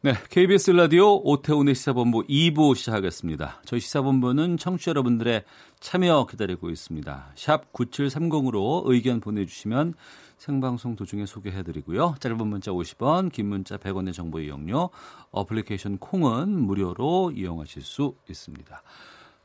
네, 0.00 0.12
KBS 0.30 0.70
라디오 0.70 1.16
오태훈의 1.24 1.74
시사본부 1.74 2.22
2부 2.28 2.76
시작하겠습니다. 2.76 3.60
저희 3.64 3.80
시사본부는 3.80 4.56
청취자 4.56 4.90
여러분들의 4.90 5.42
참여 5.80 6.28
기다리고 6.30 6.70
있습니다. 6.70 7.32
샵 7.34 7.72
9730으로 7.72 8.82
의견 8.84 9.18
보내주시면 9.18 9.94
생방송 10.36 10.94
도중에 10.94 11.26
소개해드리고요. 11.26 12.14
짧은 12.20 12.46
문자 12.46 12.70
50원, 12.70 13.32
긴 13.32 13.46
문자 13.46 13.76
100원의 13.76 14.14
정보 14.14 14.38
이용료, 14.38 14.90
어플리케이션 15.32 15.98
콩은 15.98 16.48
무료로 16.48 17.32
이용하실 17.34 17.82
수 17.82 18.14
있습니다. 18.30 18.80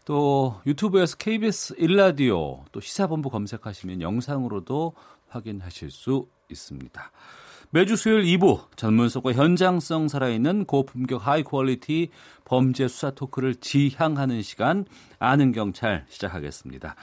또 0.05 0.61
유튜브에서 0.67 1.17
KBS 1.17 1.77
1라디오 1.77 2.63
또 2.71 2.79
시사본부 2.79 3.31
검색하시면 3.31 4.01
영상으로도 4.01 4.93
확인하실 5.29 5.89
수 5.89 6.27
있습니다. 6.51 7.11
매주 7.75 7.95
수요일 7.95 8.23
2부 8.37 8.67
전문성과 8.75 9.33
현장성 9.33 10.07
살아있는 10.07 10.65
고품격 10.65 11.25
high 11.25 11.41
quality 11.41 12.11
범죄 12.45 12.87
수사 12.87 13.09
토크를 13.09 13.55
지향하는 13.55 14.43
시간 14.43 14.85
아는 15.17 15.51
경찰 15.51 16.05
시작하겠습니다. 16.07 16.93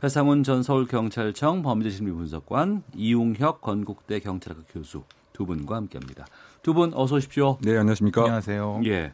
배상훈 0.00 0.44
전 0.44 0.62
서울경찰청 0.62 1.62
범죄심리분석관 1.62 2.84
이웅혁 2.94 3.62
건국대 3.62 4.20
경찰학과 4.20 4.62
교수 4.72 5.02
두 5.32 5.44
분과 5.44 5.74
함께합니다. 5.74 6.26
두 6.62 6.72
분 6.74 6.92
어서 6.94 7.16
오십시오. 7.16 7.58
네, 7.60 7.72
안녕하십니까? 7.76 8.20
안녕하세요. 8.20 8.82
예. 8.84 9.12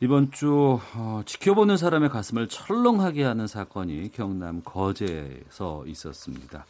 이번 0.00 0.30
주 0.30 0.80
어, 0.94 1.20
지켜보는 1.26 1.76
사람의 1.76 2.08
가슴을 2.08 2.48
철렁하게 2.48 3.22
하는 3.24 3.46
사건이 3.46 4.12
경남 4.12 4.62
거제에서 4.64 5.84
있었습니다. 5.86 6.64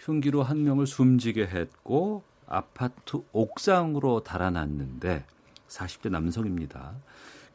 흉기로 0.00 0.42
한 0.42 0.62
명을 0.62 0.86
숨지게 0.86 1.46
했고 1.46 2.22
아파트 2.46 3.18
옥상으로 3.32 4.20
달아났는데 4.20 5.24
40대 5.68 6.10
남성입니다. 6.10 6.94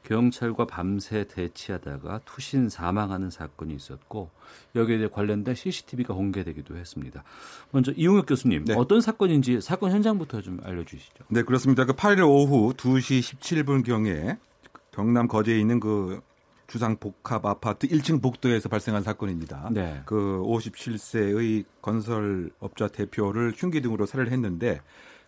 경찰과 0.04 0.66
밤새 0.66 1.26
대치하다가 1.28 2.22
투신 2.26 2.70
사망하는 2.70 3.30
사건이 3.30 3.74
있었고 3.76 4.30
여기에 4.76 4.98
대해 4.98 5.10
관련된 5.10 5.54
CCTV가 5.54 6.14
공개되기도 6.14 6.76
했습니다. 6.76 7.24
먼저 7.72 7.92
이용혁 7.92 8.26
교수님 8.26 8.66
네. 8.66 8.74
어떤 8.76 9.00
사건인지 9.00 9.62
사건 9.62 9.92
현장부터 9.92 10.42
좀 10.42 10.60
알려주시죠. 10.64 11.26
네, 11.30 11.44
그렇습니다. 11.44 11.86
그 11.86 11.94
8일 11.94 12.28
오후 12.28 12.74
2시 12.74 13.20
17분 13.22 13.86
경에 13.86 14.38
경남 14.92 15.28
거제에 15.28 15.60
있는 15.60 15.80
그 15.80 16.22
주상 16.72 16.96
복합 16.96 17.46
아파트 17.46 17.86
1층 17.86 18.22
복도에서 18.22 18.70
발생한 18.70 19.04
사건입니다. 19.04 19.72
네. 19.74 20.02
그 20.06 20.42
57세의 20.46 21.66
건설업자 21.82 22.88
대표를 22.88 23.52
흉기 23.54 23.82
등으로 23.82 24.06
살해를 24.06 24.32
했는데 24.32 24.80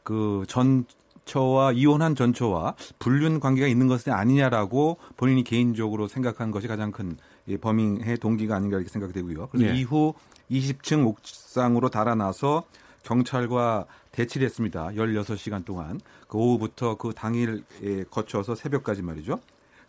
그 0.04 0.46
전처와 0.48 1.74
이혼한 1.74 2.16
전처와 2.16 2.76
불륜 2.98 3.42
관계가 3.42 3.68
있는 3.68 3.90
것은 3.90 4.14
아니냐라고 4.14 5.00
본인이 5.18 5.44
개인적으로 5.44 6.08
생각한 6.08 6.52
것이 6.52 6.70
가장 6.70 6.92
큰이 6.92 7.58
범행의 7.60 8.20
동기가 8.20 8.56
아닌가 8.56 8.78
이렇게 8.78 8.90
생각이 8.90 9.12
되고요. 9.12 9.50
그래서 9.52 9.74
네. 9.74 9.78
이후 9.78 10.14
20층 10.50 11.06
옥상으로 11.06 11.90
달아나서 11.90 12.64
경찰과 13.04 13.86
대치를 14.14 14.46
했습니다. 14.46 14.92
16시간 14.92 15.66
동안. 15.66 16.00
그 16.30 16.38
오후부터 16.38 16.96
그 16.96 17.12
당일에 17.14 18.06
거쳐서 18.10 18.56
새벽까지 18.56 19.02
말이죠. 19.02 19.42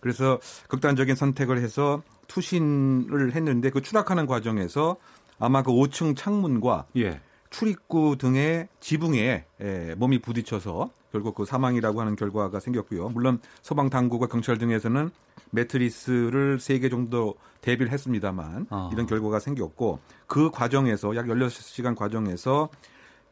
그래서 0.04 0.38
극단적인 0.68 1.14
선택을 1.14 1.62
해서 1.62 2.02
투신을 2.26 3.34
했는데 3.34 3.70
그 3.70 3.80
추락하는 3.80 4.26
과정에서 4.26 4.96
아마 5.38 5.62
그 5.62 5.72
5층 5.72 6.14
창문과 6.14 6.84
예. 6.98 7.22
출입구 7.48 8.16
등의 8.18 8.68
지붕에 8.80 9.46
에, 9.62 9.94
몸이 9.94 10.18
부딪혀서 10.18 10.90
결국 11.10 11.34
그 11.34 11.46
사망이라고 11.46 12.02
하는 12.02 12.16
결과가 12.16 12.60
생겼고요. 12.60 13.08
물론 13.08 13.38
소방 13.62 13.88
당국과 13.88 14.26
경찰 14.26 14.58
등에서는 14.58 15.08
매트리스를 15.52 16.60
세개 16.60 16.90
정도 16.90 17.36
대비를 17.62 17.90
했습니다만 17.90 18.66
아. 18.68 18.90
이런 18.92 19.06
결과가 19.06 19.38
생겼고 19.38 20.00
그 20.26 20.50
과정에서 20.50 21.16
약 21.16 21.24
16시간 21.28 21.96
과정에서 21.96 22.68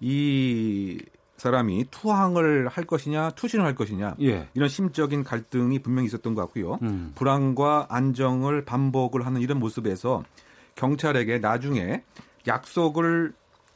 이 0.01 0.99
사람이 1.43 1.87
투항을 1.91 2.69
할 2.69 2.85
것이냐 2.85 3.31
투신을 3.31 3.65
할 3.65 3.75
것이냐 3.75 4.15
예. 4.23 4.49
이런 4.55 4.69
심적인 4.69 5.25
갈등이 5.25 5.81
분명히 5.81 6.07
있었던 6.07 6.35
것 6.35 6.43
같고요. 6.43 6.79
음. 6.83 7.11
불안과 7.17 7.87
안정을 7.91 8.65
반복을 8.65 9.27
하는 9.27 9.41
이런 9.41 9.59
모습에서 9.59 10.23
경찰에게 10.77 11.41
나중에 11.41 12.05
약속을 12.47 13.33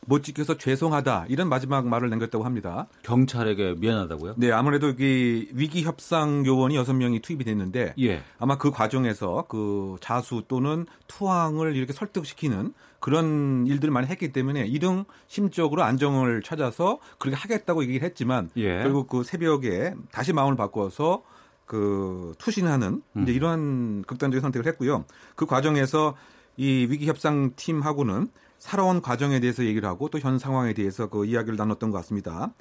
못 0.08 0.22
지켜서 0.22 0.56
죄송하다 0.56 1.26
이런 1.28 1.48
마지막 1.48 1.88
말을 1.88 2.08
남겼다고 2.08 2.44
합니다. 2.44 2.86
경찰에게 3.02 3.74
미안하다고요? 3.78 4.34
네, 4.36 4.52
아무래도 4.52 4.90
이 4.90 5.48
위기 5.52 5.82
협상 5.82 6.46
요원이 6.46 6.76
여섯 6.76 6.92
명이 6.94 7.20
투입이 7.20 7.42
됐는데 7.42 7.94
예. 7.98 8.22
아마 8.38 8.56
그 8.58 8.70
과정에서 8.70 9.46
그 9.48 9.96
자수 10.00 10.44
또는 10.46 10.86
투항을 11.08 11.74
이렇게 11.74 11.92
설득시키는 11.92 12.74
그런 13.06 13.68
일들을 13.68 13.92
많이 13.92 14.08
했기 14.08 14.32
때문에 14.32 14.66
이등 14.66 15.04
심적으로 15.28 15.84
안정을 15.84 16.42
찾아서 16.42 16.98
그렇게 17.18 17.36
하겠다고 17.36 17.84
얘기를 17.84 18.04
했지만 18.04 18.50
예. 18.56 18.82
결국 18.82 19.08
그 19.08 19.22
새벽에 19.22 19.94
다시 20.10 20.32
마음을 20.32 20.56
바꿔서 20.56 21.22
그 21.66 22.34
투신하는 22.38 23.02
음. 23.14 23.22
이제 23.22 23.30
이러한 23.30 24.02
극단적인 24.08 24.40
선택을 24.42 24.66
했고요. 24.66 25.04
그 25.36 25.46
과정에서 25.46 26.16
이 26.56 26.88
위기 26.90 27.06
협상 27.06 27.52
팀하고는 27.54 28.26
살아온 28.58 29.00
과정에 29.00 29.38
대해서 29.38 29.64
얘기를 29.64 29.88
하고 29.88 30.08
또 30.08 30.18
현 30.18 30.40
상황에 30.40 30.72
대해서 30.72 31.08
그 31.08 31.26
이야기를 31.26 31.56
나눴던 31.56 31.92
것 31.92 31.98
같습니다. 31.98 32.54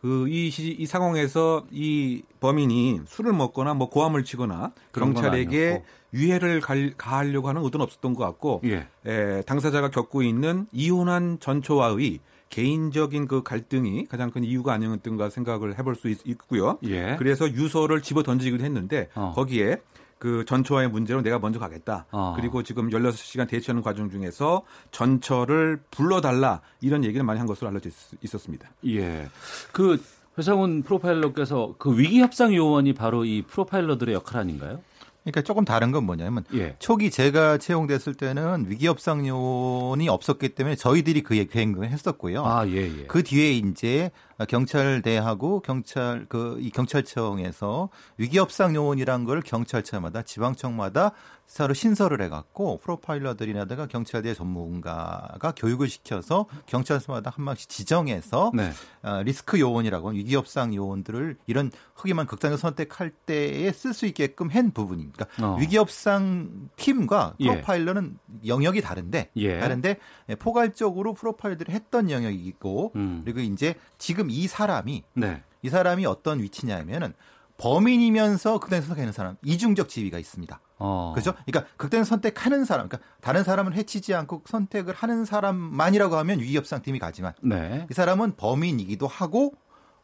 그이 0.00 0.48
이 0.48 0.86
상황에서 0.86 1.64
이 1.72 2.22
범인이 2.40 3.00
술을 3.06 3.32
먹거나 3.32 3.74
뭐 3.74 3.88
고함을 3.90 4.24
치거나 4.24 4.72
경찰에게. 4.92 5.82
유해를 6.14 6.62
갈- 6.62 6.94
가하려고 6.96 7.48
하는 7.50 7.62
의도는 7.62 7.84
없었던 7.84 8.14
것 8.14 8.24
같고 8.24 8.62
예. 8.64 8.86
에, 9.04 9.42
당사자가 9.42 9.90
겪고 9.90 10.22
있는 10.22 10.66
이혼한 10.72 11.38
전초와의 11.38 12.20
개인적인 12.48 13.28
그 13.28 13.42
갈등이 13.42 14.06
가장 14.06 14.30
큰 14.30 14.42
이유가 14.42 14.72
아니었던가 14.72 15.28
생각을 15.28 15.78
해볼 15.78 15.96
수 15.96 16.08
있, 16.08 16.18
고요 16.48 16.78
예. 16.84 17.16
그래서 17.18 17.46
유서를 17.50 18.00
집어 18.00 18.22
던지기도 18.22 18.64
했는데 18.64 19.10
어. 19.14 19.32
거기에 19.36 19.82
그 20.18 20.44
전처와의 20.46 20.88
문제로 20.90 21.22
내가 21.22 21.38
먼저 21.38 21.58
가겠다. 21.58 22.06
어. 22.10 22.34
그리고 22.36 22.62
지금 22.62 22.90
16시간 22.90 23.48
대치하는 23.48 23.82
과정 23.82 24.10
중에서 24.10 24.62
전처를 24.90 25.80
불러달라 25.90 26.60
이런 26.80 27.04
얘기를 27.04 27.24
많이 27.24 27.38
한 27.38 27.46
것으로 27.46 27.68
알려져 27.68 27.88
있, 27.88 27.94
있었습니다. 28.22 28.68
예. 28.86 29.28
그 29.72 30.02
회상훈 30.36 30.82
프로파일러께서 30.82 31.74
그 31.78 31.98
위기 31.98 32.20
협상 32.20 32.54
요원이 32.54 32.94
바로 32.94 33.24
이 33.24 33.42
프로파일러들의 33.42 34.14
역할 34.14 34.40
아닌가요? 34.40 34.80
그러니까 35.24 35.42
조금 35.42 35.64
다른 35.64 35.92
건 35.92 36.04
뭐냐면 36.04 36.44
예. 36.54 36.76
초기 36.78 37.10
제가 37.10 37.58
채용됐을 37.58 38.14
때는 38.14 38.66
위기협상 38.68 39.26
요원이 39.26 40.08
없었기 40.08 40.50
때문에 40.50 40.76
저희들이 40.76 41.22
그 41.22 41.34
계획을 41.44 41.90
했었고요. 41.90 42.44
아, 42.44 42.66
예, 42.68 42.76
예. 42.76 43.04
그 43.06 43.22
뒤에 43.22 43.52
이제 43.52 44.10
경찰대하고 44.46 45.60
경찰 45.60 46.26
그 46.28 46.58
이 46.58 46.70
경찰청에서 46.70 47.88
위기협상 48.16 48.74
요원이란 48.74 49.24
걸 49.24 49.40
경찰청마다 49.40 50.22
지방청마다 50.22 51.12
서로 51.46 51.72
신설을 51.72 52.20
해갖고 52.20 52.78
프로파일러들이나다가 52.82 53.86
경찰대 53.86 54.34
전문가가 54.34 55.54
교육을 55.56 55.88
시켜서 55.88 56.44
경찰서마다 56.66 57.30
한 57.34 57.44
명씩 57.46 57.70
지정해서 57.70 58.50
네. 58.54 58.70
어, 59.02 59.22
리스크 59.22 59.58
요원이라고 59.58 60.10
위기협상 60.10 60.74
요원들을 60.74 61.38
이런 61.46 61.70
허기만 61.98 62.26
극단적 62.26 62.60
선택할 62.60 63.10
때에 63.24 63.72
쓸 63.72 63.94
수 63.94 64.04
있게끔 64.04 64.50
한 64.50 64.72
부분입니다. 64.72 65.24
그러니까 65.24 65.54
어. 65.54 65.58
위기협상 65.58 66.68
팀과 66.76 67.34
예. 67.40 67.48
프로파일러는 67.48 68.18
영역이 68.46 68.82
다른데 68.82 69.30
예. 69.36 69.58
다른데 69.58 69.96
포괄적으로 70.38 71.14
프로파일들을 71.14 71.72
했던 71.74 72.10
영역이고 72.10 72.92
음. 72.94 73.22
그리고 73.24 73.40
이제 73.40 73.74
지금 73.96 74.27
이 74.30 74.46
사람이 74.46 75.04
네. 75.14 75.42
이 75.62 75.68
사람이 75.68 76.06
어떤 76.06 76.40
위치냐면은 76.40 77.14
범인이면서 77.58 78.60
극단적 78.60 78.86
선택하는 78.88 79.12
사람 79.12 79.36
이중적 79.42 79.88
지위가 79.88 80.18
있습니다. 80.18 80.60
어. 80.78 81.12
그렇죠? 81.14 81.34
그러니까 81.44 81.72
극단 81.76 82.04
선택하는 82.04 82.64
사람, 82.64 82.88
그러니까 82.88 83.08
다른 83.20 83.42
사람을 83.42 83.74
해치지 83.74 84.14
않고 84.14 84.42
선택을 84.46 84.94
하는 84.94 85.24
사람만이라고 85.24 86.16
하면 86.16 86.38
위협상 86.38 86.82
팀이 86.82 87.00
가지만 87.00 87.32
네. 87.42 87.86
이 87.90 87.94
사람은 87.94 88.36
범인이기도 88.36 89.08
하고 89.08 89.54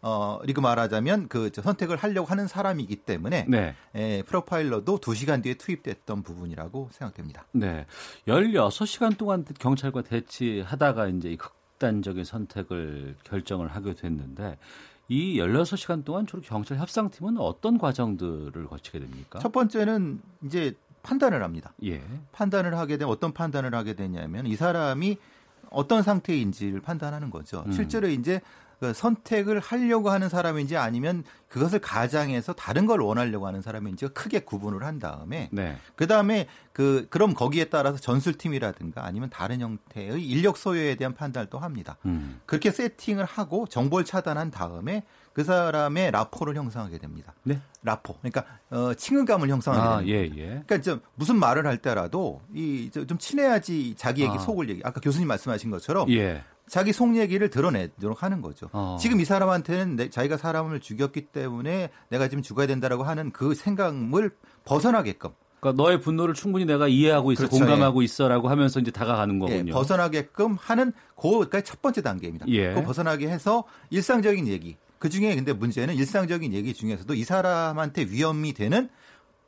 어, 0.06 0.38
리그 0.42 0.60
말하자면 0.60 1.28
그 1.28 1.50
선택을 1.54 1.96
하려고 1.96 2.28
하는 2.28 2.46
사람이기 2.46 2.96
때문에 2.96 3.46
네. 3.48 3.74
예, 3.94 4.22
프로파일러도 4.26 4.98
2시간 4.98 5.42
뒤에 5.42 5.54
투입됐던 5.54 6.22
부분이라고 6.22 6.90
생각됩니다. 6.92 7.46
네. 7.52 7.86
16시간 8.28 9.16
동안 9.16 9.46
경찰과 9.58 10.02
대치하다가 10.02 11.06
이제 11.08 11.30
이 11.30 11.38
극단적인 11.74 12.24
선택을 12.24 13.16
결정을 13.24 13.68
하게 13.68 13.94
됐는데 13.94 14.58
이 15.08 15.38
16시간 15.38 16.04
동안 16.04 16.26
주로 16.26 16.40
경찰 16.42 16.78
협상팀은 16.78 17.38
어떤 17.38 17.78
과정들을 17.78 18.66
거치게 18.66 19.00
됩니까? 19.00 19.38
첫 19.40 19.52
번째는 19.52 20.20
이제 20.44 20.74
판단을 21.02 21.42
합니다. 21.42 21.74
예. 21.84 22.02
판단을 22.32 22.76
하게 22.78 22.96
되면 22.96 23.12
어떤 23.12 23.32
판단을 23.32 23.74
하게 23.74 23.94
되냐면 23.94 24.46
이 24.46 24.56
사람이 24.56 25.18
어떤 25.70 26.02
상태인지를 26.02 26.80
판단하는 26.80 27.30
거죠. 27.30 27.64
음. 27.66 27.72
실제로 27.72 28.08
이제 28.08 28.40
그 28.84 28.92
선택을 28.92 29.60
하려고 29.60 30.10
하는 30.10 30.28
사람인지 30.28 30.76
아니면 30.76 31.24
그것을 31.48 31.78
가장해서 31.78 32.52
다른 32.52 32.84
걸 32.84 33.00
원하려고 33.00 33.46
하는 33.46 33.62
사람인지 33.62 34.08
크게 34.08 34.40
구분을 34.40 34.84
한 34.84 34.98
다음에 34.98 35.48
네. 35.52 35.78
그다음에 35.96 36.48
그 36.74 37.06
그럼 37.08 37.32
거기에 37.32 37.66
따라서 37.66 37.96
전술팀이라든가 37.96 39.06
아니면 39.06 39.30
다른 39.30 39.60
형태의 39.62 40.22
인력 40.22 40.58
소요에 40.58 40.96
대한 40.96 41.14
판단을 41.14 41.48
또 41.48 41.58
합니다. 41.58 41.96
음. 42.04 42.40
그렇게 42.44 42.70
세팅을 42.70 43.24
하고 43.24 43.66
정보를 43.66 44.04
차단한 44.04 44.50
다음에 44.50 45.04
그 45.32 45.42
사람의 45.44 46.10
라포를 46.10 46.54
형성하게 46.56 46.98
됩니다. 46.98 47.32
네. 47.44 47.58
라포. 47.82 48.16
그러니까 48.20 48.44
어 48.70 48.92
친근감을 48.94 49.48
형성하게 49.48 49.88
아, 49.88 49.96
됩니다. 49.98 50.14
예, 50.14 50.24
예. 50.36 50.46
그러니까 50.66 50.80
좀 50.82 51.00
무슨 51.14 51.38
말을 51.38 51.66
할 51.66 51.78
때라도 51.78 52.42
이 52.52 52.90
좀 52.92 53.16
친해야지 53.18 53.94
자기 53.96 54.22
얘기 54.22 54.34
아. 54.34 54.38
속을 54.38 54.68
얘기. 54.68 54.82
아까 54.84 55.00
교수님 55.00 55.26
말씀하신 55.28 55.70
것처럼 55.70 56.10
예. 56.10 56.42
자기 56.68 56.92
속 56.92 57.16
얘기를 57.16 57.50
드러내도록 57.50 58.22
하는 58.22 58.40
거죠. 58.40 58.68
어. 58.72 58.96
지금 59.00 59.20
이 59.20 59.24
사람한테는 59.24 59.96
내, 59.96 60.10
자기가 60.10 60.36
사람을 60.36 60.80
죽였기 60.80 61.26
때문에 61.26 61.90
내가 62.08 62.28
지금 62.28 62.42
죽어야 62.42 62.66
된다라고 62.66 63.02
하는 63.02 63.30
그 63.32 63.54
생각을 63.54 64.30
벗어나게끔 64.64 65.30
그러니까 65.64 65.82
너의 65.82 66.00
분노를 66.00 66.34
충분히 66.34 66.66
내가 66.66 66.88
이해하고 66.88 67.32
있어, 67.32 67.48
그렇죠, 67.48 67.58
공감하고 67.58 68.02
있어라고 68.02 68.50
하면서 68.50 68.80
이제 68.80 68.90
다가가는 68.90 69.36
예, 69.36 69.38
거군요. 69.38 69.72
벗어나게끔 69.72 70.56
하는 70.60 70.92
그가 71.16 71.62
첫 71.62 71.80
번째 71.80 72.02
단계입니다. 72.02 72.46
예. 72.48 72.74
그 72.74 72.82
벗어나게 72.82 73.28
해서 73.28 73.64
일상적인 73.88 74.46
얘기. 74.48 74.76
그 74.98 75.08
중에 75.08 75.34
근데 75.34 75.52
문제는 75.52 75.94
일상적인 75.94 76.52
얘기 76.52 76.74
중에서도 76.74 77.12
이 77.14 77.24
사람한테 77.24 78.04
위험이 78.04 78.52
되는 78.52 78.90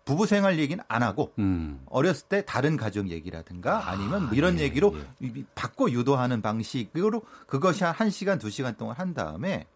부부 0.06 0.24
생활 0.26 0.58
얘기는 0.58 0.82
안 0.88 1.02
하고 1.02 1.32
음. 1.38 1.82
어렸을 1.86 2.28
때 2.28 2.44
다른 2.46 2.76
가족 2.78 3.10
얘기라든가 3.10 3.90
아니면 3.90 4.26
뭐 4.26 4.34
이런 4.34 4.58
예, 4.58 4.62
얘기로 4.62 4.96
예. 4.96 5.26
이- 5.26 5.44
바꿔 5.54 5.90
유도하는 5.90 6.40
방식으로 6.40 7.22
그것이 7.46 7.82
한 7.84 7.92
1시간, 7.92 8.38
2시간 8.40 8.78
동안 8.78 8.96
한 8.96 9.12
다음에 9.14 9.66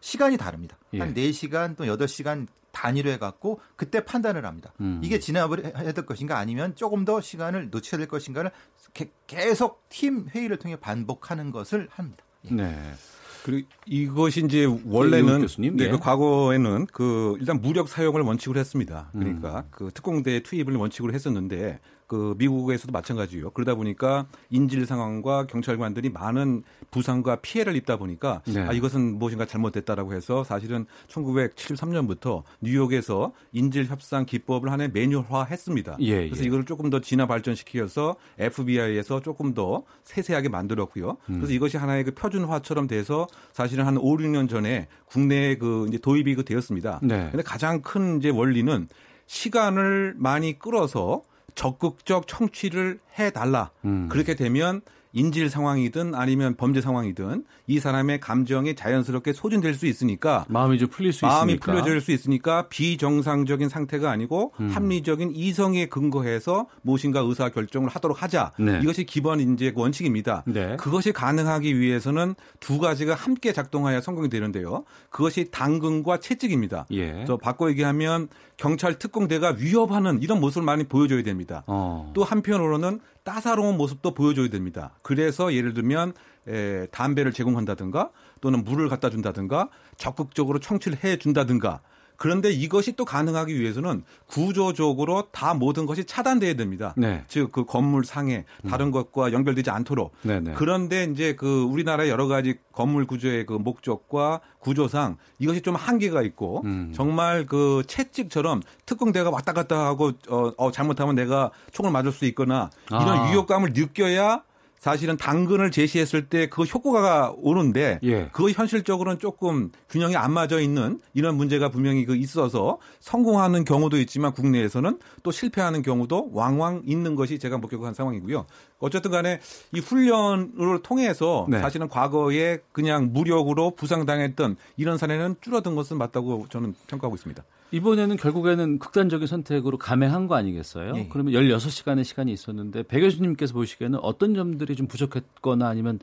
시간이 0.00 0.36
다릅니다. 0.36 0.78
예. 0.94 1.00
한 1.00 1.12
4시간 1.14 1.76
또 1.76 1.84
8시간 1.84 2.46
단위로 2.70 3.10
해갖고 3.10 3.60
그때 3.76 4.04
판단을 4.04 4.46
합니다. 4.46 4.72
음. 4.80 5.00
이게 5.02 5.18
진압을 5.18 5.64
해- 5.66 5.72
해야 5.76 5.92
될 5.92 6.06
것인가 6.06 6.38
아니면 6.38 6.74
조금 6.76 7.04
더 7.04 7.20
시간을 7.20 7.68
놓쳐야 7.70 7.98
될 7.98 8.06
것인가를 8.08 8.52
게- 8.94 9.10
계속 9.26 9.88
팀 9.88 10.28
회의를 10.32 10.58
통해 10.58 10.76
반복하는 10.76 11.50
것을 11.50 11.88
합니다. 11.90 12.24
예. 12.50 12.54
네. 12.54 12.94
그리고 13.44 13.68
이것이 13.86 14.44
이제 14.44 14.60
이용 14.60 14.80
원래는 14.86 15.46
네, 15.76 15.84
예. 15.84 15.88
그 15.90 15.98
과거에는 15.98 16.86
그 16.92 17.36
일단 17.40 17.60
무력 17.60 17.88
사용을 17.88 18.22
원칙으로 18.22 18.58
했습니다. 18.58 19.10
음. 19.14 19.20
그러니까 19.20 19.64
그 19.70 19.90
특공대 19.92 20.42
투입을 20.42 20.76
원칙으로 20.76 21.12
했었는데 21.12 21.80
그 22.12 22.34
미국에서도 22.36 22.92
마찬가지요. 22.92 23.52
그러다 23.52 23.74
보니까 23.74 24.26
인질 24.50 24.84
상황과 24.84 25.46
경찰관들이 25.46 26.10
많은 26.10 26.62
부상과 26.90 27.36
피해를 27.36 27.74
입다 27.74 27.96
보니까 27.96 28.42
네. 28.44 28.60
아 28.60 28.72
이것은 28.72 29.16
무엇인가 29.16 29.46
잘못됐다라고 29.46 30.12
해서 30.12 30.44
사실은 30.44 30.84
1973년부터 31.08 32.42
뉴욕에서 32.60 33.32
인질 33.52 33.86
협상 33.86 34.26
기법을 34.26 34.70
하나의 34.70 34.90
매뉴얼화했습니다. 34.92 35.96
예, 36.00 36.28
그래서 36.28 36.42
예. 36.42 36.48
이걸 36.48 36.66
조금 36.66 36.90
더 36.90 37.00
진화 37.00 37.26
발전시켜서 37.26 38.16
FBI에서 38.38 39.22
조금 39.22 39.54
더 39.54 39.84
세세하게 40.04 40.50
만들었고요. 40.50 41.16
음. 41.30 41.36
그래서 41.36 41.54
이것이 41.54 41.78
하나의 41.78 42.04
그 42.04 42.10
표준화처럼 42.12 42.88
돼서 42.88 43.26
사실은 43.54 43.86
한 43.86 43.96
5, 43.96 44.18
6년 44.18 44.50
전에 44.50 44.86
국내에 45.06 45.56
그 45.56 45.86
이제 45.88 45.96
도입이 45.96 46.34
그 46.34 46.44
되었습니다. 46.44 47.00
네. 47.04 47.28
근데 47.30 47.42
가장 47.42 47.80
큰 47.80 48.18
이제 48.18 48.28
원리는 48.28 48.86
시간을 49.24 50.14
많이 50.18 50.58
끌어서 50.58 51.22
적극적 51.54 52.26
청취를 52.26 53.00
해 53.18 53.30
달라. 53.30 53.70
음. 53.84 54.08
그렇게 54.10 54.34
되면 54.34 54.82
인질 55.12 55.50
상황이든 55.50 56.14
아니면 56.14 56.54
범죄 56.56 56.80
상황이든 56.80 57.44
이 57.66 57.78
사람의 57.80 58.20
감정이 58.20 58.74
자연스럽게 58.74 59.32
소진될 59.32 59.74
수 59.74 59.86
있으니까 59.86 60.44
마음이 60.48 60.78
좀 60.78 60.88
풀릴 60.88 61.12
수 61.12 61.26
마음이 61.26 61.54
있으니까. 61.54 61.72
풀려질 61.72 62.00
수 62.00 62.12
있으니까 62.12 62.68
비정상적인 62.68 63.68
상태가 63.68 64.10
아니고 64.10 64.52
음. 64.60 64.68
합리적인 64.68 65.32
이성에 65.34 65.86
근거해서 65.86 66.66
무엇인가 66.82 67.20
의사 67.20 67.50
결정을 67.50 67.88
하도록 67.90 68.22
하자. 68.22 68.52
네. 68.58 68.80
이것이 68.82 69.04
기본 69.04 69.40
이제 69.40 69.72
원칙입니다. 69.74 70.44
네. 70.46 70.76
그것이 70.76 71.12
가능하기 71.12 71.78
위해서는 71.78 72.34
두 72.60 72.78
가지가 72.78 73.14
함께 73.14 73.52
작동해야 73.52 74.00
성공이 74.00 74.28
되는데요. 74.28 74.84
그것이 75.10 75.50
당근과 75.50 76.20
채찍입니다. 76.20 76.86
예. 76.92 77.24
저 77.26 77.36
바꿔 77.36 77.68
얘기하면 77.70 78.28
경찰 78.56 78.98
특공대가 78.98 79.54
위협하는 79.58 80.22
이런 80.22 80.40
모습을 80.40 80.64
많이 80.64 80.84
보여줘야 80.84 81.22
됩니다. 81.22 81.64
어. 81.66 82.10
또 82.14 82.24
한편으로는 82.24 83.00
따사로운 83.24 83.76
모습도 83.76 84.14
보여줘야 84.14 84.48
됩니다. 84.48 84.98
그래서 85.02 85.54
예를 85.54 85.74
들면 85.74 86.12
에, 86.48 86.86
담배를 86.86 87.32
제공한다든가 87.32 88.10
또는 88.40 88.64
물을 88.64 88.88
갖다 88.88 89.10
준다든가 89.10 89.68
적극적으로 89.96 90.58
청취를 90.58 91.04
해 91.04 91.16
준다든가 91.16 91.80
그런데 92.16 92.50
이것이 92.50 92.92
또 92.92 93.04
가능하기 93.04 93.58
위해서는 93.58 94.04
구조적으로 94.26 95.28
다 95.32 95.54
모든 95.54 95.86
것이 95.86 96.04
차단돼야 96.04 96.54
됩니다. 96.54 96.94
네. 96.96 97.24
즉그 97.28 97.64
건물 97.64 98.04
상에 98.04 98.44
다른 98.68 98.90
것과 98.90 99.32
연결되지 99.32 99.70
않도록 99.70 100.12
네네. 100.22 100.54
그런데 100.54 101.04
이제 101.04 101.34
그 101.34 101.62
우리나라 101.64 102.08
여러 102.08 102.26
가지 102.26 102.54
건물 102.72 103.06
구조의 103.06 103.46
그 103.46 103.54
목적과 103.54 104.40
구조상 104.58 105.16
이것이 105.38 105.62
좀 105.62 105.74
한계가 105.74 106.22
있고 106.22 106.62
음. 106.64 106.92
정말 106.94 107.46
그 107.46 107.82
채찍처럼 107.86 108.62
특공대가 108.86 109.30
왔다 109.30 109.52
갔다 109.52 109.86
하고 109.86 110.12
어, 110.28 110.52
어, 110.56 110.70
잘못하면 110.70 111.14
내가 111.14 111.50
총을 111.72 111.90
맞을 111.90 112.12
수 112.12 112.24
있거나 112.26 112.70
이런 112.88 113.08
아. 113.08 113.30
위협감을 113.30 113.72
느껴야 113.74 114.42
사실은 114.82 115.16
당근을 115.16 115.70
제시했을 115.70 116.26
때 116.26 116.42
그 116.52 116.64
효과가 116.64 117.34
오는데 117.36 118.00
예. 118.02 118.28
그거 118.32 118.50
현실적으로는 118.50 119.20
조금 119.20 119.70
균형이 119.88 120.16
안 120.16 120.32
맞아 120.32 120.58
있는 120.58 121.00
이런 121.14 121.36
문제가 121.36 121.68
분명히 121.68 122.04
그 122.04 122.16
있어서 122.16 122.78
성공하는 122.98 123.64
경우도 123.64 123.96
있지만 123.98 124.32
국내에서는 124.32 124.98
또 125.22 125.30
실패하는 125.30 125.82
경우도 125.82 126.30
왕왕 126.32 126.82
있는 126.84 127.14
것이 127.14 127.38
제가 127.38 127.58
목격한 127.58 127.94
상황이고요. 127.94 128.46
어쨌든 128.80 129.12
간에 129.12 129.40
이 129.72 129.78
훈련을 129.78 130.80
통해서 130.82 131.46
네. 131.48 131.60
사실은 131.60 131.88
과거에 131.88 132.58
그냥 132.72 133.10
무력으로 133.12 133.70
부상당했던 133.76 134.56
이런 134.76 134.98
사례는 134.98 135.36
줄어든 135.40 135.76
것은 135.76 135.96
맞다고 135.96 136.46
저는 136.50 136.74
평가하고 136.88 137.14
있습니다. 137.14 137.44
이번에는 137.72 138.16
결국에는 138.16 138.78
극단적인 138.78 139.26
선택으로 139.26 139.78
감행한 139.78 140.28
거 140.28 140.34
아니겠어요? 140.34 140.94
예. 140.94 141.08
그러면 141.10 141.32
16시간의 141.32 142.04
시간이 142.04 142.30
있었는데 142.32 142.82
배 142.82 143.00
교수님께서 143.00 143.54
보시기에는 143.54 143.98
어떤 144.00 144.34
점들이 144.34 144.76
좀 144.76 144.86
부족했거나 144.86 145.66
아니면 145.66 145.98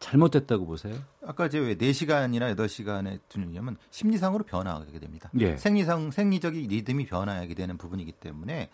잘못됐다고 0.00 0.66
보세요? 0.66 0.94
아까 1.26 1.48
제가 1.48 1.66
왜 1.66 1.76
4시간이나 1.76 2.54
8시간에 2.54 3.20
두냐면 3.30 3.78
심리상으로 3.90 4.44
변화하게 4.44 4.98
됩니다. 4.98 5.30
예. 5.40 5.56
생리상 5.56 6.10
생리적인 6.10 6.68
리듬이 6.68 7.06
변화하게 7.06 7.54
되는 7.54 7.78
부분이기 7.78 8.12
때문에 8.12 8.68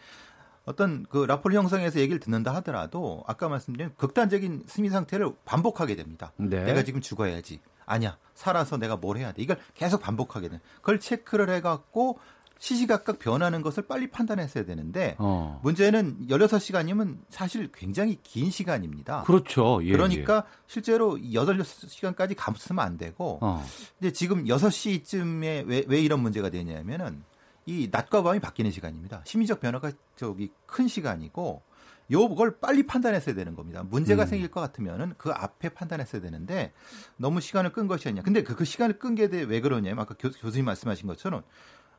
어떤 0.65 1.07
그 1.09 1.25
라폴 1.25 1.55
형성에서 1.55 2.01
얘기를 2.01 2.19
듣는다 2.19 2.53
하더라도 2.57 3.23
아까 3.27 3.49
말씀드린 3.49 3.93
극단적인 3.97 4.65
심리 4.67 4.91
상태를 4.91 5.33
반복하게 5.45 5.95
됩니다. 5.95 6.33
네. 6.37 6.65
내가 6.65 6.83
지금 6.83 7.01
죽어야지. 7.01 7.61
아니야. 7.87 8.19
살아서 8.35 8.77
내가 8.77 8.97
뭘 8.97 9.17
해야 9.17 9.33
돼. 9.33 9.43
이걸 9.43 9.59
계속 9.75 10.01
반복하게 10.01 10.49
돼. 10.49 10.61
그걸 10.77 11.01
체크를 11.01 11.51
해 11.51 11.61
갖고 11.61 12.19
시시각각 12.61 13.19
변하는 13.19 13.63
것을 13.63 13.87
빨리 13.87 14.09
판단했어야 14.11 14.65
되는데 14.65 15.17
어. 15.19 15.59
문제는 15.65 16.27
16시간이면 16.29 17.17
사실 17.31 17.71
굉장히 17.73 18.19
긴 18.23 18.51
시간입니다. 18.51 19.23
그렇죠. 19.23 19.81
예, 19.83 19.93
그러니까 19.93 20.45
실제로 20.67 21.13
8, 21.17 21.57
6시간까지 21.59 22.35
감수면 22.37 22.85
안 22.85 22.99
되고 22.99 23.41
예. 23.43 23.47
어. 23.47 23.65
근데 23.99 24.13
지금 24.13 24.45
6시쯤에 24.45 25.67
왜, 25.67 25.85
왜 25.89 26.01
이런 26.01 26.21
문제가 26.21 26.51
되냐면은 26.51 27.25
이 27.65 27.89
낮과 27.91 28.23
밤이 28.23 28.41
바뀌는 28.41 28.71
시간입니다. 28.71 29.23
심리적 29.25 29.61
변화가 29.61 29.93
저기 30.17 30.51
큰 30.67 30.87
시간이고 30.87 31.63
요걸 32.11 32.59
빨리 32.59 32.83
판단했어야 32.87 33.35
되는 33.35 33.55
겁니다. 33.55 33.85
문제가 33.89 34.25
음. 34.25 34.27
생길 34.27 34.51
것 34.51 34.61
같으면은 34.61 35.15
그 35.17 35.31
앞에 35.31 35.71
판단했어야 35.71 36.21
되는데 36.21 36.73
너무 37.17 37.41
시간을 37.41 37.73
끈 37.73 37.87
것이 37.87 38.09
아니냐. 38.09 38.23
근데 38.23 38.43
그, 38.43 38.55
그 38.55 38.65
시간을 38.67 38.99
끈 38.99 39.15
게 39.15 39.29
왜 39.31 39.61
그러냐면 39.61 40.01
아까 40.01 40.15
교, 40.19 40.31
교수님 40.31 40.67
말씀하신 40.67 41.07
것처럼 41.07 41.43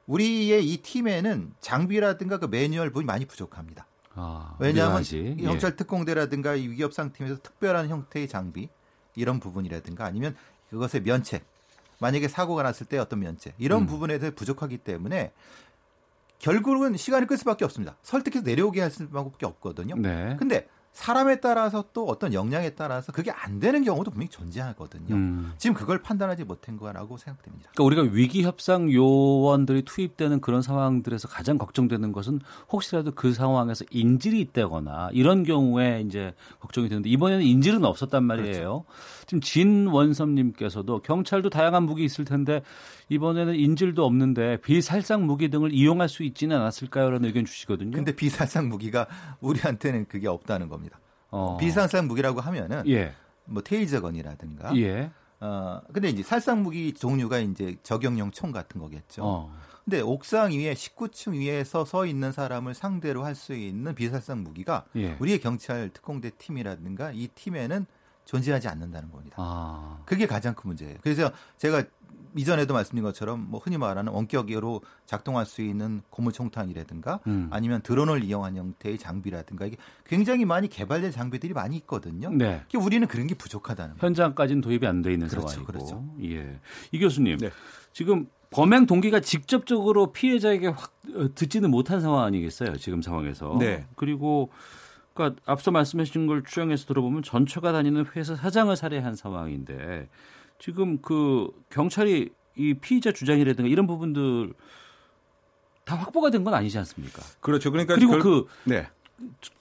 우리의 0.08 0.68
이 0.68 0.78
팀에는 0.78 1.54
장비라든가 1.60 2.38
그 2.38 2.46
매뉴얼 2.46 2.90
부분이 2.90 3.06
많이 3.06 3.26
부족합니다. 3.26 3.86
아, 4.14 4.56
왜냐하면. 4.60 5.04
이 5.04 5.44
경찰 5.44 5.76
특공대라든가 5.76 6.56
이 6.56 6.68
위기업상팀에서 6.68 7.38
특별한 7.42 7.90
형태의 7.90 8.28
장비 8.28 8.70
이런 9.16 9.40
부분이라든가 9.40 10.06
아니면 10.06 10.36
그것의 10.70 11.04
면책 11.04 11.46
만약에 12.00 12.28
사고가 12.28 12.64
났을 12.64 12.88
때 12.88 12.98
어떤 12.98 13.20
면제 13.20 13.54
이런 13.58 13.84
음. 13.84 13.86
부분에 13.86 14.18
대해 14.18 14.32
부족하기 14.32 14.80
때문에 14.80 15.32
결국은 16.40 16.98
시간을 16.98 17.28
끌 17.28 17.38
수밖에 17.38 17.64
없습니다. 17.66 17.96
설득해서 18.02 18.44
내려오게 18.44 18.82
할 18.82 18.90
수밖에 18.90 19.46
없거든요. 19.46 19.96
네. 19.96 20.36
근데 20.40 20.68
사람에 20.94 21.40
따라서 21.40 21.86
또 21.94 22.06
어떤 22.06 22.34
역량에 22.34 22.72
따라서 22.72 23.12
그게 23.12 23.32
안 23.32 23.60
되는 23.60 23.84
경우도 23.84 24.12
분명히 24.12 24.30
존재하거든요. 24.30 25.16
음. 25.16 25.54
지금 25.58 25.74
그걸 25.74 26.02
판단하지 26.02 26.44
못한 26.44 26.78
거라고 26.78 27.18
생각됩니다. 27.18 27.70
그러니까 27.74 27.84
우리가 28.02 28.16
위기 28.16 28.44
협상 28.44 28.92
요원들이 28.92 29.84
투입되는 29.84 30.42
그런 30.42 30.62
상황들에서 30.62 31.28
가장 31.30 31.58
걱정되는 31.58 32.12
것은 32.12 32.42
혹시라도 32.72 33.12
그 33.12 33.34
상황에서 33.34 33.86
인질이 33.90 34.40
있다거나 34.42 35.10
이런 35.14 35.44
경우에 35.44 36.02
이제 36.06 36.34
걱정이 36.60 36.90
되는데 36.90 37.10
이번에는 37.10 37.46
인질은 37.46 37.86
없었단 37.86 38.24
말이에요. 38.24 38.84
지금 39.28 39.40
진원섭님께서도 39.40 41.00
경찰도 41.04 41.50
다양한 41.50 41.84
무기 41.84 42.04
있을 42.04 42.26
텐데 42.26 42.62
이번에는 43.08 43.56
인질도 43.56 44.06
없는데 44.06 44.58
비살상 44.58 45.26
무기 45.26 45.50
등을 45.50 45.74
이용할 45.74 46.10
수 46.10 46.24
있지는 46.24 46.58
않았을까요라는 46.58 47.26
의견 47.26 47.46
주시거든요. 47.46 47.92
근데 47.92 48.16
비살상 48.16 48.70
무기가 48.70 49.08
우리한테는 49.40 50.06
그게 50.08 50.28
없다는 50.28 50.68
겁니다. 50.68 50.81
어. 51.32 51.58
비살상 51.58 52.08
무기라고 52.08 52.42
하면은 52.42 52.84
예. 52.88 53.14
뭐 53.46 53.62
테이저건이라든가 53.64 54.76
예. 54.78 55.10
어 55.40 55.82
근데 55.92 56.10
이제 56.10 56.22
살상 56.22 56.62
무기 56.62 56.94
종류가 56.94 57.40
이제 57.40 57.76
저격용 57.84 58.32
총 58.32 58.52
같은 58.52 58.80
거겠죠. 58.80 59.24
어. 59.26 59.54
근데 59.84 60.00
옥상 60.02 60.52
위에 60.52 60.74
19층 60.76 61.34
위에서 61.34 61.86
서 61.86 62.06
있는 62.06 62.32
사람을 62.32 62.76
상대로 62.76 63.26
할 63.26 63.34
수 63.34 63.54
있는 63.56 63.96
비살상 63.96 64.44
무기가 64.44 64.86
예. 64.96 65.18
우리의 65.20 65.40
경찰 65.40 65.90
특공대 65.90 66.30
팀이라든가 66.38 67.12
이 67.14 67.28
팀에는 67.30 67.88
존재하지 68.32 68.70
않는다는 68.70 69.12
겁니다. 69.12 69.36
아. 69.40 69.98
그게 70.06 70.26
가장 70.26 70.54
큰 70.56 70.70
문제예요. 70.70 70.96
그래서 71.02 71.32
제가 71.58 71.84
이전에도 72.38 72.74
말씀드린 72.74 73.04
것처럼 73.04 73.46
뭐 73.50 73.60
흔히 73.60 73.78
말하는 73.78 74.14
원격으로 74.14 74.80
작동할 75.06 75.46
수 75.46 75.62
있는 75.62 76.02
고무총탄이라든가 76.10 77.20
음. 77.28 77.50
아니면 77.52 77.82
드론을 77.82 78.24
이용한 78.24 78.56
형태의 78.56 78.98
장비라든가 79.00 79.66
이게 79.66 79.76
굉장히 80.06 80.46
많이 80.46 80.70
개발된 80.70 81.12
장비들이 81.12 81.52
많이 81.54 81.76
있거든요. 81.78 82.30
네. 82.30 82.62
그게 82.72 82.78
우리는 82.78 83.06
그런 83.06 83.28
게 83.28 83.36
부족하다는. 83.36 83.96
현장까지는 84.00 84.62
도입이 84.62 84.88
안 84.88 85.02
돼 85.02 85.12
있는 85.12 85.28
그렇죠, 85.28 85.50
상황이고. 85.50 85.66
그렇죠. 85.74 86.16
예. 86.24 86.58
이 86.94 87.00
교수님. 87.00 87.38
네. 87.40 87.50
지금 87.92 88.28
범행 88.52 88.86
동기가 88.86 89.20
직접적으로 89.20 90.14
피해자에게 90.14 90.68
확 90.68 90.94
어, 91.16 91.28
듣지는 91.36 91.70
못한 91.70 92.00
상황 92.00 92.24
아니겠어요? 92.24 92.78
지금 92.78 93.02
상황에서. 93.02 93.58
네. 93.60 93.86
그리고 93.98 94.50
그러니까 95.14 95.42
앞서 95.46 95.72
말씀해 95.72 96.06
주신 96.06 96.28
걸 96.28 96.44
추정해서 96.44 96.86
들어보면 96.86 97.24
전처가 97.24 97.72
다니는 97.72 98.06
회사 98.16 98.36
사장을 98.36 98.74
살해한 98.76 99.16
상황인데 99.16 100.08
지금 100.60 101.00
그 101.02 101.50
경찰이 101.70 102.30
이 102.56 102.74
피의자 102.76 103.12
주장이라든가 103.12 103.70
이런 103.70 103.88
부분들 103.88 104.54
다 105.86 105.96
확보가 105.96 106.30
된 106.30 106.44
건 106.44 106.54
아니지 106.54 106.78
않습니까? 106.80 107.22
그렇죠. 107.40 107.72
그러니까 107.72 107.96
그리고 107.96 108.12
결- 108.14 108.22
그 108.22 108.46
네. 108.66 108.88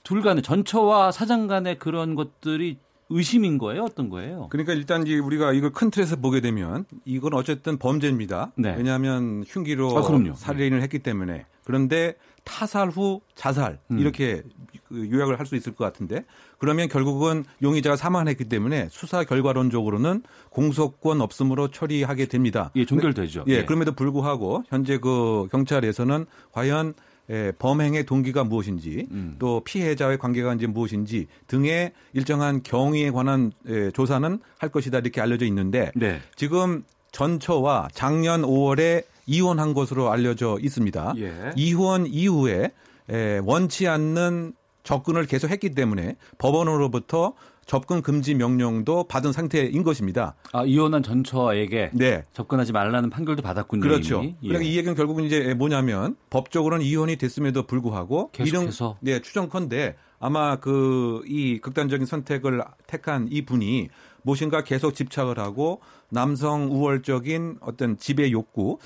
둘 0.03 0.21
간의 0.21 0.41
전처와 0.41 1.11
사장 1.11 1.47
간의 1.47 1.77
그런 1.77 2.15
것들이 2.15 2.77
의심인 3.09 3.57
거예요? 3.57 3.83
어떤 3.83 4.09
거예요? 4.09 4.47
그러니까 4.49 4.73
일단 4.73 5.05
이제 5.05 5.19
우리가 5.19 5.51
이걸 5.53 5.71
큰 5.73 5.91
틀에서 5.91 6.15
보게 6.15 6.39
되면 6.41 6.85
이건 7.05 7.33
어쨌든 7.33 7.77
범죄입니다. 7.77 8.51
네. 8.55 8.73
왜냐하면 8.75 9.43
흉기로 9.45 9.97
아. 9.97 10.33
살인을 10.35 10.81
했기 10.81 10.99
때문에 10.99 11.45
그런데 11.71 12.15
타살 12.43 12.89
후 12.89 13.21
자살 13.33 13.79
음. 13.91 13.99
이렇게 13.99 14.43
그 14.89 15.09
요약을 15.09 15.39
할 15.39 15.45
수 15.45 15.55
있을 15.55 15.73
것 15.73 15.83
같은데 15.85 16.25
그러면 16.59 16.87
결국은 16.87 17.43
용의자가 17.61 17.95
사망했기 17.95 18.45
때문에 18.45 18.87
수사 18.89 19.23
결과론적으로는 19.23 20.23
공소권 20.49 21.21
없음으로 21.21 21.69
처리하게 21.69 22.25
됩니다. 22.25 22.71
예, 22.75 22.85
종결되죠. 22.85 23.45
예, 23.47 23.65
그럼에도 23.65 23.93
불구하고 23.93 24.63
현재 24.67 24.97
그 24.97 25.47
경찰에서는 25.51 26.25
과연 26.51 26.93
예, 27.29 27.53
범행의 27.57 28.05
동기가 28.05 28.43
무엇인지 28.43 29.07
음. 29.11 29.35
또 29.39 29.61
피해자의 29.63 30.17
관계가 30.17 30.53
이제 30.55 30.67
무엇인지 30.67 31.27
등의 31.47 31.93
일정한 32.13 32.61
경위에 32.63 33.11
관한 33.11 33.51
예, 33.67 33.91
조사는 33.91 34.39
할 34.57 34.69
것이다 34.69 34.99
이렇게 34.99 35.21
알려져 35.21 35.45
있는데 35.45 35.91
네. 35.95 36.19
지금 36.35 36.83
전처와 37.11 37.89
작년 37.93 38.41
5월에 38.41 39.03
이혼한 39.25 39.73
것으로 39.73 40.11
알려져 40.11 40.57
있습니다. 40.61 41.13
예. 41.17 41.51
이혼 41.55 42.05
이후에 42.07 42.71
에, 43.09 43.39
원치 43.43 43.87
않는 43.87 44.53
접근을 44.83 45.25
계속했기 45.25 45.71
때문에 45.75 46.15
법원으로부터 46.37 47.33
접근 47.67 48.01
금지 48.01 48.33
명령도 48.33 49.03
받은 49.05 49.31
상태인 49.31 49.83
것입니다. 49.83 50.35
아, 50.51 50.65
이혼한 50.65 51.03
전처에게 51.03 51.91
네. 51.93 52.25
접근하지 52.33 52.73
말라는 52.73 53.09
판결도 53.09 53.43
받았군요. 53.43 53.81
그렇죠. 53.81 54.21
예. 54.23 54.35
그러니까 54.41 54.69
이 54.69 54.75
얘기는 54.75 54.93
결국은 54.95 55.23
이제 55.23 55.53
뭐냐면 55.53 56.15
법적으로는 56.31 56.83
이혼이 56.83 57.17
됐음에도 57.17 57.67
불구하고 57.67 58.31
계속해서? 58.31 58.97
이런 59.01 59.15
네, 59.17 59.21
추정컨대 59.21 59.95
아마 60.19 60.57
그 60.57 61.21
이 61.25 61.59
극단적인 61.59 62.05
선택을 62.05 62.63
택한 62.87 63.27
이 63.31 63.43
분이 63.43 63.89
무엇인가 64.23 64.63
계속 64.63 64.93
집착을 64.93 65.39
하고 65.39 65.81
남성 66.11 66.71
우월적인 66.71 67.57
어떤 67.61 67.97
지배 67.97 68.31
욕구 68.31 68.77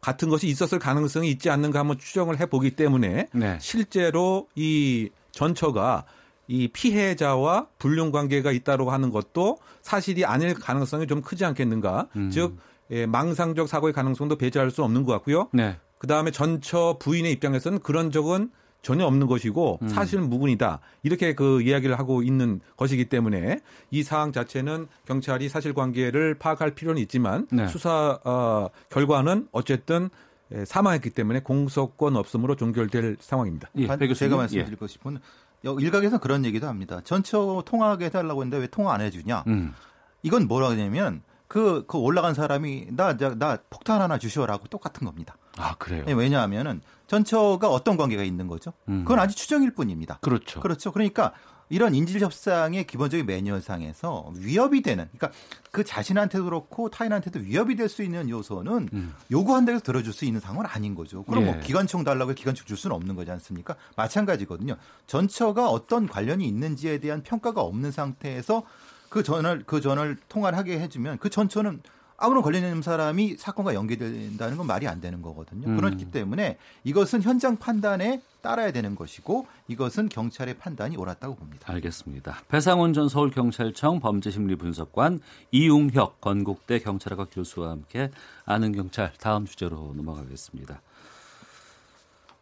같은 0.00 0.28
것이 0.28 0.46
있었을 0.46 0.78
가능성이 0.78 1.30
있지 1.30 1.50
않는가 1.50 1.80
한번 1.80 1.98
추정을 1.98 2.40
해 2.40 2.46
보기 2.46 2.70
때문에 2.70 3.28
네. 3.32 3.58
실제로 3.60 4.48
이 4.54 5.10
전처가 5.32 6.04
이 6.46 6.68
피해자와 6.68 7.66
불륜 7.78 8.10
관계가 8.10 8.52
있다고 8.52 8.90
하는 8.90 9.10
것도 9.10 9.58
사실이 9.82 10.24
아닐 10.24 10.54
가능성이 10.54 11.06
좀 11.06 11.20
크지 11.20 11.44
않겠는가. 11.44 12.08
음. 12.16 12.30
즉 12.30 12.56
예, 12.90 13.04
망상적 13.06 13.68
사고의 13.68 13.92
가능성도 13.92 14.36
배제할 14.36 14.70
수 14.70 14.82
없는 14.82 15.04
것 15.04 15.12
같고요. 15.12 15.48
네. 15.52 15.76
그 15.98 16.06
다음에 16.06 16.30
전처 16.30 16.96
부인의 16.98 17.32
입장에서는 17.32 17.80
그런 17.80 18.10
적은 18.10 18.50
전혀 18.82 19.04
없는 19.06 19.26
것이고 19.26 19.80
음. 19.82 19.88
사실은 19.88 20.30
무근이다 20.30 20.80
이렇게 21.02 21.34
그 21.34 21.60
이야기를 21.62 21.98
하고 21.98 22.22
있는 22.22 22.60
것이기 22.76 23.06
때문에 23.06 23.60
이 23.90 24.02
사항 24.02 24.32
자체는 24.32 24.86
경찰이 25.06 25.48
사실관계를 25.48 26.34
파악할 26.38 26.74
필요는 26.74 27.02
있지만 27.02 27.46
네. 27.50 27.66
수사 27.68 28.18
어, 28.24 28.68
결과는 28.90 29.48
어쨌든 29.52 30.10
예, 30.54 30.64
사망했기 30.64 31.10
때문에 31.10 31.40
공소권 31.40 32.16
없음으로 32.16 32.56
종결될 32.56 33.18
상황입니다. 33.20 33.68
예, 33.76 33.86
반- 33.86 33.98
배 33.98 34.06
교수님. 34.08 34.30
제가 34.30 34.36
예. 34.36 34.42
말씀드리고 34.44 34.86
싶은 34.86 35.18
여- 35.66 35.74
일각에서 35.78 36.18
그런 36.18 36.46
얘기도 36.46 36.68
합니다. 36.68 37.00
전처 37.04 37.62
통화하게 37.66 38.06
해달라고 38.06 38.42
했는데 38.42 38.56
왜 38.62 38.66
통화 38.68 38.94
안 38.94 39.02
해주냐? 39.02 39.44
음. 39.48 39.74
이건 40.22 40.48
뭐라 40.48 40.70
하냐면 40.70 41.20
그, 41.48 41.84
그 41.86 41.98
올라간 41.98 42.32
사람이 42.32 42.88
나, 42.92 43.16
나, 43.16 43.34
나 43.34 43.58
폭탄 43.68 44.00
하나 44.00 44.16
주시오라고 44.18 44.68
똑같은 44.68 45.04
겁니다. 45.06 45.36
아, 45.58 45.74
그래요. 45.76 46.04
예, 46.08 46.12
왜냐하면은 46.12 46.80
전처가 47.06 47.68
어떤 47.68 47.96
관계가 47.96 48.22
있는 48.22 48.46
거죠? 48.48 48.72
음. 48.88 49.04
그건 49.04 49.18
아직 49.18 49.36
추정일 49.36 49.74
뿐입니다. 49.74 50.18
그렇죠. 50.20 50.60
그렇죠. 50.60 50.92
그러니까 50.92 51.32
이런 51.70 51.94
인질 51.94 52.20
협상의 52.22 52.86
기본적인 52.86 53.26
매뉴얼상에서 53.26 54.32
위협이 54.36 54.80
되는, 54.80 55.06
그러니까 55.16 55.30
그 55.70 55.84
자신한테도 55.84 56.44
그렇고 56.44 56.88
타인한테도 56.88 57.40
위협이 57.40 57.76
될 57.76 57.90
수 57.90 58.02
있는 58.02 58.30
요소는 58.30 58.88
음. 58.92 59.14
요구한다고 59.30 59.74
해서 59.74 59.84
들어줄 59.84 60.14
수 60.14 60.24
있는 60.24 60.40
상황은 60.40 60.64
아닌 60.66 60.94
거죠. 60.94 61.24
그럼 61.24 61.42
예. 61.42 61.52
뭐 61.52 61.60
기관총 61.60 62.04
달라고 62.04 62.32
기관총 62.32 62.64
줄 62.66 62.76
수는 62.78 62.96
없는 62.96 63.16
거지 63.16 63.30
않습니까? 63.32 63.74
마찬가지거든요. 63.96 64.76
전처가 65.06 65.68
어떤 65.68 66.06
관련이 66.06 66.46
있는지에 66.46 66.98
대한 66.98 67.22
평가가 67.22 67.60
없는 67.60 67.90
상태에서 67.92 68.62
그 69.10 69.22
전화를 69.22 69.64
그 69.66 69.80
전화를 69.82 70.16
통화를 70.28 70.56
하게 70.56 70.80
해주면 70.80 71.18
그 71.18 71.28
전처는 71.30 71.82
아무런 72.20 72.42
관련 72.42 72.64
있는 72.64 72.82
사람이 72.82 73.36
사건과 73.38 73.74
연계된다는 73.74 74.56
건 74.56 74.66
말이 74.66 74.88
안 74.88 75.00
되는 75.00 75.22
거거든요. 75.22 75.68
음. 75.68 75.76
그렇기 75.76 76.10
때문에 76.10 76.58
이것은 76.82 77.22
현장 77.22 77.56
판단에 77.56 78.20
따라야 78.42 78.72
되는 78.72 78.96
것이고 78.96 79.46
이것은 79.68 80.08
경찰의 80.08 80.58
판단이 80.58 80.96
옳았다고 80.96 81.36
봅니다. 81.36 81.72
알겠습니다. 81.72 82.42
배상훈 82.48 82.92
전 82.92 83.08
서울경찰청 83.08 84.00
범죄심리분석관 84.00 85.20
이웅혁 85.52 86.20
건국대 86.20 86.80
경찰학과 86.80 87.26
교수와 87.30 87.70
함께 87.70 88.10
아는 88.44 88.72
경찰 88.72 89.12
다음 89.20 89.46
주제로 89.46 89.92
넘어가겠습니다. 89.96 90.82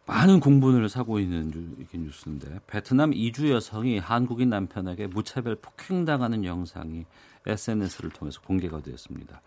많은 0.06 0.40
공분을 0.40 0.88
사고 0.88 1.18
있는 1.18 1.50
뉴- 1.50 2.00
뉴스인데 2.00 2.60
베트남 2.66 3.12
이주 3.12 3.50
여성이 3.50 3.98
한국인 3.98 4.48
남편에게 4.50 5.08
무차별 5.08 5.56
폭행당하는 5.56 6.44
영상이 6.44 7.04
SNS를 7.44 8.10
통해서 8.10 8.40
공개가 8.40 8.80
되었습니다. 8.80 9.40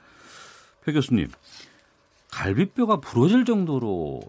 배 0.83 0.91
교수님, 0.93 1.29
갈비뼈가 2.31 2.97
부러질 2.97 3.45
정도로 3.45 4.21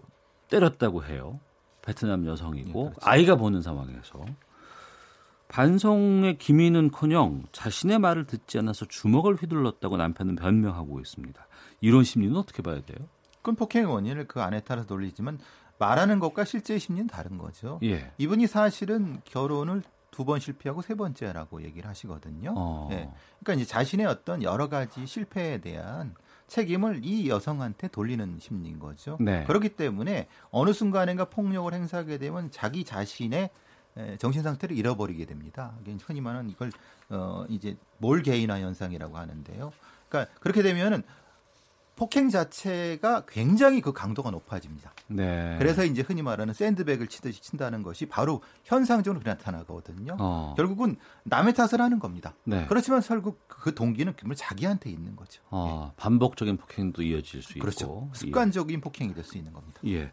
때렸다고 0.49 1.03
해요. 1.05 1.39
베트남 1.81 2.25
여성이고 2.27 2.93
아이가 3.01 3.35
보는 3.35 3.61
상황에서 3.61 4.23
반성의 5.47 6.37
기미는커녕 6.37 7.43
자신의 7.51 7.99
말을 7.99 8.25
듣지 8.25 8.59
않아서 8.59 8.85
주먹을 8.85 9.35
휘둘렀다고 9.35 9.97
남편은 9.97 10.35
변명하고 10.35 10.99
있습니다. 10.99 11.47
이런 11.81 12.03
심리는 12.03 12.35
어떻게 12.37 12.61
봐야 12.61 12.81
돼요? 12.81 13.07
그건 13.37 13.55
폭행의 13.55 13.91
원인을 13.91 14.27
그 14.27 14.41
안에 14.41 14.61
따라서 14.61 14.87
돌리지만 14.87 15.39
말하는 15.77 16.19
것과 16.19 16.45
실제의 16.45 16.79
심리는 16.79 17.07
다른 17.07 17.37
거죠. 17.37 17.79
예. 17.83 18.11
이분이 18.17 18.47
사실은 18.47 19.19
결혼을 19.25 19.81
두번 20.11 20.39
실패하고 20.39 20.81
세 20.83 20.93
번째라고 20.93 21.63
얘기를 21.63 21.89
하시거든요. 21.89 22.53
어. 22.55 22.87
예. 22.91 23.09
그러니까 23.39 23.53
이제 23.61 23.65
자신의 23.65 24.05
어떤 24.05 24.43
여러 24.43 24.69
가지 24.69 25.07
실패에 25.07 25.57
대한 25.57 26.13
책임을 26.51 26.99
이 27.05 27.29
여성한테 27.29 27.87
돌리는 27.87 28.37
심리인 28.39 28.77
거죠. 28.77 29.17
네. 29.21 29.45
그렇기 29.45 29.69
때문에 29.69 30.27
어느 30.49 30.73
순간인가 30.73 31.25
폭력을 31.25 31.73
행사하게 31.73 32.17
되면 32.17 32.51
자기 32.51 32.83
자신의 32.83 33.49
에, 33.95 34.17
정신 34.17 34.43
상태를 34.43 34.77
잃어버리게 34.77 35.25
됩니다. 35.25 35.73
흔히 36.03 36.19
말하는 36.19 36.49
이걸 36.49 36.71
어 37.09 37.45
이제 37.47 37.77
몰 37.99 38.21
개인화 38.21 38.59
현상이라고 38.59 39.17
하는데요. 39.17 39.71
그러니까 40.09 40.33
그렇게 40.41 40.61
되면은 40.61 41.03
폭행 41.95 42.29
자체가 42.29 43.25
굉장히 43.27 43.81
그 43.81 43.93
강도가 43.93 44.31
높아집니다. 44.31 44.91
네. 45.07 45.55
그래서 45.59 45.83
이제 45.85 46.01
흔히 46.01 46.21
말하는 46.21 46.53
샌드백을 46.53 47.07
치듯이 47.07 47.41
친다는 47.41 47.83
것이 47.83 48.05
바로 48.07 48.41
현상적으로 48.63 49.21
나타나거든요. 49.23 50.15
어. 50.19 50.53
결국은 50.57 50.95
남의 51.23 51.53
탓을 51.53 51.79
하는 51.79 51.99
겁니다. 51.99 52.33
네. 52.43 52.65
그렇지만 52.67 53.01
결국 53.01 53.39
그 53.47 53.75
동기는 53.75 54.13
정말 54.19 54.35
자기한테 54.35 54.89
있는 54.89 55.15
거죠. 55.15 55.41
어, 55.49 55.93
반복적인 55.97 56.57
폭행도 56.57 57.03
이어질 57.03 57.43
수 57.43 57.59
그렇죠. 57.59 57.85
있고. 57.85 58.09
습관적인 58.13 58.81
폭행이 58.81 59.13
될 59.13 59.21
수 59.23 59.37
있는 59.37 59.53
겁니다. 59.53 59.79
예. 59.85 60.11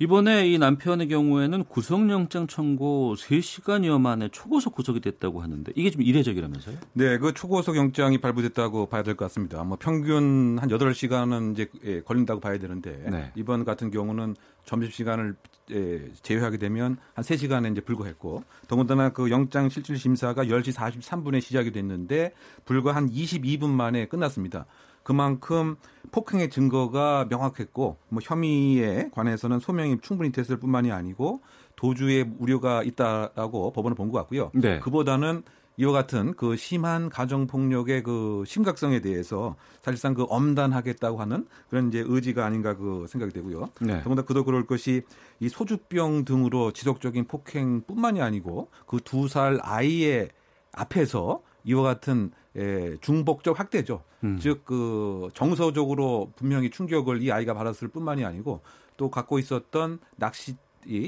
예. 0.00 0.04
이번에 0.04 0.48
이 0.48 0.58
남편의 0.58 1.08
경우에는 1.08 1.64
구속영장 1.64 2.46
청구 2.46 3.14
3시간여 3.18 4.00
만에 4.00 4.28
초고속 4.30 4.74
구속이 4.74 5.00
됐다고 5.00 5.42
하는데 5.42 5.70
이게 5.76 5.90
좀 5.90 6.02
이례적이라면서요? 6.02 6.76
네, 6.94 7.18
그 7.18 7.34
초고속 7.34 7.76
영장이 7.76 8.18
발부됐다고 8.18 8.86
봐야 8.86 9.02
될 9.02 9.14
것 9.14 9.26
같습니다. 9.26 9.62
뭐 9.62 9.76
평균 9.78 10.58
한 10.58 10.68
8시간은 10.70 11.52
이제 11.52 11.68
예, 11.84 12.00
걸린다고 12.00 12.40
봐야 12.40 12.58
되는데 12.58 13.04
네. 13.10 13.32
이번 13.34 13.64
같은 13.64 13.90
경우는 13.90 14.36
점심 14.64 14.90
시간을 14.90 15.36
예, 15.72 16.08
제외하게 16.22 16.56
되면 16.58 16.96
한 17.14 17.24
3시간에 17.24 17.70
이제 17.70 17.80
불과했고 17.80 18.42
더군다나 18.68 19.10
그 19.10 19.30
영장 19.30 19.68
실질 19.68 19.98
심사가 19.98 20.44
10시 20.44 20.72
43분에 20.74 21.40
시작이 21.40 21.70
됐는데 21.72 22.32
불과 22.64 22.94
한 22.94 23.10
22분 23.10 23.68
만에 23.68 24.06
끝났습니다. 24.06 24.64
그만큼 25.10 25.74
폭행의 26.12 26.50
증거가 26.50 27.26
명확했고 27.28 27.96
뭐 28.10 28.20
혐의에 28.22 29.10
관해서는 29.12 29.58
소명이 29.58 29.98
충분히 30.02 30.30
됐을 30.30 30.56
뿐만이 30.56 30.92
아니고 30.92 31.40
도주의 31.74 32.30
우려가 32.38 32.84
있다라고 32.84 33.72
법원은 33.72 33.96
본 33.96 34.12
것 34.12 34.18
같고요. 34.18 34.52
네. 34.54 34.78
그보다는 34.78 35.42
이와 35.78 35.90
같은 35.92 36.34
그 36.34 36.54
심한 36.54 37.08
가정 37.08 37.48
폭력의 37.48 38.04
그 38.04 38.44
심각성에 38.46 39.00
대해서 39.00 39.56
사실상 39.82 40.14
그 40.14 40.26
엄단하겠다고 40.28 41.18
하는 41.20 41.48
그런 41.68 41.88
이제 41.88 42.04
의지가 42.06 42.46
아닌가 42.46 42.76
그 42.76 43.06
생각이 43.08 43.32
되고요. 43.32 43.70
네. 43.80 43.98
더군다나 44.02 44.22
그도 44.26 44.44
그럴 44.44 44.64
것이 44.64 45.02
이 45.40 45.48
소주병 45.48 46.24
등으로 46.24 46.70
지속적인 46.70 47.24
폭행뿐만이 47.24 48.22
아니고 48.22 48.68
그 48.86 48.98
두 49.00 49.26
살 49.26 49.58
아이의 49.60 50.28
앞에서 50.72 51.42
이와 51.64 51.82
같은 51.82 52.30
에, 52.56 52.96
중복적 53.00 53.58
학대죠. 53.58 54.02
음. 54.24 54.38
즉그 54.38 55.28
정서적으로 55.34 56.32
분명히 56.36 56.70
충격을 56.70 57.22
이 57.22 57.30
아이가 57.30 57.54
받았을 57.54 57.88
뿐만이 57.88 58.24
아니고 58.24 58.60
또 58.96 59.10
갖고 59.10 59.38
있었던 59.38 59.98
낚시 60.16 60.56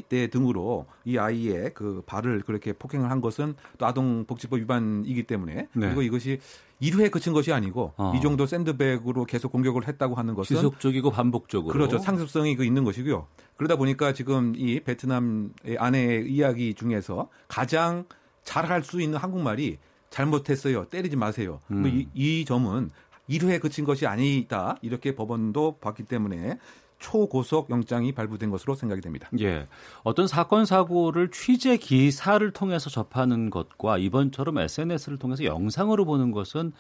대 0.09 0.27
등으로 0.29 0.87
이 1.05 1.17
아이의 1.17 1.73
그 1.75 2.03
발을 2.05 2.43
그렇게 2.43 2.73
폭행을 2.73 3.11
한 3.11 3.21
것은 3.21 3.55
또 3.79 3.87
아동복지법 3.87 4.61
위반이기 4.61 5.23
때문에 5.23 5.55
네. 5.55 5.69
그리고 5.73 6.03
이것이 6.03 6.41
1회에 6.83 7.11
그친 7.11 7.33
것이 7.33 7.53
아니고 7.53 7.95
어. 7.97 8.13
이 8.15 8.21
정도 8.21 8.45
샌드백으로 8.45 9.25
계속 9.25 9.53
공격을 9.53 9.89
했다고 9.89 10.15
하는 10.15 10.35
것은 10.35 10.57
지속적이고 10.57 11.11
반복적으로. 11.11 11.73
그렇죠. 11.73 11.99
상습성이 11.99 12.57
그 12.57 12.65
있는 12.65 12.85
것이고요. 12.85 13.27
그러다 13.57 13.77
보니까 13.77 14.13
지금 14.13 14.53
이 14.57 14.81
베트남의 14.81 15.79
아내의 15.79 16.31
이야기 16.31 16.75
중에서 16.75 17.29
가장 17.49 18.05
잘할 18.43 18.83
수 18.83 19.01
있는 19.01 19.19
한국말이 19.19 19.79
잘못했어요. 20.13 20.85
때리지 20.85 21.17
마세요. 21.17 21.61
음. 21.73 21.81
뭐 21.81 21.91
이, 21.91 22.07
이 22.15 22.45
점은 22.45 22.91
1회에 23.29 23.61
그친 23.61 23.85
것이 23.85 24.07
아니다. 24.07 24.77
이렇게 24.83 25.17
법원도 25.17 25.79
봤기 25.81 26.05
때문에 26.05 26.59
초고속 26.99 27.71
영장이 27.71 28.13
발부된 28.13 28.51
것으로 28.51 28.77
생각이 28.77 29.01
됩니다. 29.01 29.29
예. 29.41 29.67
어떤 30.05 30.29
사건 30.29 30.65
사고를 30.65 31.31
취재 31.33 31.77
기사를 31.77 32.49
통해서 32.53 32.91
접하는 32.91 33.51
것과 33.51 33.99
이번처럼 33.99 34.59
SNS를 34.59 35.19
통해서 35.19 35.45
영상으로 35.45 36.05
보는 36.05 36.31
것은 36.31 36.73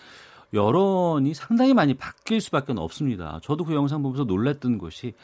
여론이 0.54 1.34
상당히 1.34 1.74
많이 1.74 1.94
바뀔 1.94 2.40
수밖에 2.40 2.72
없습니다. 2.76 3.40
저도 3.42 3.64
그 3.64 3.74
영상 3.74 4.02
보면서 4.02 4.24
놀랐던 4.24 4.78
것이 4.78 5.14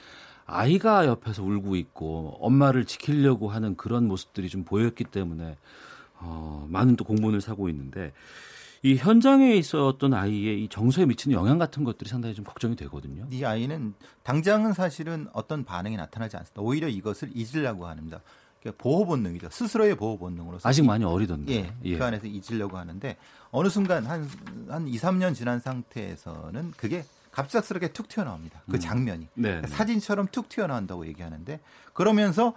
아이가 0.47 1.07
옆에서 1.07 1.45
울고 1.45 1.77
있고 1.77 2.39
엄마를 2.41 2.87
지키려고 2.87 3.51
하는 3.51 3.77
그런 3.77 4.09
모습들이 4.09 4.49
좀 4.49 4.65
보였기 4.65 5.05
때문에 5.05 5.57
어, 6.21 6.67
많은 6.69 6.97
또 6.97 7.05
공분을 7.05 7.41
사고 7.41 7.69
있는데 7.69 8.13
이 8.83 8.95
현장에 8.97 9.55
있었던 9.57 10.15
아이의 10.15 10.65
이 10.65 10.69
정서에 10.69 11.05
미치는 11.07 11.37
영향 11.37 11.59
같은 11.59 11.83
것들이 11.85 12.09
상당히 12.09 12.35
좀 12.35 12.45
걱정이 12.45 12.77
되거든요. 12.77 13.27
이 13.31 13.45
아이는 13.45 13.95
당장은 14.23 14.73
사실은 14.73 15.27
어떤 15.33 15.65
반응이 15.65 15.97
나타나지 15.97 16.37
않습니다. 16.37 16.61
오히려 16.63 16.87
이것을 16.89 17.31
잊으려고 17.35 17.87
합니다. 17.89 18.21
그러니까 18.61 18.81
보호 18.83 19.05
본능이죠. 19.05 19.49
스스로의 19.51 19.97
보호 19.97 20.17
본능으로서 20.19 20.69
아직 20.69 20.85
이- 20.85 20.87
많이 20.87 21.05
어리던데. 21.05 21.75
예, 21.85 21.97
그 21.99 22.05
안에서 22.05 22.27
잊으려고 22.27 22.77
하는데 22.79 23.17
어느 23.51 23.69
순간 23.69 24.07
한, 24.07 24.29
한 24.69 24.87
2, 24.87 24.97
3년 24.97 25.35
지난 25.35 25.59
상태에서는 25.61 26.73
그게 26.77 27.05
갑작스럽게 27.33 27.93
툭 27.93 28.09
튀어나옵니다. 28.09 28.63
그 28.69 28.77
음. 28.77 28.81
장면이. 28.81 29.29
네. 29.35 29.63
사진처럼 29.67 30.29
툭 30.33 30.49
튀어나온다고 30.49 31.07
얘기하는데 31.07 31.61
그러면서 31.95 32.55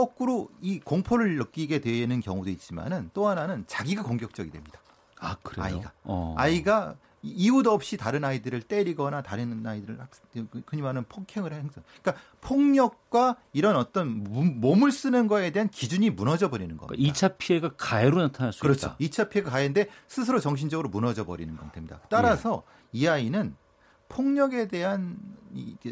거꾸로 0.00 0.50
이 0.60 0.78
공포를 0.78 1.36
느끼게 1.38 1.80
되는 1.80 2.20
경우도 2.20 2.50
있지만은 2.50 3.08
또 3.14 3.28
하나는 3.28 3.64
자기가 3.66 4.02
공격적이 4.02 4.50
됩니다. 4.50 4.78
아 5.18 5.36
그래요? 5.42 5.64
아이가. 5.64 5.92
어. 6.04 6.34
아이가 6.36 6.96
이- 7.22 7.30
이유도 7.30 7.72
없이 7.72 7.96
다른 7.96 8.22
아이들을 8.22 8.60
때리거나 8.60 9.22
다른 9.22 9.66
아이들을 9.66 9.98
학- 9.98 10.10
그 10.34 10.46
흔히 10.66 10.82
말하는 10.82 11.04
폭행을 11.08 11.50
행사. 11.54 11.80
그러니까 12.02 12.22
폭력과 12.42 13.36
이런 13.54 13.76
어떤 13.76 14.22
몸- 14.24 14.60
몸을 14.60 14.92
쓰는 14.92 15.28
거에 15.28 15.50
대한 15.50 15.70
기준이 15.70 16.10
무너져 16.10 16.50
버리는 16.50 16.76
겁니다. 16.76 16.94
그러니까 16.94 17.12
2차 17.14 17.38
피해가 17.38 17.70
가해로 17.78 18.20
나타날 18.20 18.52
수 18.52 18.60
그렇죠. 18.60 18.88
있다. 18.88 18.96
2차 18.98 19.30
피해가 19.30 19.50
가해인데 19.50 19.88
스스로 20.08 20.40
정신적으로 20.40 20.90
무너져 20.90 21.24
버리는 21.24 21.56
상태입니다. 21.56 22.00
따라서 22.10 22.64
예. 22.94 22.98
이 22.98 23.08
아이는 23.08 23.56
폭력에 24.16 24.66
대한 24.66 25.18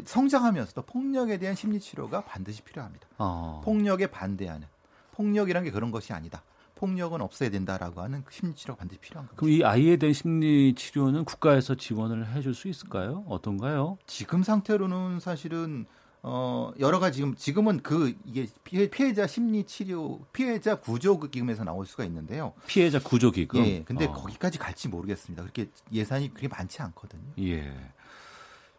성장하면서도 0.03 0.81
폭력에 0.81 1.37
대한 1.37 1.55
심리 1.55 1.79
치료가 1.79 2.21
반드시 2.21 2.63
필요합니다. 2.63 3.07
어. 3.19 3.61
폭력에 3.63 4.07
반대하는 4.07 4.67
폭력이란 5.11 5.63
게 5.63 5.71
그런 5.71 5.91
것이 5.91 6.11
아니다. 6.11 6.41
폭력은 6.73 7.21
없어야 7.21 7.51
된다라고 7.51 8.01
하는 8.01 8.23
그 8.25 8.33
심리 8.33 8.55
치료가 8.55 8.79
반드시 8.79 8.99
필요한 8.99 9.27
겁니다. 9.27 9.39
그럼 9.39 9.51
이 9.51 9.63
아이에 9.63 9.97
대한 9.97 10.13
심리 10.13 10.73
치료는 10.73 11.23
국가에서 11.23 11.75
지원을 11.75 12.33
해줄 12.33 12.55
수 12.55 12.67
있을까요? 12.67 13.23
어떤가요? 13.27 13.99
지금 14.07 14.41
상태로는 14.41 15.19
사실은 15.19 15.85
어 16.23 16.71
여러 16.79 16.99
가지 16.99 17.17
지금 17.17 17.35
지금은 17.35 17.81
그 17.83 18.15
이게 18.25 18.47
피해, 18.63 18.89
피해자 18.89 19.27
심리 19.27 19.63
치료 19.65 20.19
피해자 20.33 20.73
구조 20.73 21.19
기금에서 21.19 21.63
나올 21.63 21.85
수가 21.85 22.03
있는데요. 22.05 22.53
피해자 22.65 22.99
구조 22.99 23.29
기금. 23.29 23.63
예. 23.63 23.83
근데 23.83 24.05
어. 24.05 24.11
거기까지 24.11 24.57
갈지 24.57 24.87
모르겠습니다. 24.87 25.43
그렇게 25.43 25.69
예산이 25.93 26.29
그렇게 26.29 26.47
많지 26.47 26.81
않거든요. 26.81 27.31
예. 27.39 27.71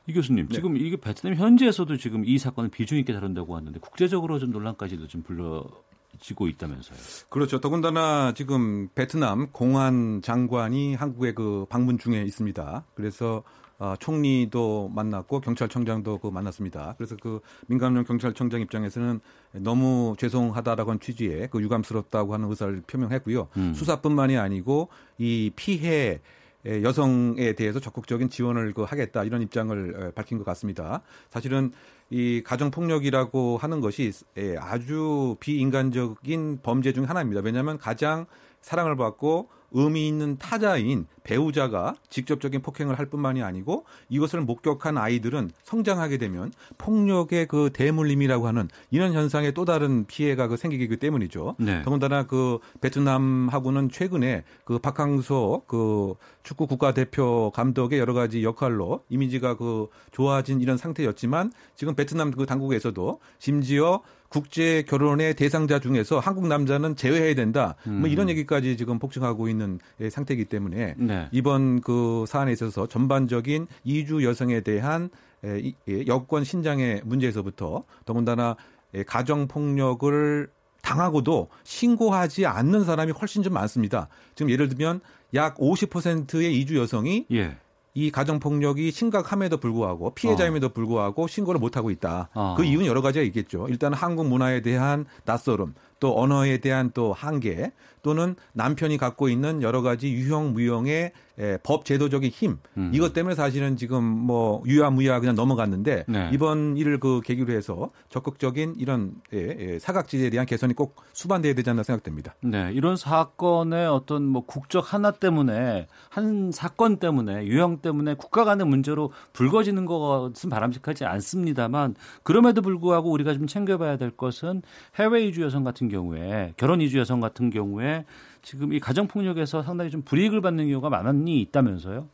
이 0.07 0.13
교수님, 0.13 0.49
네. 0.49 0.55
지금 0.55 0.77
이게 0.77 0.97
베트남 0.97 1.35
현지에서도 1.35 1.97
지금 1.97 2.25
이 2.25 2.39
사건을 2.39 2.71
비중 2.71 2.99
있게 2.99 3.13
다룬다고 3.13 3.57
하는데 3.57 3.79
국제적으로 3.81 4.39
좀 4.39 4.53
논란까지도 4.53 5.09
좀 5.09 5.23
불러지고 5.23 6.47
있다면서요. 6.49 6.99
그렇죠. 7.29 7.61
더군다나 7.61 8.33
지금 8.35 8.89
베트남 8.95 9.49
공안 9.51 10.23
장관이 10.23 10.95
한국에 10.95 11.35
그 11.35 11.67
방문 11.69 11.99
중에 11.99 12.23
있습니다. 12.23 12.85
그래서 12.95 13.43
어, 13.79 13.95
총리도 13.99 14.91
만났고 14.95 15.41
경찰청장도 15.41 16.19
그 16.19 16.29
만났습니다. 16.29 16.95
그래서 16.97 17.17
그 17.21 17.41
민간용 17.67 18.05
경찰청장 18.05 18.61
입장에서는 18.63 19.21
너무 19.55 20.15
죄송하다라고 20.19 20.91
하는 20.93 21.01
취지의 21.01 21.49
그 21.51 21.61
유감스럽다고 21.61 22.33
하는 22.33 22.49
의사를 22.49 22.83
표명했고요. 22.87 23.49
음. 23.57 23.75
수사뿐만이 23.75 24.39
아니고 24.39 24.89
이 25.19 25.51
피해 25.57 26.13
에, 26.13 26.21
여성에 26.67 27.53
대해서 27.53 27.79
적극적인 27.81 28.29
지원을 28.29 28.75
그 28.75 28.83
하겠다 28.83 29.25
이런 29.25 29.43
입장을 29.43 29.95
에, 29.97 30.11
밝힌 30.13 30.39
것 30.39 30.45
같습니다. 30.45 31.03
사실은 31.31 31.73
이 32.11 32.43
가정 32.45 32.71
폭력이라고 32.71 33.59
하는 33.59 33.81
것이 33.81 34.13
에, 34.37 34.57
아주 34.57 35.37
비인간적인 35.41 36.61
범죄 36.63 36.93
중 36.93 37.09
하나입니다. 37.09 37.41
왜냐하면 37.43 37.79
가장 37.79 38.27
사랑을 38.61 38.97
받고 38.97 39.49
의미 39.73 40.09
있는 40.09 40.39
타자인 40.39 41.07
배우자가 41.23 41.97
직접적인 42.09 42.63
폭행을 42.63 42.99
할 42.99 43.07
뿐만이 43.07 43.43
아니고 43.43 43.85
이것을 44.09 44.41
목격한 44.43 44.97
아이들은 44.97 45.51
성장하게 45.65 46.19
되면 46.19 46.53
폭력의 46.79 47.47
그 47.47 47.71
대물림이라고 47.73 48.47
하는 48.47 48.69
이런 48.91 49.13
현상의 49.13 49.53
또 49.53 49.65
다른 49.65 50.07
피해가 50.07 50.47
그 50.47 50.57
생기기 50.57 50.97
때문이죠. 50.97 51.57
네. 51.59 51.83
더군다나 51.83 52.27
그 52.27 52.59
베트남하고는 52.81 53.91
최근에 53.91 54.45
그 54.65 54.79
박항서 54.79 55.63
그 55.67 56.15
축구 56.45 56.69
국가대표 56.69 57.51
감독의 57.55 57.99
여러 57.99 58.15
가지 58.15 58.45
역할로 58.45 59.03
이미지가 59.09 59.57
그 59.57 59.89
좋아진 60.13 60.61
이런 60.61 60.77
상태였지만 60.77 61.53
지금 61.75 61.97
베트남 61.97 62.31
그 62.31 62.47
당국에서도 62.47 63.19
심지어 63.39 64.01
국제 64.41 64.83
결혼의 64.87 65.33
대상자 65.33 65.79
중에서 65.81 66.19
한국 66.19 66.47
남자는 66.47 66.95
제외해야 66.95 67.35
된다. 67.35 67.75
음. 67.87 68.01
뭐 68.01 68.09
이런 68.11 68.29
얘기까지 68.29 68.77
지금 68.77 68.99
폭증하고 68.99 69.49
있는 69.49 69.79
예, 69.99 70.11
상태이기 70.11 70.45
때문에 70.45 70.95
네. 70.99 71.29
이번 71.33 71.81
그 71.81 72.27
사안에 72.29 72.53
있어서 72.53 72.87
전반적인 72.87 73.67
이주 73.85 74.23
여성에 74.25 74.61
대한 74.61 75.09
에, 75.43 75.59
이- 75.61 75.75
예, 75.89 76.07
여권 76.07 76.45
신장의 76.45 77.01
문제에서부터 77.07 77.85
더군다나 78.05 78.57
예, 78.95 79.05
가정 79.05 79.49
폭력을 79.49 80.49
당하고도 80.83 81.49
신고하지 81.65 82.45
않는 82.45 82.85
사람이 82.85 83.13
훨씬 83.13 83.43
좀 83.43 83.55
많습니다. 83.55 84.09
지금 84.35 84.51
예를 84.51 84.69
들면 84.69 85.01
약 85.33 85.57
50%의 85.57 86.61
이주 86.61 86.77
여성이 86.77 87.25
예. 87.33 87.57
이 87.97 88.11
가정 88.11 88.39
폭력이 88.39 88.91
심각함에도 88.91 89.57
불구하고 89.57 90.11
피해자임에도 90.11 90.69
불구하고 90.69 91.27
신고를 91.27 91.59
못 91.59 91.79
하고 91.79 91.91
있다. 91.91 92.29
어. 92.35 92.55
그 92.55 92.63
이유는 92.63 92.85
여러 92.85 93.01
가지가 93.01 93.25
있겠죠. 93.25 93.69
일단 93.71 93.95
한국 93.95 94.29
문화에 94.29 94.61
대한 94.61 95.07
낯설음, 95.25 95.73
또 95.99 96.21
언어에 96.21 96.59
대한 96.59 96.91
또 96.93 97.15
한계, 97.15 97.73
또는 98.03 98.37
남편이 98.53 98.99
갖고 98.99 99.31
있는 99.31 99.63
여러 99.63 99.81
가지 99.81 100.13
유형 100.13 100.53
무형의 100.53 101.13
에, 101.39 101.59
법 101.63 101.85
제도적인 101.85 102.31
힘 102.31 102.59
음. 102.77 102.91
이것 102.95 103.13
때문에 103.13 103.35
사실은 103.35 103.77
지금 103.77 104.03
뭐 104.05 104.63
유야무야 104.67 105.21
그냥 105.21 105.35
넘어갔는데 105.35 106.05
네. 106.09 106.31
이번 106.33 106.77
일을 106.77 106.99
그 106.99 107.21
계기로 107.23 107.53
해서 107.53 107.91
적극적인 108.09 108.77
이런 108.79 109.15
예, 109.35 109.57
예, 109.59 109.79
사각지대에 109.79 110.31
대한 110.31 110.47
개선이 110.47 110.75
꼭 110.75 110.97
수반돼야 111.13 111.55
되지 111.55 111.69
않나 111.71 111.83
생각됩니다. 111.83 112.35
네, 112.43 112.71
이런 112.73 112.97
사건의 112.97 113.87
어떤 113.87 114.25
뭐 114.25 114.45
국적 114.47 114.95
하나 114.95 115.11
때문에 115.11 115.87
한 116.09 116.51
사건 116.53 116.97
때문에 116.97 117.47
유형 117.47 117.79
때문에 117.79 118.15
국가 118.15 118.45
간의 118.45 118.67
문제로 118.67 119.13
불거지는 119.33 119.85
것은 119.85 120.49
바람직하지 120.49 121.05
않습니다만 121.05 121.95
그럼에도 122.23 122.63
불구하고 122.63 123.11
우리가 123.11 123.35
좀 123.35 123.47
챙겨봐야 123.47 123.99
될 123.99 124.11
것은 124.11 124.63
해외 124.97 125.27
이주 125.27 125.43
여성 125.43 125.65
같은 125.65 125.89
경우에 125.89 126.55
결혼 126.57 126.81
이주 126.81 126.99
여성 126.99 127.21
같은 127.21 127.51
경우에 127.51 128.05
지금 128.43 128.73
이 128.73 128.81
가정 128.81 129.07
폭력에서 129.09 129.63
상당히 129.63 129.91
좀 129.91 130.03
불이익을 130.03 130.41
받는 130.41 130.69
경우가 130.69 130.89
많이 130.91 131.41
있다면서요? 131.43 132.09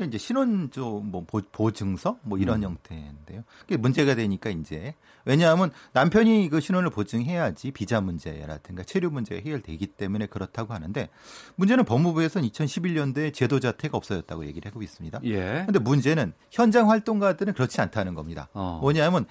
이제 0.00 0.18
신원조 0.18 1.00
뭐 1.04 1.24
보- 1.24 1.42
보증서 1.52 2.18
뭐 2.22 2.36
이런 2.36 2.64
음. 2.64 2.70
형태인데요. 2.70 3.44
그게 3.60 3.76
문제가 3.76 4.16
되니까 4.16 4.50
이제 4.50 4.94
왜냐하면 5.24 5.70
남편이 5.92 6.48
그 6.48 6.60
신원을 6.60 6.90
보증해야지 6.90 7.70
비자 7.70 8.00
문제라든가 8.00 8.82
체류 8.82 9.10
문제가 9.10 9.40
해결되기 9.40 9.86
때문에 9.86 10.26
그렇다고 10.26 10.74
하는데 10.74 11.08
문제는 11.54 11.84
법무부에서는 11.84 12.48
2011년도에 12.48 13.32
제도 13.32 13.60
자체가 13.60 13.96
없어졌다고 13.96 14.44
얘기를 14.46 14.68
하고 14.68 14.82
있습니다. 14.82 15.20
예. 15.24 15.62
근데 15.66 15.78
문제는 15.78 16.32
현장 16.50 16.90
활동가들은 16.90 17.52
그렇지 17.52 17.80
않다는 17.80 18.14
겁니다. 18.14 18.48
어. 18.54 18.78
뭐냐면 18.80 19.26
예, 19.26 19.28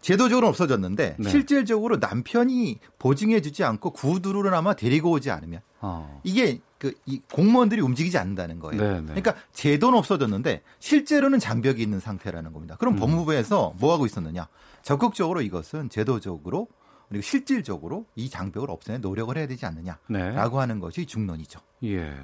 제도적으로 0.00 0.46
는 0.46 0.48
없어졌는데 0.50 1.16
네. 1.18 1.28
실질적으로 1.30 1.96
남편이 1.96 2.78
보증해주지 2.98 3.64
않고 3.64 3.90
구두로나마 3.90 4.74
데리고 4.74 5.10
오지 5.10 5.30
않으면 5.30 5.60
어. 5.80 6.20
이게 6.24 6.60
그 6.78 6.92
이 7.06 7.20
공무원들이 7.32 7.80
움직이지 7.82 8.16
않는다는 8.16 8.58
거예요. 8.58 8.82
네, 8.82 9.00
네. 9.00 9.06
그러니까 9.06 9.34
제도는 9.52 9.98
없어졌는데 9.98 10.62
실제로는 10.78 11.38
장벽이 11.38 11.82
있는 11.82 12.00
상태라는 12.00 12.52
겁니다. 12.52 12.76
그럼 12.78 12.94
음. 12.94 13.00
법무부에서 13.00 13.74
뭐 13.78 13.92
하고 13.92 14.06
있었느냐? 14.06 14.48
적극적으로 14.82 15.42
이것은 15.42 15.90
제도적으로 15.90 16.68
그리고 17.08 17.22
실질적으로 17.22 18.06
이 18.14 18.30
장벽을 18.30 18.70
없애는 18.70 19.00
노력을 19.00 19.36
해야 19.36 19.46
되지 19.46 19.66
네. 20.08 20.22
않느냐라고 20.22 20.60
하는 20.60 20.80
것이 20.80 21.04
중론이죠. 21.04 21.60
예. 21.84 22.14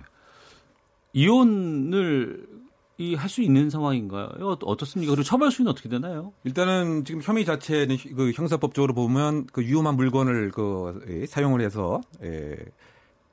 이혼을 1.12 2.46
이할수 2.98 3.42
있는 3.42 3.68
상황인가요? 3.68 4.28
어- 4.40 4.58
어떻습니까? 4.64 5.12
그리고 5.12 5.22
처벌 5.22 5.50
수위는 5.50 5.70
어떻게 5.70 5.88
되나요? 5.88 6.32
일단은 6.44 7.04
지금 7.04 7.20
혐의 7.22 7.44
자체는 7.44 7.96
그 8.16 8.32
형사법적으로 8.32 8.94
보면 8.94 9.46
그 9.52 9.60
위험한 9.60 9.96
물건을 9.96 10.50
그 10.50 11.04
예, 11.08 11.26
사용을 11.26 11.60
해서 11.60 12.00
예, 12.22 12.56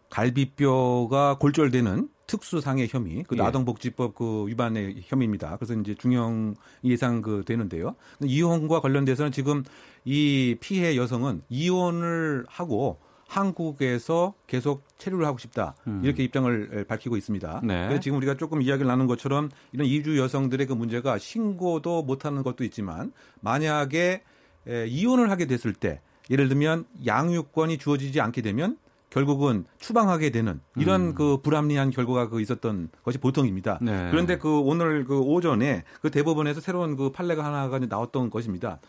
갈비뼈가 0.10 1.38
골절되는 1.40 2.10
특수상해 2.28 2.88
혐의, 2.90 3.24
그 3.24 3.38
예. 3.38 3.42
아동복지법 3.42 4.16
그 4.16 4.48
위반의 4.48 5.02
혐의입니다. 5.06 5.58
그래서 5.58 5.74
이제 5.76 5.96
중형 5.96 6.56
예상 6.84 7.22
그 7.22 7.44
되는데요. 7.46 7.96
이혼과 8.24 8.80
관련돼서는 8.82 9.32
지금 9.32 9.64
이 10.06 10.56
피해 10.60 10.96
여성은 10.98 11.44
이혼을 11.50 12.46
하고 12.48 13.00
한국에서 13.34 14.34
계속 14.48 14.84
체류를 14.98 15.26
하고 15.26 15.38
싶다 15.38 15.76
이렇게 16.04 16.24
입장을 16.24 16.86
밝히고 16.88 17.18
있습니다. 17.18 17.62
음. 17.64 17.68
네. 17.68 17.86
그래서 17.88 18.00
지금 18.00 18.18
우리가 18.18 18.36
조금 18.36 18.62
이야기를 18.62 18.88
나눈 18.88 19.08
것처럼 19.08 19.50
이런 19.72 19.88
이주 19.88 20.20
여성들의 20.20 20.68
그 20.68 20.74
문제가 20.74 21.18
신고도 21.18 22.04
못하는 22.04 22.44
것도 22.44 22.64
있지만 22.64 23.12
만약에 23.42 24.24
에, 24.68 24.88
이혼을 24.88 25.32
하게 25.32 25.48
됐을 25.48 25.74
때 25.74 26.00
예를 26.30 26.48
들면 26.48 26.86
양육권이 27.06 27.80
주어지지 27.80 28.22
않게 28.22 28.42
되면 28.42 28.78
결국은 29.10 29.66
추방하게 29.80 30.30
되는 30.32 30.60
이런 30.76 31.14
그 31.14 31.38
불합리한 31.42 31.92
결과가 31.92 32.30
그 32.30 32.42
있었던 32.42 32.90
것이 33.04 33.18
보통입니다. 33.18 33.80
네. 33.82 34.10
그런데 34.10 34.38
그 34.38 34.60
오늘 34.60 35.06
그 35.06 35.20
오전에 35.20 35.84
그 36.02 36.10
대법원에서 36.10 36.62
새로운 36.62 36.96
그 36.96 37.12
판례가 37.12 37.44
하나가 37.44 37.80
나왔던 37.80 38.30
것입니다. 38.30 38.80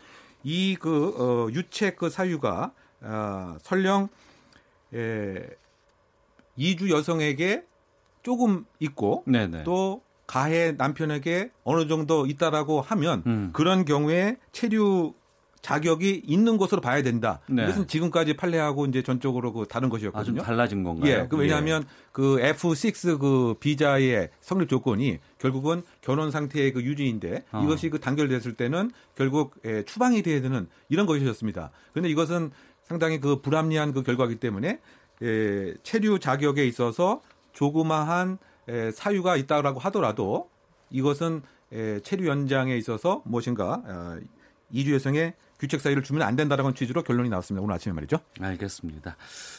이 0.43 0.77
그 0.79 1.13
어, 1.17 1.51
유책 1.51 1.97
그 1.97 2.09
사유가 2.09 2.71
아, 3.01 3.57
설령 3.61 4.09
에, 4.95 5.47
이주 6.55 6.89
여성에게 6.89 7.65
조금 8.23 8.65
있고 8.79 9.23
네네. 9.27 9.63
또 9.63 10.01
가해 10.25 10.71
남편에게 10.71 11.51
어느 11.63 11.87
정도 11.87 12.25
있다라고 12.25 12.81
하면 12.81 13.23
음. 13.27 13.49
그런 13.53 13.85
경우에 13.85 14.37
체류 14.51 15.13
자격이 15.65 16.21
있는 16.27 16.57
것으로 16.57 16.79
봐야 16.79 17.01
된다. 17.01 17.39
네. 17.47 17.63
이것은 17.63 17.87
지금까지 17.87 18.35
판례하고 18.35 18.85
이제 18.85 19.01
전적으로 19.01 19.51
그 19.51 19.65
다른 19.67 19.87
아, 19.87 19.89
좀 19.89 19.97
것이었거든요. 19.97 20.43
달라진 20.43 20.83
건가요? 20.83 21.11
예, 21.11 21.27
그 21.27 21.37
왜냐하면 21.37 21.83
그 22.11 22.37
F6 22.39 23.17
그 23.19 23.55
비자의 23.59 24.29
성립 24.41 24.69
조건이 24.69 25.17
결국은 25.39 25.81
결혼 26.01 26.29
상태의 26.29 26.71
그 26.71 26.83
유지인데 26.83 27.45
어. 27.51 27.63
이것이 27.63 27.89
그 27.89 27.99
단결됐을 27.99 28.53
때는 28.53 28.91
결국 29.15 29.55
예, 29.65 29.81
추방이 29.81 30.21
돼야 30.21 30.39
되는 30.39 30.67
이런 30.87 31.07
것이었습니다. 31.07 31.71
그런데 31.93 32.09
이것은 32.09 32.51
상당히 32.85 33.19
그 33.19 33.41
불합리한 33.41 33.93
그 33.93 34.03
결과이기 34.03 34.35
때문에 34.37 34.79
예, 35.21 35.73
체류 35.83 36.19
자격에 36.19 36.65
있어서 36.67 37.21
조그마한 37.53 38.37
예, 38.69 38.91
사유가 38.91 39.35
있다라고 39.35 39.79
하더라도 39.81 40.49
이것은 40.89 41.41
예, 41.73 41.99
체류 42.01 42.27
연장에 42.27 42.75
있어서 42.77 43.21
무엇인가 43.25 43.81
어, 43.85 44.17
이주 44.71 44.93
여성의 44.93 45.33
규책 45.57 45.79
사유를 45.79 46.03
주면 46.03 46.21
안 46.23 46.35
된다라는 46.35 46.75
취지로 46.75 47.01
결론이 47.01 47.29
나왔습니다. 47.29 47.63
오늘 47.63 47.75
아침에 47.75 47.93
말이죠. 47.93 48.17
알겠습니다. 48.41 49.15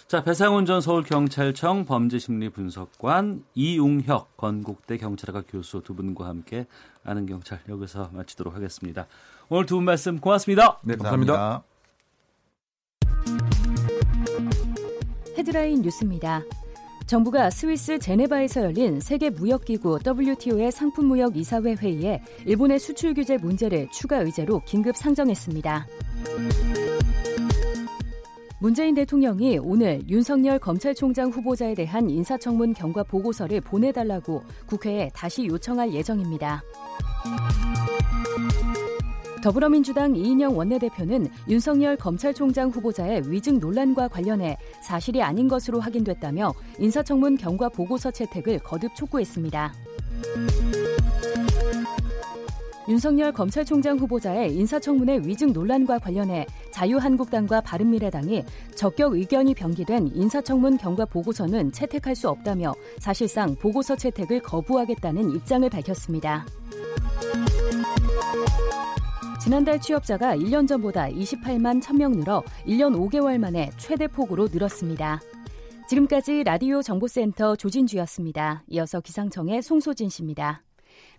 자, 0.09 0.23
배상훈 0.23 0.67
전 0.67 0.81
서울경찰청 0.83 1.87
범죄심리분석관 1.87 3.45
이웅혁 3.55 4.37
건국대 4.37 4.99
경찰학과 4.99 5.43
교수 5.49 5.81
두 5.83 5.95
분과 5.95 6.27
함께 6.27 6.67
아는 7.03 7.25
경찰 7.25 7.61
여기서 7.69 8.11
마치도록 8.13 8.55
하겠습니다. 8.55 9.07
오늘 9.49 9.65
두 9.65 9.77
분 9.77 9.85
말씀 9.85 10.19
고맙습니다. 10.21 10.81
네, 10.83 10.97
감사합니다. 10.97 11.76
헤드라인 15.47 15.81
뉴스입니다. 15.81 16.43
정부가 17.07 17.51
스위스 17.51 18.01
제네바에서 18.01 18.65
열린 18.65 18.99
세계 18.99 19.31
무역기구 19.31 20.01
WTO의 20.05 20.73
상품무역 20.73 21.37
이사회 21.37 21.75
회의에 21.75 22.21
일본의 22.45 22.81
수출 22.81 23.15
규제 23.15 23.37
문제를 23.37 23.89
추가 23.93 24.19
의제로 24.19 24.61
긴급 24.65 24.97
상정했습니다. 24.97 25.87
문재인 28.59 28.97
대통령이 28.97 29.59
오늘 29.59 30.03
윤석열 30.09 30.59
검찰총장 30.59 31.31
후보자에 31.31 31.75
대한 31.75 32.11
인사청문 32.11 32.75
경과 32.75 33.05
보고서를 33.05 33.61
보내달라고 33.61 34.43
국회에 34.67 35.11
다시 35.15 35.47
요청할 35.47 35.93
예정입니다. 35.93 36.63
더불어민주당 39.47 40.17
이인영 40.17 40.59
원내대표는 40.59 41.29
윤석열 41.49 41.97
검찰총장 41.97 42.71
후보자의 42.71 43.31
위증 43.31 43.61
논란과 43.61 44.09
관련해 44.09 44.59
사실이 44.83 45.23
아닌 45.23 45.47
것으로 45.47 45.79
확인됐다며 45.79 46.53
인사청문 46.81 47.37
경과 47.37 47.69
보고서 47.69 48.11
채택을 48.11 48.59
거듭 48.59 48.97
촉구했습니다. 48.97 49.73
윤석열 52.89 53.31
검찰총장 53.31 53.99
후보자의 53.99 54.53
인사청문회 54.53 55.21
위증 55.25 55.53
논란과 55.53 56.01
관련해 56.01 56.45
자유한국당과 56.73 57.61
바른미래당이 57.61 58.43
적격 58.75 59.13
의견이 59.13 59.55
병기된 59.55 60.11
인사청문 60.13 60.77
경과 60.77 61.05
보고서는 61.05 61.71
채택할 61.71 62.17
수 62.17 62.29
없다며 62.29 62.75
사실상 62.99 63.55
보고서 63.55 63.95
채택을 63.95 64.41
거부하겠다는 64.41 65.31
입장을 65.37 65.71
밝혔습니다. 65.71 66.45
지난달 69.47 69.81
취업자가 69.81 70.37
1년 70.37 70.67
전보다 70.67 71.09
28만 71.09 71.81
1000명 71.81 72.17
늘어 72.17 72.43
1년 72.67 72.97
5개월 72.97 73.39
만에 73.39 73.71
최대 73.77 74.09
폭으로 74.09 74.49
늘었습니다. 74.51 75.21
지금까지 75.89 76.43
라디오 76.43 76.83
정보센터 76.83 77.55
조진주였습니다. 77.55 78.65
이어서 78.67 79.01
기상청의 79.01 79.63
송소진 79.63 80.09
씨입니다. 80.09 80.66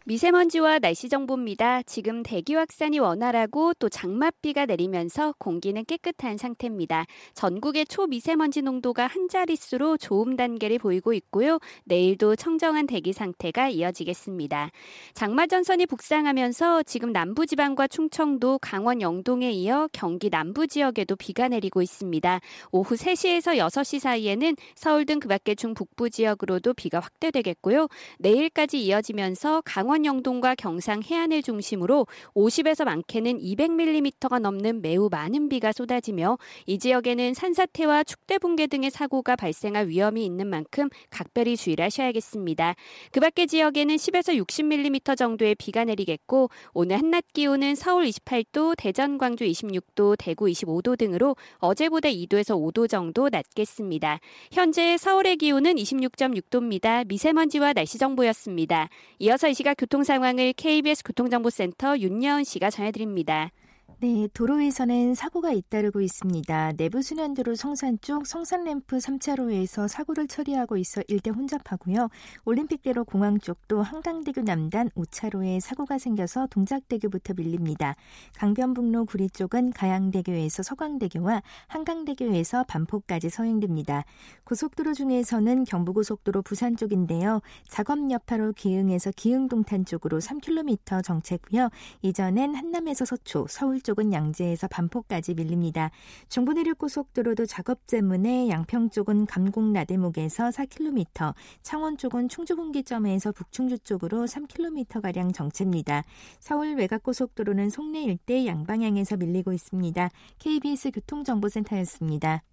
미세먼지와 0.07 0.79
날씨 0.79 1.09
정보입니다. 1.09 1.83
지금 1.83 2.23
대기 2.23 2.55
확산이 2.55 2.97
원활하고 2.97 3.73
또 3.73 3.89
장맛비가 3.89 4.65
내리면서 4.65 5.33
공기는 5.37 5.83
깨끗한 5.83 6.37
상태입니다. 6.37 7.03
전국의 7.33 7.87
초미세먼지 7.87 8.61
농도가 8.61 9.05
한 9.05 9.27
자릿수로 9.27 9.97
좋음 9.97 10.37
단계를 10.37 10.79
보이고 10.79 11.11
있고요. 11.11 11.59
내일도 11.83 12.37
청정한 12.37 12.87
대기 12.87 13.11
상태가 13.11 13.67
이어지겠습니다. 13.67 14.69
장마 15.13 15.45
전선이 15.45 15.85
북상하면서 15.87 16.83
지금 16.83 17.11
남부 17.11 17.45
지방과 17.45 17.87
충청도, 17.87 18.59
강원 18.59 19.01
영동에 19.01 19.51
이어 19.51 19.89
경기 19.91 20.29
남부 20.29 20.67
지역에도 20.67 21.17
비가 21.17 21.49
내리고 21.49 21.81
있습니다. 21.81 22.39
오후 22.71 22.95
3시에서 22.95 23.57
6시 23.57 23.99
사이에는 23.99 24.55
서울 24.75 25.05
등 25.05 25.17
그 25.19 25.27
밖의 25.27 25.55
중북부 25.55 26.09
지역으로도 26.09 26.73
비가 26.73 26.99
확대되겠고요. 26.99 27.87
내일까지 28.19 28.81
이어지면서 28.81 29.61
강원 29.65 29.96
강원 29.97 30.05
영동과 30.05 30.53
경상 30.53 31.01
해안을 31.01 31.41
중심으로 31.41 32.05
50에서 32.35 32.85
많게는 32.85 33.39
200mm가 33.39 34.39
넘는 34.39 34.83
매우 34.83 35.09
많은 35.09 35.49
비가 35.49 35.71
쏟아지며 35.71 36.37
이 36.67 36.77
지역에는 36.77 37.33
산사태와 37.33 38.03
축대 38.03 38.37
붕괴 38.37 38.67
등의 38.67 38.91
사고가 38.91 39.35
발생할 39.35 39.87
위험이 39.87 40.23
있는 40.23 40.47
만큼 40.47 40.89
각별히 41.09 41.57
주의를 41.57 41.85
하셔야겠습니다. 41.85 42.75
그 43.11 43.19
밖의 43.19 43.47
지역에는 43.47 43.95
10에서 43.95 44.45
60mm 44.45 45.17
정도의 45.17 45.55
비가 45.55 45.83
내리겠고 45.83 46.49
오늘 46.73 46.99
한낮 46.99 47.33
기온은 47.33 47.73
서울 47.73 48.05
28도, 48.05 48.75
대전, 48.77 49.17
광주 49.17 49.45
26도, 49.45 50.15
대구 50.19 50.45
25도 50.45 50.95
등으로 50.95 51.35
어제보다 51.57 52.09
2도에서 52.09 52.55
5도 52.55 52.87
정도 52.87 53.29
낮겠습니다. 53.29 54.19
현재 54.51 54.97
서울의 54.97 55.37
기온은 55.37 55.75
26.6도입니다. 55.75 57.07
미세먼지와 57.07 57.73
날씨 57.73 57.97
정보였습니다. 57.97 58.89
이어서 59.19 59.47
이 59.47 59.55
시각 59.55 59.77
교통 59.87 60.03
상황을 60.03 60.51
KBS 60.51 61.01
교통정보센터 61.05 61.97
윤여은 61.99 62.43
씨가 62.43 62.69
전해드립니다. 62.69 63.51
네, 63.99 64.27
도로에서는 64.31 65.15
사고가 65.15 65.53
잇따르고 65.53 66.01
있습니다. 66.01 66.73
내부순환도로 66.77 67.55
성산 67.55 67.97
쪽 67.99 68.27
성산램프 68.27 68.97
3차로에서 68.97 69.87
사고를 69.87 70.27
처리하고 70.27 70.77
있어 70.77 71.01
일대 71.07 71.31
혼잡하고요. 71.31 72.07
올림픽대로 72.45 73.05
공항 73.05 73.39
쪽도 73.39 73.81
한강대교 73.81 74.41
남단 74.41 74.91
5차로에 74.91 75.59
사고가 75.59 75.97
생겨서 75.97 76.45
동작대교부터 76.51 77.33
밀립니다. 77.33 77.95
강변북로 78.35 79.05
구리 79.05 79.31
쪽은 79.31 79.71
가양대교에서 79.71 80.61
서강대교와 80.61 81.41
한강대교에서 81.65 82.65
반포까지 82.65 83.31
서행됩니다. 83.31 84.05
고속도로 84.43 84.93
중에서는 84.93 85.63
경부고속도로 85.63 86.43
부산 86.43 86.77
쪽인데요. 86.77 87.41
작업 87.67 88.11
여파로 88.11 88.53
기흥에서 88.53 89.09
기흥동탄 89.15 89.85
쪽으로 89.85 90.19
3km 90.19 91.03
정체고요. 91.03 91.69
이전엔 92.03 92.53
한남에서 92.53 93.03
서초, 93.03 93.47
서울 93.49 93.81
쪽은 93.87 94.11
양재에서 94.11 94.67
반포까지 94.67 95.33
밀립니다. 95.33 95.91
중부내륙고속도로도 96.27 97.45
작업 97.45 97.87
때문에 97.87 98.49
양평 98.49 98.89
쪽은 98.89 99.27
감곡 99.27 99.63
나대목에서 99.71 100.49
4km, 100.49 101.33
창원 101.63 101.97
쪽은 101.97 102.27
충주분기점에서 102.27 103.31
북충주 103.31 103.79
쪽으로 103.79 104.25
3km가량 104.25 105.33
정체입니다. 105.33 106.03
서울 106.41 106.75
외곽고속도로는 106.75 107.69
송내 107.69 108.03
일대 108.03 108.45
양방향에서 108.45 109.15
밀리고 109.15 109.53
있습니다. 109.53 110.09
KBS 110.39 110.91
교통정보센터였습니다. 110.91 112.43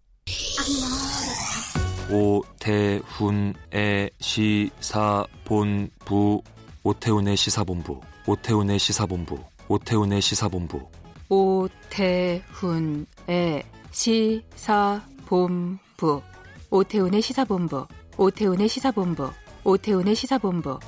오태훈의 2.13 4.11
시사본부 4.21 6.43
오태훈의 6.85 7.37
시사본부 7.37 8.01
오태훈의 8.27 8.79
시사본부 8.79 9.39
오태훈의 9.69 10.21
시사본부 10.21 11.04
오태훈의 11.29 13.05
시사본부 13.91 15.01
오태훈의 16.71 17.23
시사본부 17.23 17.87
오태훈의 18.19 18.69
시사본부 18.69 19.31
오태훈의 19.65 20.15
시사본부 20.15 20.79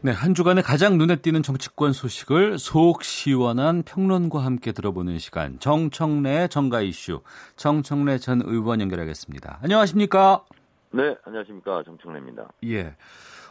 네, 0.00 0.12
한 0.12 0.34
주간에 0.34 0.60
가장 0.60 0.98
눈에 0.98 1.16
띄는 1.16 1.42
정치권 1.42 1.94
소식을 1.94 2.58
속 2.58 3.02
시원한 3.02 3.82
평론과 3.82 4.44
함께 4.44 4.72
들어보는 4.72 5.18
시간 5.18 5.58
정청래 5.60 6.48
정가 6.48 6.82
이슈 6.82 7.22
정청래 7.56 8.18
전 8.18 8.42
의원 8.44 8.82
연결하겠습니다. 8.82 9.60
안녕하십니까? 9.62 10.44
네, 10.90 11.16
안녕하십니까 11.24 11.82
정청래입니다. 11.84 12.48
예. 12.66 12.94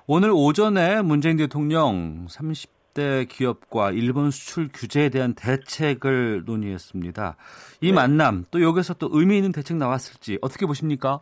오늘 0.06 0.32
오전에 0.34 1.02
문재인 1.02 1.38
대통령 1.38 2.26
30대 2.26 3.26
기업과 3.30 3.92
일본 3.92 4.32
수출 4.32 4.68
규제에 4.74 5.08
대한 5.08 5.34
대책을 5.34 6.44
논의했습니다. 6.46 7.38
이 7.80 7.88
네. 7.88 7.94
만남 7.94 8.44
또 8.52 8.62
여기서 8.62 8.96
또 8.96 9.08
의미 9.14 9.38
있는 9.38 9.54
대책 9.54 9.78
나왔을지 9.78 10.40
어떻게 10.42 10.66
보십니까? 10.66 11.22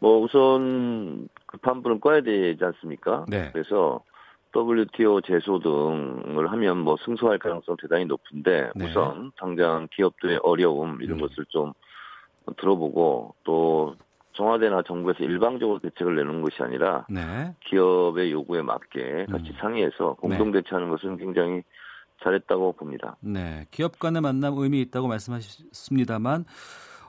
뭐 0.00 0.20
우선 0.20 1.28
급한 1.46 1.84
불은 1.84 2.00
꺼야 2.00 2.20
되지 2.20 2.64
않습니까? 2.64 3.24
네. 3.28 3.50
그래서 3.52 4.00
WTO 4.52 5.20
제소 5.20 5.60
등을 5.60 6.50
하면 6.50 6.78
뭐 6.78 6.96
승소할 7.04 7.38
가능성 7.38 7.76
대단히 7.80 8.06
높은데 8.06 8.70
네. 8.74 8.86
우선 8.86 9.30
당장 9.38 9.86
기업들의 9.92 10.40
어려움 10.42 11.00
이런 11.00 11.18
음. 11.18 11.20
것을 11.20 11.44
좀 11.48 11.72
들어보고 12.56 13.36
또 13.44 13.94
청와대나 14.36 14.82
정부에서 14.86 15.24
일방적으로 15.24 15.78
대책을 15.80 16.16
내는 16.16 16.42
것이 16.42 16.62
아니라 16.62 17.06
네. 17.08 17.54
기업의 17.68 18.30
요구에 18.32 18.62
맞게 18.62 19.26
같이 19.30 19.50
음. 19.50 19.56
상의해서 19.60 20.14
공동 20.14 20.50
네. 20.50 20.60
대처하는 20.60 20.90
것은 20.90 21.16
굉장히 21.16 21.62
잘했다고 22.22 22.72
봅니다. 22.72 23.16
네, 23.20 23.66
기업 23.70 23.98
간의 23.98 24.22
만남 24.22 24.54
의미 24.56 24.80
있다고 24.82 25.08
말씀하셨습니다만 25.08 26.44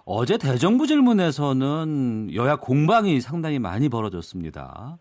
어제 0.06 0.38
대정부 0.38 0.88
질문에서는 0.88 2.34
여야 2.34 2.56
공방이 2.56 3.20
상당히 3.20 3.60
많이 3.60 3.90
벌어졌습니다. 3.90 4.98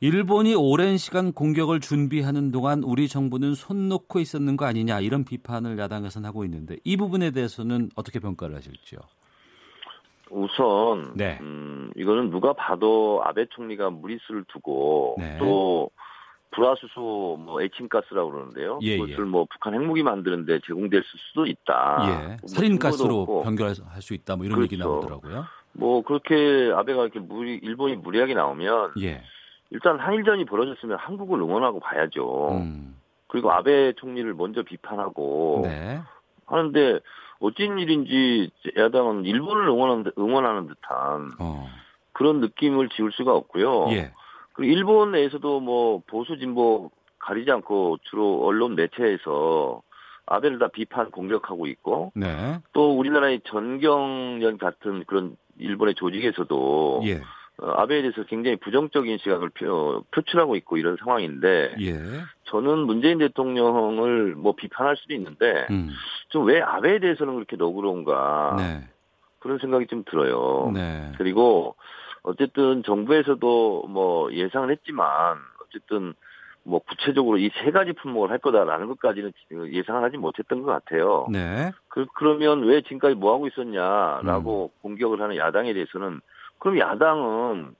일본이 0.00 0.54
오랜 0.54 0.98
시간 0.98 1.32
공격을 1.32 1.80
준비하는 1.80 2.50
동안 2.50 2.82
우리 2.82 3.08
정부는 3.08 3.54
손 3.54 3.88
놓고 3.88 4.18
있었는 4.20 4.56
거 4.56 4.66
아니냐 4.66 5.00
이런 5.00 5.24
비판을 5.24 5.78
야당에서는 5.78 6.26
하고 6.26 6.44
있는데 6.44 6.76
이 6.84 6.96
부분에 6.96 7.30
대해서는 7.30 7.90
어떻게 7.96 8.18
평가를 8.18 8.56
하실지요? 8.56 8.98
우선 10.30 11.12
네. 11.14 11.38
음, 11.40 11.90
이거는 11.96 12.30
누가 12.30 12.52
봐도 12.52 13.22
아베 13.24 13.46
총리가 13.46 13.90
무리수를 13.90 14.44
두고 14.48 15.16
네. 15.18 15.38
또 15.38 15.90
불화수소 16.52 17.38
뭐 17.40 17.60
에칭가스라고 17.62 18.30
그러는데요. 18.30 18.78
예, 18.82 18.96
그것을 18.96 19.26
예. 19.26 19.28
뭐 19.28 19.46
북한 19.50 19.74
핵무기 19.74 20.02
만드는데 20.02 20.60
제공될 20.64 21.02
수도 21.04 21.46
있다. 21.46 21.98
예. 22.04 22.26
뭐 22.26 22.36
살인가스로 22.46 23.42
변경할 23.42 23.74
수 23.74 24.14
있다. 24.14 24.36
뭐 24.36 24.46
이런 24.46 24.56
그렇죠. 24.56 24.72
얘기 24.72 24.82
나오더라고요. 24.82 25.44
뭐 25.72 26.02
그렇게 26.02 26.72
아베가 26.72 27.02
이렇게 27.02 27.18
무리 27.18 27.56
일본이 27.56 27.96
무리하게 27.96 28.34
나오면 28.34 28.92
예. 29.00 29.22
일단 29.70 29.98
한일전이 29.98 30.44
벌어졌으면 30.44 30.96
한국을 30.98 31.40
응원하고 31.40 31.80
봐야죠. 31.80 32.52
음. 32.52 32.96
그리고 33.26 33.50
아베 33.50 33.92
총리를 33.94 34.32
먼저 34.34 34.62
비판하고 34.62 35.62
네. 35.64 36.00
하는데 36.46 37.00
어쩐 37.40 37.78
일인지 37.78 38.50
야당은 38.76 39.24
일본을 39.24 39.68
응원하는, 39.68 40.12
응원하는 40.18 40.66
듯한 40.68 41.30
어. 41.40 41.68
그런 42.12 42.40
느낌을 42.40 42.88
지울 42.90 43.12
수가 43.12 43.34
없고요. 43.34 43.88
예. 43.90 44.12
그리고 44.52 44.72
일본 44.72 45.12
내에서도 45.12 45.60
뭐 45.60 46.02
보수 46.06 46.38
진보 46.38 46.90
가리지 47.18 47.50
않고 47.50 47.98
주로 48.04 48.44
언론 48.46 48.74
매체에서 48.76 49.82
아베를 50.26 50.58
다 50.58 50.68
비판 50.68 51.10
공격하고 51.10 51.66
있고 51.66 52.12
네. 52.14 52.58
또 52.72 52.96
우리나라의 52.96 53.42
전경련 53.44 54.58
같은 54.58 55.04
그런 55.06 55.36
일본의 55.58 55.94
조직에서도 55.96 57.02
예. 57.06 57.20
어, 57.58 57.70
아베에 57.76 58.02
대해서 58.02 58.24
굉장히 58.24 58.56
부정적인 58.56 59.18
시각을 59.18 59.50
표, 59.50 60.04
표출하고 60.10 60.56
있고 60.56 60.76
이런 60.76 60.96
상황인데 60.96 61.76
예. 61.80 61.94
저는 62.44 62.78
문재인 62.80 63.18
대통령을 63.18 64.34
뭐 64.34 64.54
비판할 64.54 64.96
수도 64.96 65.14
있는데 65.14 65.66
음. 65.70 65.90
좀왜 66.30 66.60
아베에 66.60 66.98
대해서는 66.98 67.34
그렇게 67.34 67.56
너그러운가 67.56 68.56
네. 68.58 68.88
그런 69.38 69.58
생각이 69.58 69.86
좀 69.86 70.04
들어요. 70.04 70.72
네. 70.74 71.12
그리고 71.16 71.76
어쨌든 72.22 72.82
정부에서도 72.82 73.86
뭐 73.88 74.32
예상을 74.32 74.70
했지만 74.70 75.36
어쨌든 75.64 76.14
뭐 76.64 76.80
구체적으로 76.80 77.38
이 77.38 77.50
세 77.62 77.70
가지 77.70 77.92
품목을 77.92 78.30
할 78.30 78.38
거다라는 78.38 78.88
것까지는 78.88 79.32
예상을 79.70 80.02
하지 80.02 80.16
못했던 80.16 80.62
것 80.62 80.72
같아요. 80.72 81.26
네. 81.30 81.70
그, 81.88 82.06
그러면 82.14 82.64
왜 82.64 82.80
지금까지 82.80 83.14
뭐 83.14 83.34
하고 83.34 83.46
있었냐라고 83.46 84.70
음. 84.74 84.80
공격을 84.82 85.20
하는 85.20 85.36
야당에 85.36 85.72
대해서는 85.74 86.20
그럼 86.64 86.78
야당은 86.78 87.74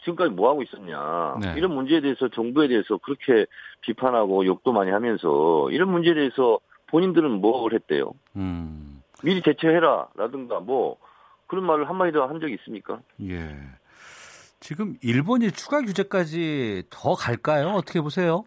지금까지 0.00 0.30
뭐 0.30 0.50
하고 0.50 0.62
있었냐 0.62 1.36
네. 1.40 1.54
이런 1.56 1.74
문제에 1.74 2.02
대해서 2.02 2.28
정부에 2.28 2.68
대해서 2.68 2.98
그렇게 2.98 3.46
비판하고 3.80 4.44
욕도 4.44 4.72
많이 4.72 4.90
하면서 4.90 5.70
이런 5.70 5.90
문제에 5.90 6.12
대해서 6.12 6.60
본인들은 6.88 7.40
뭘 7.40 7.72
했대요? 7.72 8.12
음. 8.36 9.02
미리 9.24 9.40
대처해라라든가 9.40 10.60
뭐 10.60 10.98
그런 11.46 11.64
말을 11.64 11.88
한마디도 11.88 12.22
한 12.26 12.38
적이 12.38 12.54
있습니까? 12.54 13.00
예. 13.22 13.56
지금 14.60 14.96
일본이 15.02 15.50
추가 15.50 15.80
규제까지 15.80 16.84
더 16.90 17.14
갈까요? 17.14 17.68
어떻게 17.70 18.02
보세요? 18.02 18.44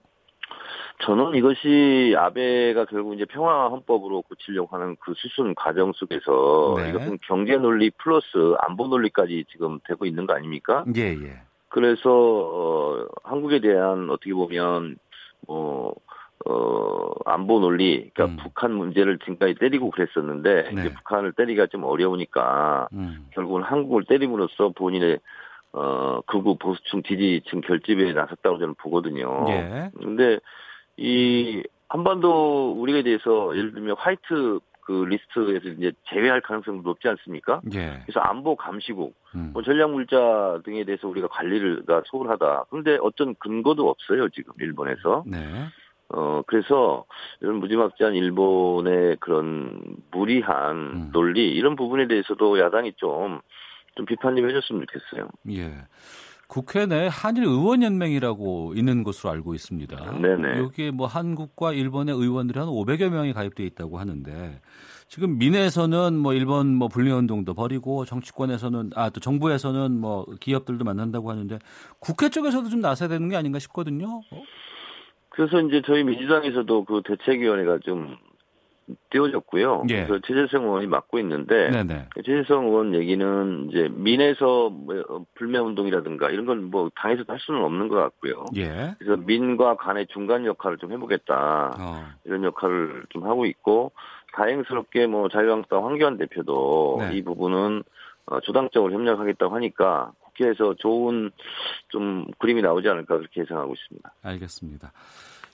저는 1.01 1.35
이것이 1.35 2.15
아베가 2.17 2.85
결국 2.85 3.15
이제 3.15 3.25
평화 3.25 3.67
헌법으로 3.69 4.21
고치려고 4.23 4.75
하는 4.75 4.95
그 4.99 5.13
수순 5.15 5.55
과정 5.55 5.91
속에서 5.93 6.75
네. 6.77 6.89
이것은 6.89 7.19
경제 7.23 7.57
논리 7.57 7.89
플러스 7.91 8.27
안보 8.59 8.87
논리까지 8.87 9.45
지금 9.51 9.79
되고 9.85 10.05
있는 10.05 10.27
거 10.27 10.33
아닙니까? 10.33 10.85
예, 10.95 11.13
예. 11.13 11.41
그래서 11.69 12.09
어, 12.09 13.07
한국에 13.23 13.59
대한 13.59 14.09
어떻게 14.09 14.33
보면 14.33 14.97
뭐 15.47 15.95
어, 16.45 17.11
안보 17.25 17.59
논리, 17.59 18.09
그러니까 18.13 18.25
음. 18.25 18.37
북한 18.43 18.73
문제를 18.73 19.19
지금까지 19.19 19.55
때리고 19.55 19.91
그랬었는데, 19.91 20.71
네. 20.73 20.81
이제 20.81 20.93
북한을 20.93 21.33
때리기가 21.33 21.67
좀 21.67 21.83
어려우니까, 21.83 22.87
음. 22.93 23.27
결국은 23.31 23.61
한국을 23.61 24.05
때림으로써 24.05 24.69
본인의, 24.69 25.19
어, 25.73 26.21
극우 26.25 26.57
보수층 26.57 27.03
지지층 27.03 27.61
결집에 27.61 28.13
나섰다고 28.13 28.57
저는 28.57 28.73
보거든요. 28.75 29.45
예. 29.49 29.91
근데, 29.99 30.39
이, 31.01 31.63
한반도 31.89 32.73
우리에 32.73 33.03
대해서 33.03 33.55
예를 33.57 33.73
들면 33.73 33.95
화이트 33.97 34.59
그 34.81 35.05
리스트에서 35.05 35.69
이제 35.69 35.91
제외할 36.09 36.41
가능성이 36.41 36.81
높지 36.81 37.07
않습니까? 37.07 37.61
예. 37.73 38.01
그래서 38.03 38.19
안보 38.19 38.55
감시국, 38.55 39.15
음. 39.35 39.51
뭐 39.53 39.61
전략 39.61 39.91
물자 39.91 40.61
등에 40.63 40.83
대해서 40.83 41.07
우리가 41.07 41.27
관리가 41.27 42.03
소홀하다. 42.05 42.65
그런데 42.69 42.97
어떤 43.01 43.35
근거도 43.35 43.89
없어요 43.89 44.29
지금 44.29 44.53
일본에서. 44.59 45.23
네. 45.25 45.37
어, 46.09 46.41
그래서 46.45 47.05
이런 47.39 47.57
무지막지한 47.57 48.15
일본의 48.15 49.17
그런 49.21 49.81
무리한 50.11 50.75
음. 50.75 51.09
논리, 51.13 51.51
이런 51.51 51.75
부분에 51.75 52.07
대해서도 52.07 52.59
야당이 52.59 52.93
좀, 52.97 53.39
좀 53.95 54.05
비판 54.05 54.35
좀 54.35 54.49
해줬으면 54.49 54.85
좋겠어요. 54.85 55.29
예. 55.51 55.71
국회 56.51 56.85
내 56.85 57.07
한일 57.09 57.45
의원 57.45 57.81
연맹이라고 57.81 58.73
있는 58.75 59.05
것으로 59.05 59.31
알고 59.31 59.53
있습니다. 59.53 60.19
네네. 60.19 60.57
여기에 60.57 60.91
뭐 60.91 61.07
한국과 61.07 61.71
일본의 61.71 62.13
의원들이 62.13 62.59
한 62.59 62.67
500여 62.67 63.07
명이 63.07 63.31
가입돼 63.31 63.63
있다고 63.63 63.99
하는데 63.99 64.59
지금 65.07 65.37
민에서는 65.37 66.17
뭐 66.17 66.33
일본 66.33 66.75
뭐 66.75 66.89
불매운동도 66.89 67.53
벌이고 67.53 68.03
정치권에서는 68.03 68.89
아 68.95 69.09
또 69.11 69.21
정부에서는 69.21 69.97
뭐 69.97 70.25
기업들도 70.41 70.83
만난다고 70.83 71.31
하는데 71.31 71.57
국회 71.99 72.27
쪽에서도 72.27 72.67
좀 72.67 72.81
나서야 72.81 73.07
되는 73.07 73.29
게 73.29 73.37
아닌가 73.37 73.57
싶거든요. 73.59 74.19
그래서 75.29 75.61
이제 75.61 75.81
저희 75.85 76.03
민주당에서도 76.03 76.83
그 76.83 77.01
대책위원회가 77.05 77.79
좀 77.85 78.17
띄워졌고요. 79.09 79.83
예. 79.89 80.05
그래서 80.05 80.19
최재성 80.25 80.63
의원이 80.63 80.87
맡고 80.87 81.19
있는데 81.19 81.69
네네. 81.69 82.09
최재성 82.23 82.65
의원 82.67 82.95
얘기는 82.95 83.69
이제 83.69 83.89
민에서 83.91 84.69
뭐 84.69 85.25
불매 85.35 85.59
운동이라든가 85.59 86.29
이런 86.29 86.45
건 86.45 86.61
뭐 86.71 86.89
당에서도 86.95 87.31
할 87.31 87.39
수는 87.39 87.63
없는 87.63 87.87
것 87.89 87.95
같고요. 87.97 88.45
예. 88.55 88.95
그래서 88.97 89.17
민과 89.17 89.75
간의 89.75 90.07
중간 90.07 90.45
역할을 90.45 90.77
좀 90.77 90.91
해보겠다 90.91 91.75
어. 91.79 92.05
이런 92.23 92.43
역할을 92.43 93.05
좀 93.09 93.25
하고 93.25 93.45
있고 93.45 93.91
다행스럽게 94.33 95.07
뭐 95.07 95.27
자유한국당 95.29 95.85
황교안 95.85 96.17
대표도 96.17 96.97
네. 97.01 97.17
이 97.17 97.23
부분은 97.23 97.83
어, 98.27 98.39
주당적으로 98.41 98.93
협력하겠다고 98.93 99.53
하니까 99.55 100.11
국회에서 100.19 100.75
좋은 100.75 101.31
좀 101.89 102.25
그림이 102.39 102.61
나오지 102.61 102.87
않을까 102.87 103.17
그렇게 103.17 103.41
예상하고 103.41 103.73
있습니다. 103.73 104.13
알겠습니다. 104.23 104.91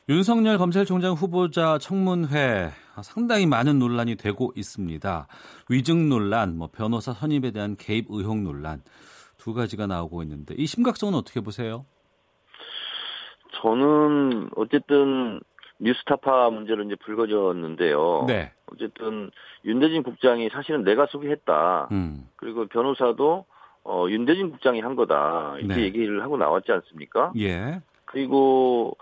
윤석열 0.10 0.58
검찰총장 0.58 1.15
후보자 1.15 1.78
청문회 1.80 2.70
상당히 3.04 3.46
많은 3.46 3.78
논란이 3.78 4.15
되고 4.15 4.54
있습니다. 4.56 5.28
위증 5.70 6.08
논란, 6.08 6.58
뭐 6.58 6.70
변호사 6.72 7.12
선임에 7.12 7.52
대한 7.52 7.76
개입 7.76 8.06
의혹 8.08 8.38
논란 8.38 8.82
두 9.38 9.54
가지가 9.54 9.86
나오고 9.86 10.24
있는데 10.24 10.56
이 10.58 10.65
심각성은 10.65 11.13
어떻게 11.13 11.41
보세요? 11.41 11.86
저는 13.62 14.50
어쨌든 14.56 15.41
뉴스타파 15.80 16.52
문제로 16.52 16.84
이제 16.84 16.96
불거졌는데요. 17.04 18.26
네. 18.30 18.54
어쨌든 18.72 19.30
윤대진 19.65 20.04
국장이 20.04 20.48
사실은 20.48 20.86
내가 20.86 21.08
소개했다. 21.08 21.89
음. 21.91 22.30
그리고 22.38 22.65
변호사도 22.67 23.46
어, 23.84 24.06
윤대진 24.08 24.52
국장이 24.52 24.80
한 24.80 24.96
거다. 24.96 25.56
이렇게 25.58 25.76
네. 25.76 25.82
얘기를 25.84 26.24
하고 26.24 26.38
나왔지 26.38 26.72
않습니까? 26.72 27.34
예. 27.38 27.82
그리고 28.06 28.96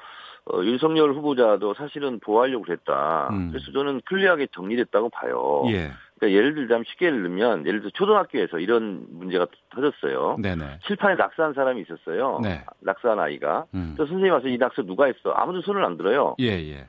어, 0.51 0.63
윤석열 0.63 1.13
후보자도 1.13 1.73
사실은 1.73 2.19
보호하려고 2.19 2.63
그랬다. 2.63 3.29
음. 3.31 3.51
그래서 3.51 3.71
저는 3.71 4.01
클리어하게 4.05 4.47
정리됐다고 4.51 5.09
봐요. 5.09 5.63
예. 5.67 5.91
그러니까 6.17 6.37
예를 6.37 6.53
들자면 6.53 6.83
쉽게 6.87 7.07
예를 7.07 7.23
들면 7.23 7.65
예를 7.65 7.79
들어 7.81 7.89
초등학교에서 7.93 8.59
이런 8.59 9.05
문제가 9.09 9.47
터졌어요. 9.71 10.37
네네. 10.39 10.79
칠판에 10.85 11.15
낙서한 11.15 11.53
사람이 11.53 11.81
있었어요. 11.81 12.39
네. 12.43 12.63
낙서한 12.79 13.19
아이가. 13.19 13.65
음. 13.73 13.95
또 13.97 14.05
선생님 14.05 14.31
와서 14.31 14.47
이 14.47 14.57
낙서 14.57 14.83
누가 14.83 15.05
했어? 15.05 15.31
아무도 15.31 15.61
손을 15.61 15.83
안 15.83 15.97
들어요. 15.97 16.35
예, 16.39 16.47
예. 16.47 16.87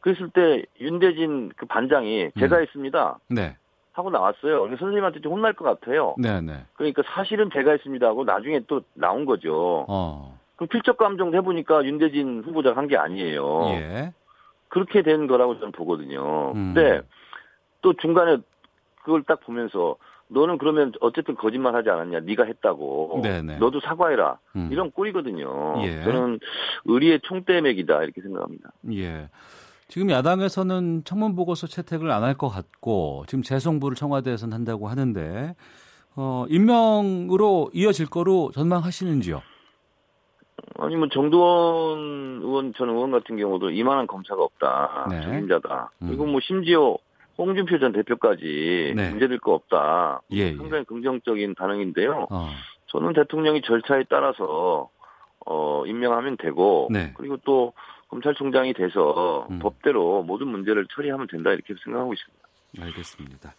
그랬을 0.00 0.28
때 0.30 0.64
윤대진 0.80 1.50
그 1.56 1.66
반장이 1.66 2.30
제가 2.38 2.58
음. 2.58 2.62
했습니다. 2.62 3.18
네. 3.28 3.56
하고 3.92 4.10
나왔어요. 4.10 4.60
그러니까 4.60 4.76
선생님한테 4.78 5.20
좀 5.22 5.32
혼날 5.32 5.54
것 5.54 5.64
같아요. 5.64 6.14
네네. 6.18 6.66
그러니까 6.74 7.02
사실은 7.06 7.48
제가 7.52 7.72
했습니다 7.72 8.06
하고 8.06 8.24
나중에 8.24 8.60
또 8.68 8.82
나온 8.92 9.24
거죠. 9.24 9.86
어. 9.88 10.38
그럼 10.56 10.68
필적 10.68 10.96
감정 10.96 11.34
해보니까 11.34 11.84
윤대진 11.84 12.42
후보자가 12.44 12.76
한 12.80 12.88
게 12.88 12.96
아니에요. 12.96 13.62
예. 13.72 14.12
그렇게 14.68 15.02
된 15.02 15.26
거라고 15.26 15.54
저는 15.56 15.72
보거든요. 15.72 16.52
음. 16.54 16.74
근데 16.74 17.02
또 17.82 17.92
중간에 17.94 18.38
그걸 19.04 19.22
딱 19.22 19.40
보면서 19.40 19.96
너는 20.28 20.58
그러면 20.58 20.92
어쨌든 21.00 21.36
거짓말 21.36 21.74
하지 21.76 21.88
않았냐. 21.90 22.20
네가 22.20 22.44
했다고. 22.44 23.20
네네. 23.22 23.58
너도 23.58 23.80
사과해라. 23.80 24.38
음. 24.56 24.68
이런 24.72 24.90
꼴이거든요. 24.90 25.74
예. 25.82 26.02
저는 26.02 26.40
의리의 26.86 27.20
총대맥이다 27.22 28.02
이렇게 28.02 28.20
생각합니다. 28.22 28.70
예. 28.92 29.28
지금 29.88 30.10
야당에서는 30.10 31.04
청문 31.04 31.36
보고서 31.36 31.68
채택을 31.68 32.10
안 32.10 32.24
할 32.24 32.34
것 32.34 32.48
같고 32.48 33.24
지금 33.28 33.42
재송부를 33.42 33.94
청와대에서는 33.94 34.52
한다고 34.52 34.88
하는데 34.88 35.54
어, 36.16 36.44
임명으로 36.48 37.70
이어질 37.72 38.06
거로 38.06 38.50
전망하시는지요? 38.52 39.42
아니 40.78 40.96
뭐 40.96 41.08
정두원 41.08 42.40
의원 42.42 42.74
전 42.74 42.88
의원 42.88 43.10
같은 43.10 43.36
경우도 43.36 43.70
이만한 43.70 44.06
검사가 44.06 44.42
없다 44.42 45.06
네. 45.10 45.22
책임자다 45.22 45.90
음. 46.02 46.08
그리고 46.08 46.26
뭐 46.26 46.40
심지어 46.42 46.96
홍준표 47.38 47.78
전 47.78 47.92
대표까지 47.92 48.94
네. 48.96 49.10
문제될 49.10 49.38
거 49.38 49.54
없다 49.54 50.22
예, 50.32 50.38
예. 50.38 50.56
상당히 50.56 50.80
예. 50.80 50.84
긍정적인 50.84 51.54
반응인데요. 51.54 52.28
어. 52.30 52.48
저는 52.86 53.12
대통령이 53.12 53.62
절차에 53.62 54.04
따라서 54.08 54.88
어 55.44 55.84
임명하면 55.86 56.36
되고 56.38 56.88
네. 56.90 57.12
그리고 57.14 57.36
또 57.44 57.72
검찰총장이 58.08 58.72
돼서 58.74 59.46
음. 59.50 59.58
법대로 59.58 60.22
모든 60.22 60.48
문제를 60.48 60.86
처리하면 60.94 61.26
된다 61.26 61.50
이렇게 61.50 61.74
생각하고 61.84 62.14
있습니다. 62.14 62.46
알겠습니다. 62.80 63.54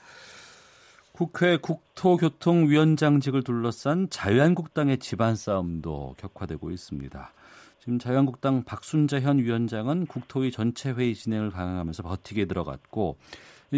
국회 1.17 1.57
국토교통위원장직을 1.57 3.41
둘러싼 3.41 4.07
자유한국당의 4.07 4.99
집안 4.99 5.35
싸움도 5.35 6.13
격화되고 6.19 6.69
있습니다. 6.69 7.31
지금 7.79 7.97
자유한국당 7.97 8.63
박순자 8.63 9.21
현 9.21 9.39
위원장은 9.39 10.05
국토위 10.05 10.51
전체 10.51 10.91
회의 10.91 11.15
진행을 11.15 11.49
강행하면서 11.49 12.03
버티게 12.03 12.45
들어갔고 12.45 13.17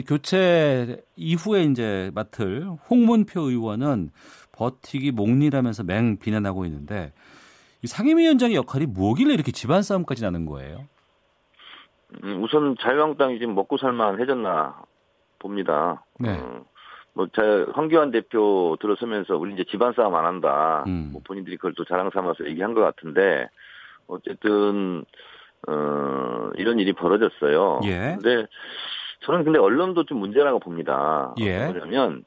교체 0.06 1.02
이후에 1.16 1.64
이제 1.64 2.12
맡을 2.14 2.72
홍문표 2.90 3.40
의원은 3.40 4.10
버티기 4.52 5.14
목리라면서 5.14 5.84
맹 5.84 6.20
비난하고 6.20 6.66
있는데 6.66 7.14
이 7.82 7.88
상임위원장의 7.88 8.58
역할이 8.58 8.86
뭐길래 8.86 9.34
이렇게 9.34 9.54
집안 9.54 9.82
싸움까지 9.82 10.24
나는 10.24 10.46
거예요? 10.46 10.90
음, 12.22 12.44
우선 12.44 12.76
자유한국당이 12.82 13.40
지금 13.40 13.56
먹고 13.56 13.78
살만 13.78 14.20
해졌나 14.20 14.84
봅니다. 15.40 16.04
네. 16.20 16.38
음, 16.38 16.66
뭐, 17.20 17.28
자, 17.36 17.66
황교안 17.74 18.12
대표 18.12 18.78
들어서면서 18.80 19.36
우리 19.36 19.54
이제 19.54 19.66
집안 19.70 19.92
싸움 19.92 20.16
안 20.16 20.24
한다. 20.24 20.86
음. 20.88 21.10
뭐 21.12 21.22
본인들이 21.26 21.58
그걸 21.58 21.74
또 21.74 21.84
자랑 21.84 22.12
삼아서 22.14 22.48
얘기한 22.48 22.74
것 22.74 22.80
같은데, 22.80 23.50
어쨌든, 24.08 25.04
어, 25.68 26.50
이런 26.56 26.80
일이 26.80 26.94
벌어졌어요. 26.94 27.82
예. 27.84 28.18
근데 28.18 28.46
저는 29.26 29.44
근데 29.44 29.60
언론도 29.60 30.06
좀 30.06 30.20
문제라고 30.20 30.60
봅니다. 30.60 31.36
예. 31.42 31.66
뭐냐면, 31.66 32.24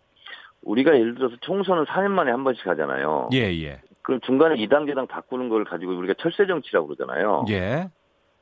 우리가 0.60 0.94
예를 0.94 1.14
들어서 1.14 1.36
총선은 1.40 1.86
4년 1.86 2.10
만에 2.10 2.30
한 2.30 2.44
번씩 2.44 2.66
하잖아요. 2.66 3.30
예, 3.32 3.50
예. 3.62 3.80
그럼 4.02 4.20
중간에 4.20 4.56
2단계당 4.56 5.08
바꾸는 5.08 5.48
걸 5.48 5.64
가지고 5.64 5.96
우리가 5.96 6.12
철새 6.18 6.46
정치라고 6.46 6.88
그러잖아요. 6.88 7.46
예. 7.48 7.88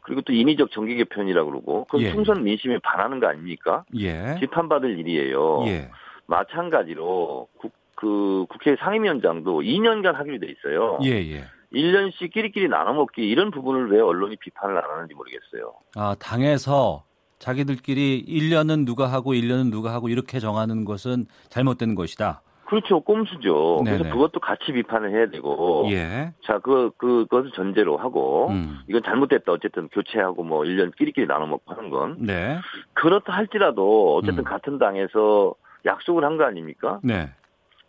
그리고 0.01 0.23
또 0.23 0.33
인위적 0.33 0.73
정기 0.73 0.97
개편이라고 0.97 1.49
그러고 1.49 1.85
그럼 1.85 2.03
예. 2.03 2.11
총선 2.11 2.43
민심에 2.43 2.79
반하는 2.83 3.21
거 3.21 3.29
아닙니까? 3.29 3.85
예. 3.97 4.35
비판받을 4.41 4.99
일이에요. 4.99 5.63
예. 5.67 5.91
마찬가지로 6.31 7.49
국, 7.59 7.73
그 7.97 8.47
국회 8.49 8.77
상임위원장도 8.77 9.61
2년간 9.61 10.15
하기로 10.15 10.39
돼 10.39 10.47
있어요. 10.47 10.99
예, 11.05 11.11
예. 11.11 11.45
1년씩 11.73 12.33
끼리끼리 12.33 12.69
나눠 12.69 12.95
먹기 12.95 13.29
이런 13.29 13.51
부분을 13.51 13.91
왜 13.91 14.01
언론이 14.01 14.37
비판을 14.37 14.77
안 14.79 14.91
하는지 14.91 15.15
모르겠어요. 15.15 15.75
아, 15.97 16.17
당에서 16.19 17.05
자기들끼리 17.39 18.25
1년은 18.27 18.87
누가 18.87 19.07
하고 19.07 19.35
1년은 19.35 19.71
누가 19.71 19.93
하고 19.93 20.09
이렇게 20.09 20.41
정하는 20.41 20.85
것은 20.85 21.27
잘못된 21.49 21.95
것이다. 21.95 22.43
그렇죠. 22.67 23.01
꼼수죠. 23.01 23.83
네네. 23.85 23.99
그래서 23.99 24.15
그것도 24.15 24.39
같이 24.39 24.73
비판을 24.73 25.11
해야 25.11 25.29
되고. 25.29 25.87
예. 25.91 26.33
자, 26.45 26.61
그, 26.61 26.93
그것을 26.99 27.51
전제로 27.51 27.97
하고. 27.97 28.49
음. 28.51 28.79
이건 28.89 29.03
잘못됐다. 29.03 29.51
어쨌든 29.51 29.89
교체하고 29.89 30.45
뭐 30.45 30.63
1년 30.63 30.95
끼리끼리 30.97 31.27
나눠 31.27 31.49
먹고 31.49 31.75
하는 31.75 31.91
건. 31.91 32.17
네. 32.21 32.59
그렇다 32.95 33.33
할지라도 33.33 34.15
어쨌든 34.17 34.41
음. 34.41 34.45
같은 34.45 34.79
당에서 34.79 35.55
약속을 35.87 36.25
한 36.25 36.37
거 36.37 36.45
아닙니까? 36.45 37.01
네. 37.03 37.31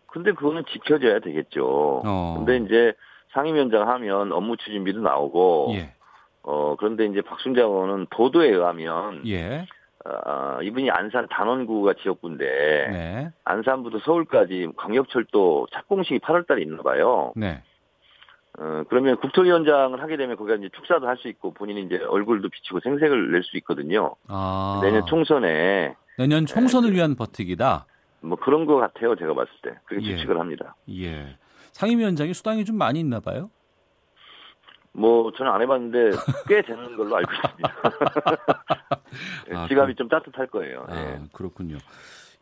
근데 0.08 0.32
그거는 0.34 0.64
지켜져야 0.72 1.20
되겠죠. 1.20 2.02
어. 2.06 2.36
근데 2.38 2.58
이제 2.66 2.94
상임위원장 3.34 3.88
하면 3.88 4.32
업무 4.34 4.58
추진비도 4.58 5.02
나오고. 5.02 5.72
예. 5.76 5.94
어, 6.44 6.76
그런데 6.78 7.06
이제 7.06 7.22
박순자 7.22 7.62
의원은 7.62 8.08
보도에 8.10 8.50
의하면. 8.50 9.22
예. 9.28 9.66
어, 10.04 10.58
이분이 10.64 10.90
안산 10.90 11.28
단원구가 11.30 11.94
지역구인데 12.02 12.46
네. 12.92 13.30
안산부터 13.46 14.00
서울까지 14.00 14.70
광역철도 14.76 15.68
착공식이 15.72 16.20
8월달에 16.20 16.62
있나 16.64 16.82
봐요. 16.82 17.32
네. 17.36 17.62
어, 18.60 18.84
그러면 18.90 19.16
국토위원장을 19.18 20.02
하게 20.02 20.18
되면 20.18 20.36
거기가 20.38 20.58
이제 20.58 20.70
축사도 20.76 21.08
할 21.08 21.18
수 21.18 21.28
있고 21.30 21.54
본인이 21.54 21.84
이제 21.84 21.98
얼굴도 22.04 22.50
비치고 22.50 22.80
생색을 22.82 23.32
낼 23.32 23.44
수 23.44 23.56
있거든요. 23.58 24.16
아. 24.28 24.80
내년 24.84 25.06
총선에 25.06 25.96
내년 26.18 26.46
총선을 26.46 26.90
네. 26.90 26.98
위한 26.98 27.16
버티기다. 27.16 27.86
뭐 28.22 28.38
그런 28.38 28.66
것 28.66 28.78
같아요. 28.78 29.16
제가 29.16 29.34
봤을 29.34 29.52
때 29.64 29.78
그렇게 29.86 30.08
예. 30.08 30.16
추측을 30.18 30.40
합니다. 30.40 30.76
예. 30.90 31.38
상임위원장이 31.72 32.34
수당이 32.34 32.66
좀 32.66 32.78
많이 32.78 33.00
있나 33.00 33.20
봐요. 33.20 33.50
뭐 34.94 35.32
저는 35.32 35.52
안 35.52 35.62
해봤는데 35.62 36.18
꽤 36.48 36.62
되는 36.62 36.98
걸로 36.98 37.16
알고 37.16 37.32
있습니다. 37.32 37.74
아, 39.56 39.68
지갑이 39.68 39.94
그, 39.94 39.98
좀 39.98 40.10
따뜻할 40.10 40.48
거예요. 40.48 40.86
아, 40.90 40.94
네. 40.94 41.22
그렇군요. 41.32 41.78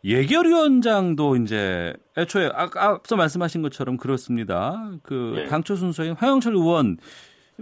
예결위원장도 0.03 1.35
이제 1.37 1.93
애초에 2.17 2.49
아, 2.53 2.69
앞서 2.75 3.15
말씀하신 3.15 3.61
것처럼 3.61 3.97
그렇습니다. 3.97 4.91
그 5.03 5.33
네. 5.35 5.45
당초 5.45 5.75
순서인 5.75 6.13
화영철 6.13 6.55
의원 6.55 6.97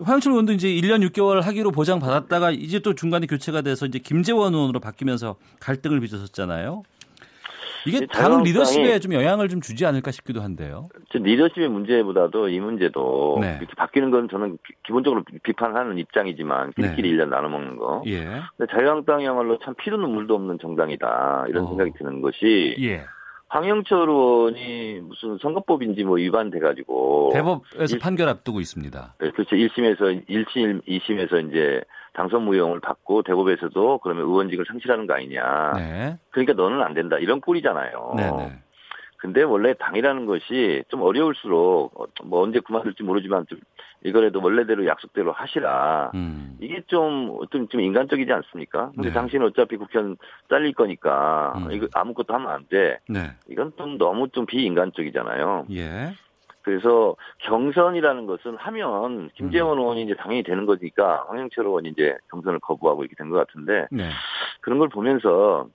화영철 0.04 0.32
의원도 0.32 0.54
이제 0.54 0.68
1년 0.68 1.08
6개월 1.10 1.42
하기로 1.42 1.72
보장받았다가 1.72 2.52
이제 2.52 2.80
또 2.80 2.94
중간에 2.94 3.26
교체가 3.28 3.62
돼서 3.62 3.86
이제 3.86 4.00
김재원 4.00 4.54
의원으로 4.54 4.80
바뀌면서 4.80 5.36
갈등을 5.60 6.00
빚었었잖아요. 6.02 6.84
이게 7.86 8.06
당 8.08 8.44
리더십에 8.44 9.00
좀 9.00 9.14
영향을 9.14 9.48
좀 9.48 9.62
주지 9.62 9.86
않을까 9.86 10.12
싶기도 10.12 10.42
한데요. 10.42 10.88
리더십의 11.14 11.70
문제보다도 11.70 12.50
이 12.50 12.60
문제도 12.60 13.38
네. 13.40 13.58
이렇게 13.60 13.74
바뀌는 13.76 14.12
건 14.12 14.28
저는 14.30 14.58
기본적으로 14.86 15.24
비판하는 15.44 15.98
입장이지만 15.98 16.74
끼리끼리 16.74 17.12
네. 17.12 17.18
1년 17.18 17.30
나눠 17.30 17.50
먹는 17.50 17.78
거. 17.78 18.04
예. 18.08 18.26
근데 18.58 18.72
자유한국당이야말로 18.72 19.60
참 19.60 19.74
피도 19.76 19.96
눈물도 19.98 20.36
없는 20.36 20.60
정당이다 20.60 21.46
이런 21.48 21.66
어. 21.66 21.68
생각이 21.70 21.92
드는 21.98 22.22
것이 22.22 22.76
예. 22.80 23.06
황영철 23.50 24.10
의원이 24.10 25.02
무슨 25.02 25.38
선거법인지 25.42 26.04
뭐 26.04 26.16
위반돼가지고 26.18 27.32
대법에서 27.34 27.96
일, 27.96 28.00
판결 28.00 28.30
앞두고 28.30 28.60
있습니다. 28.60 29.16
네, 29.20 29.32
그렇죠. 29.32 29.56
1심에서 29.56 30.28
1심, 30.28 30.86
2심에서 30.86 31.50
이제 31.50 31.82
당선 32.14 32.44
무효을 32.44 32.80
받고 32.82 33.24
대법에서도 33.24 34.00
그러면 34.00 34.26
의원직을 34.26 34.66
상실하는 34.68 35.08
거 35.08 35.14
아니냐. 35.14 35.74
네. 35.78 36.18
그러니까 36.32 36.54
너는 36.54 36.82
안 36.82 36.94
된다 36.94 37.18
이런 37.20 37.40
꼴이잖아요. 37.40 38.14
네 38.18 38.32
네. 38.32 38.60
근데 39.18 39.42
원래 39.42 39.74
당이라는 39.74 40.26
것이 40.28 40.84
좀 40.90 41.02
어려울수록 41.02 42.10
뭐 42.24 42.42
언제 42.44 42.60
그만둘지 42.60 43.04
모르지만 43.04 43.46
좀 43.48 43.60
이거라도 44.04 44.40
원래대로 44.42 44.86
약속대로 44.86 45.32
하시라. 45.32 46.12
음. 46.14 46.56
이게 46.62 46.84
좀 46.86 47.36
어떤 47.42 47.68
좀 47.68 47.82
인간적이지 47.82 48.32
않습니까? 48.32 48.92
근데 48.94 49.10
네. 49.10 49.14
당신은 49.14 49.48
어차피 49.48 49.76
국회의원 49.76 50.18
잘릴 50.50 50.74
거니까 50.74 51.54
음. 51.58 51.72
이거 51.72 51.88
아무것도 51.94 52.32
하면 52.36 52.50
안 52.50 52.68
돼. 52.70 53.00
네. 53.10 53.32
이건 53.50 53.74
좀 53.76 53.98
너무 53.98 54.30
좀 54.30 54.46
비인간적이잖아요. 54.46 55.66
예. 55.72 56.14
그래서 56.62 57.16
경선이라는 57.40 58.26
것은 58.28 58.58
하면 58.58 59.30
김재원 59.36 59.78
음. 59.78 59.82
의원이 59.82 60.04
이제 60.04 60.16
당연히 60.16 60.44
되는 60.44 60.66
거니까 60.66 61.26
황영철 61.30 61.66
의원이 61.66 61.90
이제 61.90 62.16
경선을 62.30 62.60
거부하고 62.60 63.04
이렇게 63.04 63.16
된 63.16 63.30
것 63.30 63.38
같은데 63.38 63.88
네. 63.90 64.10
그런 64.62 64.78
걸 64.78 64.90
보면서 64.90 65.62
어, 65.62 65.70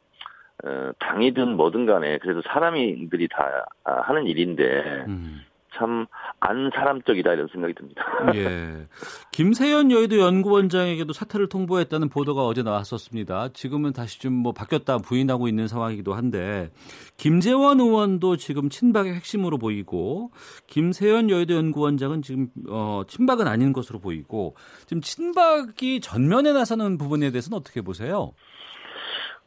당이든 0.98 1.56
뭐든 1.56 1.86
간에 1.86 2.18
그래도 2.18 2.42
사람들이 2.42 3.28
다 3.28 3.66
하는 3.84 4.26
일인데 4.26 5.04
음. 5.08 5.42
참안 5.74 6.70
사람적이다 6.74 7.32
이런 7.32 7.48
생각이 7.50 7.74
듭니다. 7.74 8.04
예. 8.36 8.86
김세연 9.32 9.90
여의도 9.90 10.18
연구원장에게도 10.18 11.12
사퇴를 11.12 11.48
통보했다는 11.48 12.08
보도가 12.08 12.44
어제 12.44 12.62
나왔었습니다. 12.62 13.48
지금은 13.54 13.92
다시 13.92 14.20
좀 14.20 14.32
뭐 14.42 14.52
바뀌었다 14.52 14.98
부인하고 14.98 15.46
있는 15.46 15.68
상황이기도 15.68 16.14
한데 16.14 16.70
김재원 17.16 17.80
의원도 17.80 18.36
지금 18.38 18.68
친박의 18.68 19.14
핵심으로 19.14 19.58
보이고 19.58 20.32
김세연 20.66 21.30
여의도 21.30 21.54
연구원장은 21.54 22.22
지금 22.22 22.48
어, 22.68 23.02
친박은 23.06 23.46
아닌 23.46 23.72
것으로 23.72 24.00
보이고 24.00 24.56
지금 24.86 25.00
친박이 25.00 26.00
전면에 26.00 26.52
나서는 26.52 26.98
부분에 26.98 27.30
대해서는 27.30 27.56
어떻게 27.56 27.82
보세요? 27.82 28.32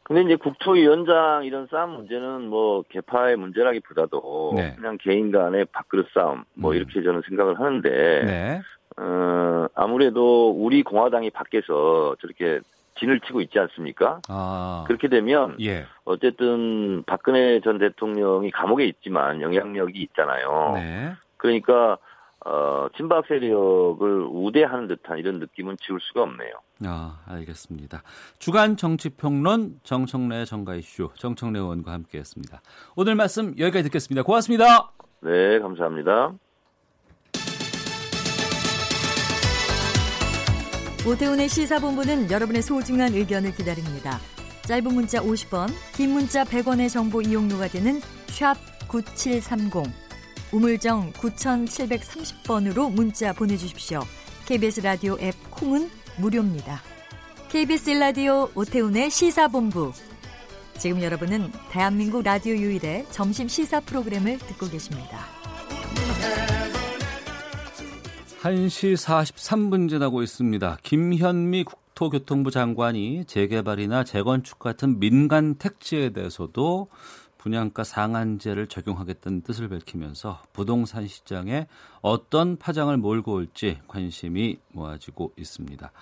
근데 0.06 0.22
이제 0.22 0.36
국토위원장 0.36 1.44
이런 1.44 1.66
싸움 1.66 1.94
문제는 1.94 2.48
뭐 2.48 2.84
개파의 2.88 3.36
문제라기보다도 3.36 4.52
네. 4.54 4.72
그냥 4.76 4.98
개인 5.00 5.32
간의 5.32 5.64
밥그릇 5.72 6.06
싸움 6.14 6.44
뭐 6.54 6.70
음. 6.70 6.76
이렇게 6.76 7.02
저는 7.02 7.22
생각을 7.26 7.58
하는데 7.58 7.90
네. 7.90 8.60
어, 8.98 9.66
아무래도 9.74 10.52
우리 10.52 10.84
공화당이 10.84 11.30
밖에서 11.30 12.14
저렇게 12.20 12.60
진을 13.00 13.18
치고 13.18 13.40
있지 13.40 13.58
않습니까? 13.58 14.20
아. 14.28 14.84
그렇게 14.86 15.08
되면 15.08 15.56
예. 15.60 15.86
어쨌든 16.04 17.02
박근혜 17.04 17.58
전 17.58 17.78
대통령이 17.78 18.52
감옥에 18.52 18.84
있지만 18.84 19.42
영향력이 19.42 20.00
있잖아요. 20.02 20.72
네. 20.76 21.14
그러니까 21.36 21.98
어, 22.48 22.86
친박 22.96 23.26
세력을 23.26 24.28
우대하는 24.30 24.86
듯한 24.86 25.18
이런 25.18 25.40
느낌은 25.40 25.76
지울 25.84 25.98
수가 26.00 26.22
없네요. 26.22 26.52
아, 26.84 27.18
알겠습니다. 27.26 28.04
주간 28.38 28.76
정치평론 28.76 29.80
정청래 29.82 30.44
정가 30.44 30.76
이슈 30.76 31.10
정청래 31.16 31.58
의원과 31.58 31.90
함께했습니다. 31.90 32.60
오늘 32.94 33.16
말씀 33.16 33.48
여기까지 33.58 33.84
듣겠습니다. 33.84 34.22
고맙습니다. 34.22 34.92
네, 35.22 35.58
감사합니다. 35.58 36.34
오태훈의 41.04 41.48
시사본부는 41.48 42.30
여러분의 42.30 42.62
소중한 42.62 43.12
의견을 43.12 43.52
기다립니다. 43.56 44.18
짧은 44.62 44.94
문자 44.94 45.20
50원, 45.20 45.68
긴 45.96 46.10
문자 46.10 46.44
100원의 46.44 46.90
정보 46.90 47.22
이용료가 47.22 47.66
되는 47.68 47.98
샵 48.28 48.54
9730. 48.88 50.05
우물정 50.52 51.12
9730번으로 51.12 52.92
문자 52.92 53.32
보내주십시오. 53.32 54.00
KBS 54.46 54.80
라디오 54.80 55.16
앱 55.20 55.34
콩은 55.50 55.90
무료입니다. 56.18 56.80
KBS 57.48 57.90
라디오 57.90 58.48
오태훈의 58.54 59.10
시사본부. 59.10 59.92
지금 60.78 61.02
여러분은 61.02 61.50
대한민국 61.70 62.22
라디오 62.22 62.54
유일의 62.54 63.06
점심 63.10 63.48
시사 63.48 63.80
프로그램을 63.80 64.38
듣고 64.38 64.68
계십니다. 64.68 65.18
1시 68.42 68.94
43분 68.94 69.88
지나고 69.88 70.22
있습니다. 70.22 70.78
김현미 70.82 71.64
국토교통부 71.64 72.52
장관이 72.52 73.24
재개발이나 73.24 74.04
재건축 74.04 74.60
같은 74.60 75.00
민간 75.00 75.56
택지에 75.56 76.10
대해서도 76.10 76.88
분양가 77.46 77.84
상한제를 77.84 78.66
적용하겠다는 78.66 79.42
뜻을 79.42 79.68
밝히면서 79.68 80.42
부동산 80.52 81.06
시장에 81.06 81.68
어떤 82.00 82.56
파장을 82.56 82.96
몰고 82.96 83.34
올지 83.34 83.78
관심이 83.86 84.58
모아지고 84.72 85.32
있습니다. 85.38 85.92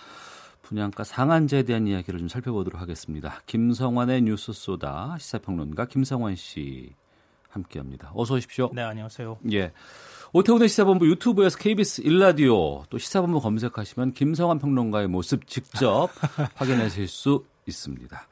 분양가 0.63 1.05
상한제에 1.05 1.65
대한 1.65 1.87
이야기를 1.87 2.19
좀 2.19 2.29
살펴보도록 2.29 2.81
하겠습니다. 2.81 3.43
김성환의 3.45 4.23
뉴스 4.23 4.55
소다 4.55 5.19
시사평론가 5.19 5.85
김성환 5.85 6.35
씨 6.37 6.95
함께합니다. 7.51 8.11
어서 8.15 8.37
오십시오. 8.37 8.71
네, 8.73 8.81
안녕하세요. 8.81 9.37
예. 9.53 9.73
오태훈의 10.33 10.71
시사본부 10.71 11.07
유튜브에서 11.11 11.59
KBS 11.59 12.01
일라디오 12.01 12.85
또 12.89 12.97
시사본부 12.97 13.43
검색하시면 13.43 14.15
김성환 14.15 14.59
평론가의 14.61 15.09
모습 15.09 15.47
직접 15.47 16.09
확인하실 16.57 17.07
수 17.07 17.45
있습니다. 17.67 18.29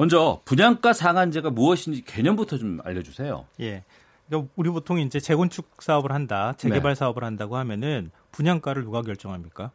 먼저 0.00 0.40
분양가 0.46 0.94
상한제가 0.94 1.50
무엇인지 1.50 2.06
개념부터 2.06 2.56
좀 2.56 2.78
알려주세요. 2.84 3.44
예. 3.60 3.84
그러니까 4.26 4.50
우리 4.56 4.70
보통 4.70 4.98
이제 4.98 5.20
재건축 5.20 5.68
사업을 5.78 6.12
한다, 6.12 6.54
재개발 6.56 6.92
네. 6.92 6.94
사업을 6.94 7.22
한다고 7.22 7.58
하면은 7.58 8.10
분양가를 8.32 8.84
누가 8.84 9.02
결정합니까? 9.02 9.72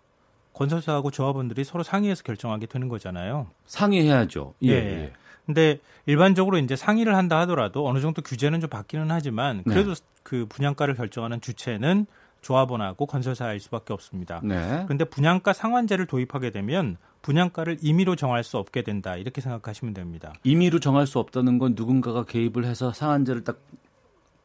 건설사하고 0.53 1.11
조합원들이 1.11 1.63
서로 1.63 1.84
상의해서 1.84 2.23
결정하게 2.23 2.65
되는 2.65 2.89
거잖아요. 2.89 3.51
상의해야죠. 3.67 4.55
예. 4.63 4.71
예. 4.71 5.13
근데 5.45 5.78
일반적으로 6.07 6.57
이제 6.57 6.76
상의를 6.76 7.15
한다 7.15 7.38
하더라도 7.41 7.88
어느 7.88 7.99
정도 7.99 8.23
규제는 8.23 8.61
좀 8.61 8.69
바뀌는 8.71 9.11
하지만 9.11 9.63
그래도 9.63 9.93
네. 9.93 10.01
그 10.23 10.47
분양가를 10.49 10.95
결정하는 10.95 11.39
주체는 11.39 12.07
조합원하고 12.41 13.05
건설사일 13.05 13.59
수밖에 13.59 13.93
없습니다. 13.93 14.41
네. 14.43 14.86
그런데 14.86 15.05
분양가 15.05 15.53
상한제를 15.53 16.07
도입하게 16.07 16.49
되면 16.49 16.97
분양가를 17.26 17.78
임의로 17.82 18.15
정할 18.15 18.43
수 18.43 18.57
없게 18.57 18.84
된다 18.84 19.15
이렇게 19.15 19.41
생각하시면 19.41 19.93
됩니다. 19.93 20.34
임의로 20.43 20.80
정할 20.80 21.07
수 21.07 21.17
없다는 21.19 21.57
건 21.57 21.73
누군가가 21.76 22.23
개입을 22.26 22.65
해서 22.65 22.93
상한제를 22.93 23.43
딱 23.43 23.57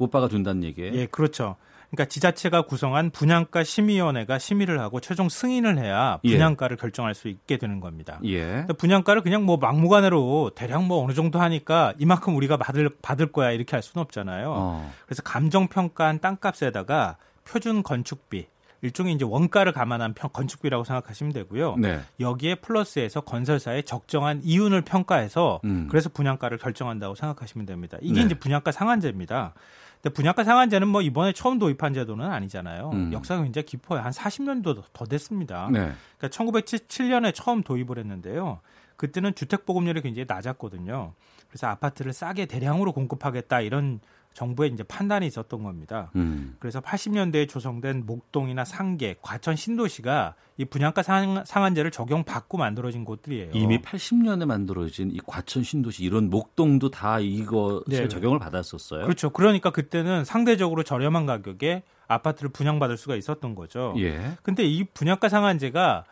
못 0.00 0.10
박아준다는 0.10 0.64
얘기예요. 0.64 0.94
예, 0.94 1.06
그렇죠. 1.06 1.56
그러니까 1.90 2.08
지자체가 2.08 2.62
구성한 2.62 3.10
분양가 3.10 3.64
심의위원회가 3.64 4.38
심의를 4.38 4.80
하고 4.80 5.00
최종 5.00 5.28
승인을 5.28 5.78
해야 5.78 6.20
예. 6.24 6.32
분양가를 6.32 6.76
예. 6.78 6.80
결정할 6.80 7.14
수 7.14 7.28
있게 7.28 7.58
되는 7.58 7.80
겁니다. 7.80 8.20
예. 8.24 8.64
분양가를 8.78 9.22
그냥 9.22 9.44
뭐 9.44 9.56
막무가내로 9.56 10.52
대략 10.54 10.84
뭐 10.84 11.04
어느 11.04 11.12
정도 11.12 11.40
하니까 11.40 11.92
이만큼 11.98 12.36
우리가 12.36 12.56
받을 12.56 12.90
받을 13.02 13.30
거야 13.32 13.50
이렇게 13.50 13.76
할 13.76 13.82
수는 13.82 14.02
없잖아요. 14.04 14.54
어. 14.56 14.92
그래서 15.04 15.22
감정 15.22 15.68
평가한 15.68 16.20
땅값에다가 16.20 17.16
표준 17.44 17.82
건축비 17.82 18.46
일종의 18.82 19.14
이제 19.14 19.24
원가를 19.24 19.72
감안한 19.72 20.14
평, 20.14 20.30
건축비라고 20.32 20.84
생각하시면 20.84 21.32
되고요. 21.32 21.76
네. 21.76 22.00
여기에 22.18 22.56
플러스해서 22.56 23.20
건설사의 23.22 23.84
적정한 23.84 24.40
이윤을 24.42 24.82
평가해서 24.82 25.60
음. 25.64 25.88
그래서 25.90 26.08
분양가를 26.08 26.58
결정한다고 26.58 27.14
생각하시면 27.14 27.66
됩니다. 27.66 27.98
이게 28.00 28.20
네. 28.20 28.26
이제 28.26 28.34
분양가 28.34 28.72
상한제입니다. 28.72 29.54
근데 30.02 30.14
분양가 30.14 30.44
상한제는 30.44 30.88
뭐 30.88 31.02
이번에 31.02 31.32
처음 31.32 31.58
도입한 31.58 31.92
제도는 31.92 32.24
아니잖아요. 32.24 32.90
음. 32.92 33.12
역사가 33.12 33.42
굉장히 33.42 33.66
깊어요. 33.66 34.00
한 34.00 34.12
40년도 34.12 34.82
더 34.92 35.04
됐습니다. 35.04 35.68
네. 35.70 35.92
그러니까 36.16 36.28
1977년에 36.28 37.34
처음 37.34 37.62
도입을 37.62 37.98
했는데요. 37.98 38.60
그때는 38.96 39.34
주택 39.34 39.66
보급률이 39.66 40.00
굉장히 40.02 40.26
낮았거든요. 40.28 41.14
그래서 41.48 41.66
아파트를 41.66 42.12
싸게 42.12 42.46
대량으로 42.46 42.92
공급하겠다 42.92 43.60
이런 43.60 44.00
정부의 44.32 44.70
이제 44.70 44.82
판단이 44.82 45.26
있었던 45.26 45.62
겁니다. 45.62 46.10
음. 46.16 46.56
그래서 46.58 46.80
80년대에 46.80 47.48
조성된 47.48 48.06
목동이나 48.06 48.64
상계, 48.64 49.16
과천 49.20 49.56
신도시가 49.56 50.34
이 50.56 50.64
분양가 50.64 51.02
상, 51.02 51.42
한제를 51.46 51.90
적용받고 51.90 52.58
만들어진 52.58 53.04
곳들이에요. 53.04 53.50
이미 53.54 53.80
80년에 53.80 54.46
만들어진 54.46 55.10
이 55.10 55.18
과천 55.26 55.62
신도시 55.62 56.04
이런 56.04 56.30
목동도 56.30 56.90
다 56.90 57.18
이것을 57.18 57.84
네. 57.88 58.08
적용을 58.08 58.38
받았었어요. 58.38 59.02
그렇죠. 59.02 59.30
그러니까 59.30 59.70
그때는 59.70 60.24
상대적으로 60.24 60.82
저렴한 60.82 61.26
가격에 61.26 61.82
아파트를 62.06 62.50
분양받을 62.50 62.96
수가 62.96 63.16
있었던 63.16 63.54
거죠. 63.54 63.94
예. 63.98 64.32
근데 64.42 64.64
이 64.64 64.84
분양가 64.84 65.28
상한제가 65.28 66.04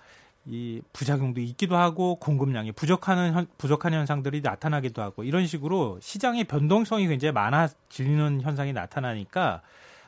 이 0.51 0.81
부작용도 0.93 1.41
있기도 1.41 1.77
하고 1.77 2.17
공급량이 2.17 2.73
부족하는 2.73 3.35
현, 3.35 3.47
부족한 3.59 3.93
현상들이 3.93 4.41
나타나기도 4.41 5.03
하고 5.03 5.23
이런 5.23 5.47
식으로 5.47 5.99
시장의 6.01 6.45
변동성이 6.45 7.07
굉장히 7.07 7.33
많아지는 7.33 8.41
현상이 8.41 8.73
나타나니까 8.73 9.63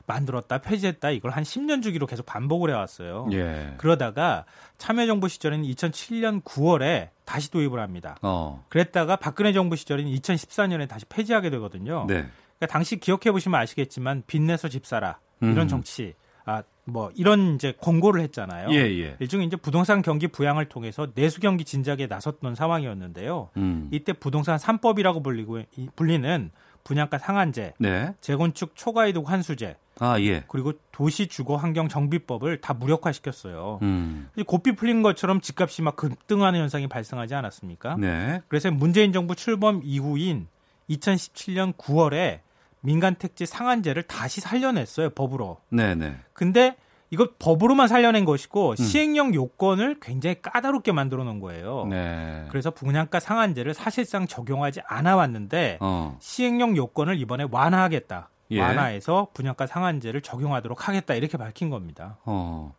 만들었다 0.07 0.59
폐지했다 0.59 1.11
이걸 1.11 1.31
한 1.31 1.45
10년 1.45 1.83
주기로 1.83 2.07
계속 2.07 2.27
반복을 2.27 2.71
해왔어요. 2.71 3.29
예. 3.33 3.75
그러다가 3.77 4.45
참여정부 4.79 5.29
시절인 5.29 5.63
2007년 5.63 6.43
9월에 6.43 7.11
다시 7.25 7.51
도입을 7.51 7.79
합니다. 7.79 8.17
어. 8.23 8.65
그랬다가 8.71 9.17
박근혜 9.17 9.53
정부 9.53 9.77
시절인 9.77 10.09
2014년에 10.09 10.89
다시 10.89 11.05
폐지하게 11.05 11.51
되거든요. 11.51 12.07
네. 12.09 12.27
그러니까 12.59 12.67
당시 12.67 12.99
기억해 12.99 13.31
보시면 13.31 13.61
아시겠지만 13.61 14.25
빚내서 14.27 14.69
집 14.69 14.87
사라 14.87 15.19
이런 15.41 15.59
음. 15.59 15.69
정치 15.69 16.15
아, 16.51 16.63
뭐 16.85 17.11
이런 17.15 17.55
이제 17.55 17.73
권고를 17.81 18.23
했잖아요. 18.23 18.71
예, 18.71 18.77
예. 18.77 19.17
일종의 19.21 19.47
이제 19.47 19.57
부동산 19.57 20.03
경기 20.03 20.27
부양을 20.27 20.69
통해서 20.69 21.07
내수 21.15 21.41
경기 21.41 21.65
진작에 21.65 22.07
나섰던 22.09 22.55
상황이었는데요. 22.55 23.51
음. 23.57 23.89
이때 23.93 24.13
부동산 24.13 24.57
3법이라고 24.57 25.23
불리고 25.23 25.63
불리는 25.95 26.51
분양가 26.83 27.19
상한제, 27.19 27.75
네. 27.79 28.15
재건축 28.21 28.75
초과이득 28.75 29.29
환수제, 29.29 29.77
아, 30.01 30.19
예. 30.21 30.45
그리고 30.49 30.73
도시 30.93 31.27
주거 31.27 31.57
환경 31.57 31.89
정비법을 31.89 32.63
다 32.63 32.73
무력화시켰어요. 32.73 33.81
음. 33.83 34.31
고삐 34.47 34.73
풀린 34.73 35.03
것처럼 35.03 35.43
집값이 35.43 35.83
막 35.83 35.95
급등하는 35.95 36.59
현상이 36.59 36.89
발생하지 36.89 37.35
않았습니까? 37.35 37.97
네. 37.97 38.41
그래서 38.49 38.71
문재인 38.71 39.13
정부 39.13 39.37
출범 39.37 39.83
이후인 39.85 40.49
2017년 40.89 41.77
9월에 41.77 42.41
민간 42.81 43.15
택지 43.15 43.47
상한제를 43.47 44.05
다시 44.05 44.41
살려냈어요 44.41 45.11
법으로. 45.11 45.59
네네. 45.71 46.17
근데 46.33 46.77
이거 47.11 47.29
법으로만 47.39 47.89
살려낸 47.89 48.25
것이고 48.25 48.71
음. 48.71 48.77
시행령 48.77 49.35
요건을 49.35 49.99
굉장히 50.01 50.41
까다롭게 50.41 50.93
만들어 50.93 51.25
놓은 51.25 51.41
거예요. 51.41 51.87
네. 51.91 52.47
그래서 52.51 52.71
분양가 52.71 53.19
상한제를 53.19 53.75
사실상 53.75 54.27
적용하지 54.27 54.81
않아 54.87 55.17
왔는데 55.17 55.79
어. 55.81 56.17
시행령 56.21 56.77
요건을 56.77 57.19
이번에 57.19 57.47
완화하겠다. 57.51 58.31
예. 58.53 58.61
완화해서 58.61 59.29
분양가 59.33 59.67
상한제를 59.67 60.23
적용하도록 60.23 60.89
하겠다 60.89 61.15
이렇게 61.15 61.37
밝힌 61.37 61.71
겁니다. 61.71 62.19
어. 62.25 62.75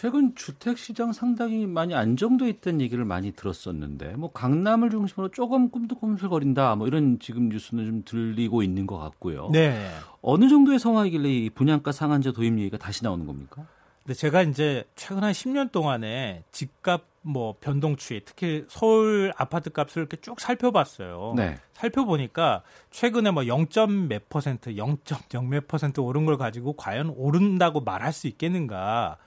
최근 0.00 0.34
주택 0.34 0.78
시장 0.78 1.12
상당히 1.12 1.66
많이 1.66 1.94
안정돼 1.94 2.48
있다는 2.48 2.80
얘기를 2.80 3.04
많이 3.04 3.32
들었었는데 3.32 4.16
뭐 4.16 4.32
강남을 4.32 4.88
중심으로 4.88 5.30
조금 5.30 5.68
꿈틀꿈틀거린다 5.68 6.74
뭐 6.76 6.86
이런 6.86 7.18
지금 7.18 7.50
뉴스는 7.50 7.84
좀 7.84 8.02
들리고 8.06 8.62
있는 8.62 8.86
것 8.86 8.96
같고요. 8.96 9.50
네. 9.52 9.90
어느 10.22 10.48
정도의 10.48 10.78
상황이길래 10.78 11.28
이 11.28 11.50
분양가 11.50 11.92
상한제 11.92 12.32
도입 12.32 12.58
얘기가 12.58 12.78
다시 12.78 13.04
나오는 13.04 13.26
겁니까? 13.26 13.66
근데 14.02 14.14
제가 14.14 14.40
이제 14.40 14.84
최근 14.96 15.22
한 15.22 15.32
10년 15.32 15.70
동안에 15.70 16.44
집값 16.50 17.02
뭐 17.20 17.56
변동 17.60 17.96
추이, 17.96 18.22
특히 18.24 18.64
서울 18.68 19.34
아파트 19.36 19.68
값을 19.68 20.00
이렇게 20.00 20.16
쭉 20.16 20.40
살펴봤어요. 20.40 21.34
네. 21.36 21.58
살펴보니까 21.74 22.62
최근에 22.90 23.32
뭐 23.32 23.46
0. 23.46 23.66
몇 24.08 24.30
퍼센트, 24.30 24.70
0.0몇 24.76 25.68
퍼센트 25.68 26.00
오른 26.00 26.24
걸 26.24 26.38
가지고 26.38 26.72
과연 26.72 27.12
오른다고 27.14 27.82
말할 27.82 28.14
수 28.14 28.28
있겠는가? 28.28 29.18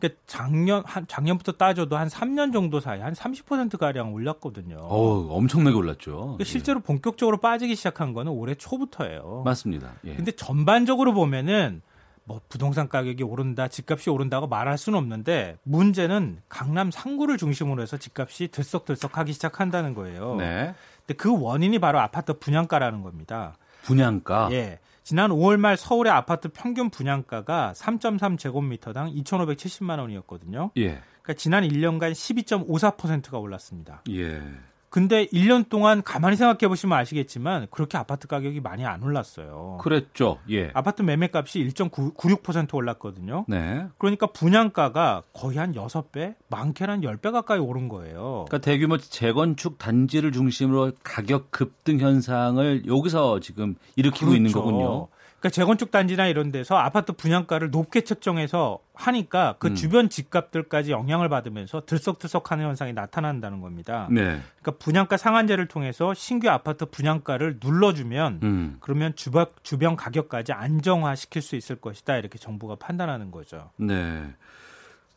그러니까 0.00 0.20
작년 0.26 0.82
한 0.86 1.06
작년부터 1.06 1.52
따져도 1.52 1.96
한 1.96 2.08
3년 2.08 2.52
정도 2.52 2.80
사이 2.80 3.00
한 3.00 3.12
30% 3.12 3.78
가량 3.78 4.12
올랐거든요. 4.14 4.78
어, 4.80 5.36
엄청나게 5.36 5.76
올랐죠. 5.76 6.16
그러니까 6.16 6.44
실제로 6.44 6.80
본격적으로 6.80 7.36
빠지기 7.36 7.76
시작한 7.76 8.14
거는 8.14 8.32
올해 8.32 8.54
초부터예요. 8.54 9.42
맞습니다. 9.44 9.92
예. 10.04 10.14
근데 10.14 10.32
전반적으로 10.32 11.12
보면은 11.12 11.82
뭐 12.24 12.40
부동산 12.48 12.88
가격이 12.88 13.22
오른다, 13.22 13.68
집값이 13.68 14.08
오른다고 14.08 14.46
말할 14.46 14.78
수는 14.78 14.98
없는데 14.98 15.58
문제는 15.64 16.40
강남 16.48 16.90
상구를 16.90 17.36
중심으로 17.36 17.82
해서 17.82 17.96
집값이 17.96 18.48
들썩들썩하기 18.48 19.32
시작한다는 19.32 19.94
거예요. 19.94 20.36
네. 20.36 20.74
근데 21.06 21.14
그 21.14 21.38
원인이 21.40 21.78
바로 21.78 21.98
아파트 21.98 22.38
분양가라는 22.38 23.02
겁니다. 23.02 23.56
분양가. 23.82 24.48
예. 24.52 24.78
지난 25.02 25.30
5월 25.30 25.56
말 25.56 25.76
서울의 25.76 26.12
아파트 26.12 26.48
평균 26.48 26.90
분양가가 26.90 27.72
3.3제곱미터당 27.76 29.14
2,570만 29.24 29.98
원이었거든요. 29.98 30.70
예. 30.76 31.00
그러니까 31.22 31.34
지난 31.34 31.64
1년간 31.64 32.12
12.54%가 32.12 33.38
올랐습니다. 33.38 34.02
예. 34.10 34.42
근데 34.90 35.26
1년 35.26 35.68
동안 35.68 36.02
가만히 36.02 36.36
생각해 36.36 36.68
보시면 36.68 36.98
아시겠지만 36.98 37.68
그렇게 37.70 37.96
아파트 37.96 38.26
가격이 38.26 38.60
많이 38.60 38.84
안 38.84 39.02
올랐어요. 39.02 39.78
그랬죠. 39.80 40.38
예. 40.50 40.70
아파트 40.74 41.02
매매값이 41.02 41.64
1.96% 41.68 42.74
올랐거든요. 42.74 43.44
네. 43.46 43.86
그러니까 43.98 44.26
분양가가 44.26 45.22
거의 45.32 45.58
한 45.58 45.72
6배, 45.72 46.34
많게는 46.48 46.94
한 46.94 47.00
10배 47.02 47.30
가까이 47.30 47.60
오른 47.60 47.88
거예요. 47.88 48.46
그러니까 48.48 48.58
대규모 48.58 48.98
재건축 48.98 49.78
단지를 49.78 50.32
중심으로 50.32 50.92
가격 51.04 51.52
급등 51.52 52.00
현상을 52.00 52.86
여기서 52.86 53.38
지금 53.38 53.76
일으키고 53.94 54.26
그렇죠. 54.26 54.36
있는 54.36 54.50
거군요. 54.52 55.08
그러니까 55.40 55.48
재건축 55.54 55.90
단지나 55.90 56.26
이런 56.26 56.52
데서 56.52 56.76
아파트 56.76 57.14
분양가를 57.14 57.70
높게 57.70 58.02
책정해서 58.02 58.78
하니까 58.92 59.56
그 59.58 59.68
음. 59.68 59.74
주변 59.74 60.10
집값들까지 60.10 60.92
영향을 60.92 61.30
받으면서 61.30 61.82
들썩들썩하는 61.86 62.66
현상이 62.66 62.92
나타난다는 62.92 63.62
겁니다. 63.62 64.06
네. 64.10 64.40
그러니까 64.60 64.72
분양가 64.78 65.16
상한제를 65.16 65.66
통해서 65.66 66.12
신규 66.12 66.50
아파트 66.50 66.84
분양가를 66.84 67.58
눌러주면 67.64 68.40
음. 68.42 68.76
그러면 68.80 69.16
주변, 69.16 69.46
주변 69.62 69.96
가격까지 69.96 70.52
안정화시킬 70.52 71.40
수 71.40 71.56
있을 71.56 71.76
것이다 71.76 72.18
이렇게 72.18 72.38
정부가 72.38 72.76
판단하는 72.76 73.30
거죠. 73.30 73.70
네. 73.76 74.22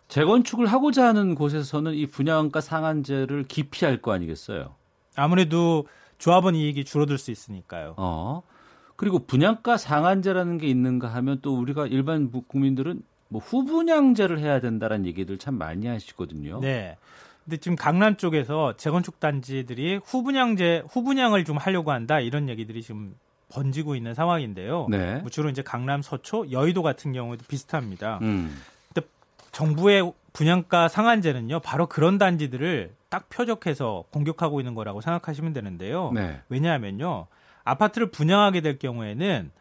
재건축을 0.08 0.68
하고자 0.68 1.06
하는 1.06 1.36
곳에서는 1.36 1.94
이 1.96 2.06
분양가 2.06 2.62
상한제를 2.62 3.44
기피할 3.44 4.02
거 4.02 4.14
아니겠어요? 4.14 4.76
아무래도 5.18 5.86
조합원 6.18 6.56
이익이 6.56 6.86
줄어들 6.86 7.18
수 7.18 7.32
있으니까요. 7.32 7.96
어. 7.98 8.44
그리고 9.04 9.20
분양가 9.20 9.76
상한제라는 9.76 10.60
게 10.60 10.68
있는가 10.68 11.10
하면 11.10 11.40
또 11.42 11.60
우리가 11.60 11.88
일반 11.88 12.32
국민들은 12.32 13.04
뭐 13.28 13.42
후분양제를 13.42 14.40
해야 14.40 14.62
된다라는 14.62 15.06
얘기들 15.08 15.38
참 15.38 15.58
많이 15.58 15.88
하시거든요. 15.88 16.62
네. 16.62 16.96
근데 17.44 17.58
지금 17.58 17.76
강남 17.76 18.16
쪽에서 18.16 18.78
재건축 18.78 19.20
단지들이 19.20 20.00
후분양제 20.06 20.84
후분양을 20.90 21.44
좀 21.44 21.58
하려고 21.58 21.92
한다 21.92 22.22
이런 22.22 22.48
얘기들이 22.48 22.82
지금 22.82 23.14
번지고 23.50 23.98
있는 23.98 24.14
상황인데요. 24.14 24.88
네. 24.90 25.18
뭐 25.18 25.30
주로 25.30 25.50
이제 25.50 25.62
강남 25.62 26.02
서초, 26.02 26.52
여의도 26.52 26.82
같은 26.82 27.12
경우도 27.12 27.44
비슷합니다. 27.50 28.20
음. 28.22 28.58
근데 28.94 29.06
정부의 29.52 30.14
분양가 30.32 30.88
상한제는요, 30.88 31.60
바로 31.60 31.88
그런 31.88 32.18
단지들을 32.18 32.94
딱 33.10 33.28
표적해서 33.28 34.06
공격하고 34.12 34.62
있는 34.62 34.76
거라고 34.76 35.02
생각하시면 35.02 35.52
되는데요. 35.52 36.14
네. 36.14 36.40
왜냐하면요, 36.48 37.28
아파트를 37.64 38.12
분양하게 38.12 38.62
될 38.62 38.80
경우에는 38.80 39.52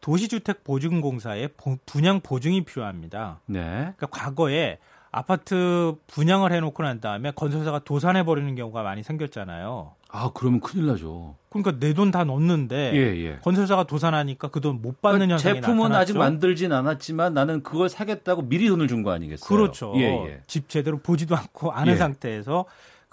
도시주택 0.00 0.62
보증공사의 0.64 1.50
분양 1.86 2.20
보증이 2.20 2.64
필요합니다. 2.64 3.40
네. 3.46 3.60
그러니까 3.96 4.06
과거에 4.10 4.78
아파트 5.10 5.94
분양을 6.08 6.52
해놓고 6.52 6.82
난 6.82 7.00
다음에 7.00 7.30
건설사가 7.30 7.78
도산해 7.80 8.24
버리는 8.24 8.54
경우가 8.54 8.82
많이 8.82 9.02
생겼잖아요. 9.02 9.94
아 10.10 10.30
그러면 10.34 10.60
큰일 10.60 10.86
나죠. 10.86 11.36
그러니까 11.48 11.78
내 11.78 11.94
돈 11.94 12.10
다 12.10 12.24
넣었는데 12.24 12.92
예, 12.94 13.24
예. 13.24 13.38
건설사가 13.38 13.84
도산하니까 13.84 14.48
그 14.48 14.60
돈 14.60 14.82
못 14.82 15.00
받는 15.00 15.20
그러니까 15.28 15.34
현상이 15.36 15.54
제품은 15.62 15.84
나타났죠. 15.88 16.00
아직 16.00 16.18
만들진 16.18 16.72
않았지만 16.72 17.32
나는 17.32 17.62
그걸 17.62 17.88
사겠다고 17.88 18.42
미리 18.42 18.68
돈을 18.68 18.88
준 18.88 19.02
거 19.02 19.10
아니겠어요? 19.12 19.48
그렇죠. 19.48 19.94
예, 19.96 20.02
예, 20.26 20.40
집 20.46 20.68
제대로 20.68 20.98
보지도 20.98 21.34
않고 21.34 21.72
아는 21.72 21.94
예. 21.94 21.96
상태에서 21.96 22.66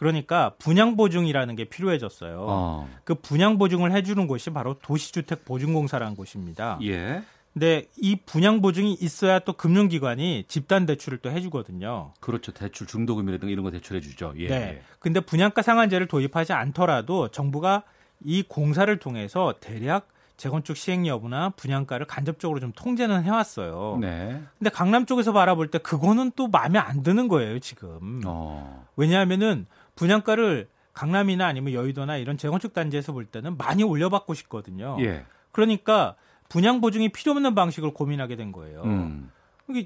그러니까 0.03 0.51
분양 0.59 0.97
보증이라는 0.97 1.55
게 1.55 1.63
필요해졌어요. 1.63 2.45
어. 2.45 2.89
그 3.05 3.15
분양 3.15 3.57
보증을 3.57 3.93
해주는 3.93 4.27
곳이 4.27 4.49
바로 4.49 4.73
도시주택 4.81 5.45
보증공사라는 5.45 6.17
곳입니다. 6.17 6.77
예. 6.83 7.23
근데 7.53 7.85
이 7.95 8.17
분양 8.17 8.61
보증이 8.61 8.97
있어야 8.99 9.39
또 9.39 9.53
금융기관이 9.53 10.43
집단 10.49 10.85
대출을 10.85 11.19
또 11.19 11.31
해주거든요. 11.31 12.11
그렇죠. 12.19 12.51
대출 12.51 12.85
중도금이라든가 12.85 13.49
이런 13.49 13.63
거 13.63 13.71
대출해주죠. 13.71 14.33
예. 14.39 14.47
네. 14.49 14.81
근데 14.99 15.21
분양가 15.21 15.61
상한제를 15.61 16.07
도입하지 16.07 16.51
않더라도 16.51 17.29
정부가 17.29 17.83
이 18.25 18.43
공사를 18.43 18.93
통해서 18.99 19.53
대략 19.61 20.09
재건축 20.35 20.75
시행 20.75 21.07
여부나 21.07 21.51
분양가를 21.51 22.07
간접적으로 22.07 22.59
좀 22.59 22.73
통제는 22.75 23.23
해왔어요. 23.23 23.99
네. 24.01 24.41
근데 24.57 24.69
강남 24.69 25.05
쪽에서 25.05 25.31
바라볼 25.31 25.69
때 25.69 25.77
그거는 25.77 26.31
또 26.35 26.47
마음에 26.47 26.79
안 26.79 27.03
드는 27.03 27.29
거예요 27.29 27.59
지금. 27.59 28.21
어. 28.25 28.85
왜냐하면은 28.97 29.65
분양가를 29.95 30.67
강남이나 30.93 31.45
아니면 31.47 31.73
여의도나 31.73 32.17
이런 32.17 32.37
재건축 32.37 32.73
단지에서 32.73 33.13
볼 33.13 33.25
때는 33.25 33.57
많이 33.57 33.83
올려받고 33.83 34.33
싶거든요. 34.35 34.97
예. 34.99 35.25
그러니까 35.51 36.15
분양 36.49 36.81
보증이 36.81 37.09
필요 37.09 37.31
없는 37.31 37.55
방식을 37.55 37.93
고민하게 37.93 38.35
된 38.35 38.51
거예요. 38.51 38.83
음. 38.83 39.31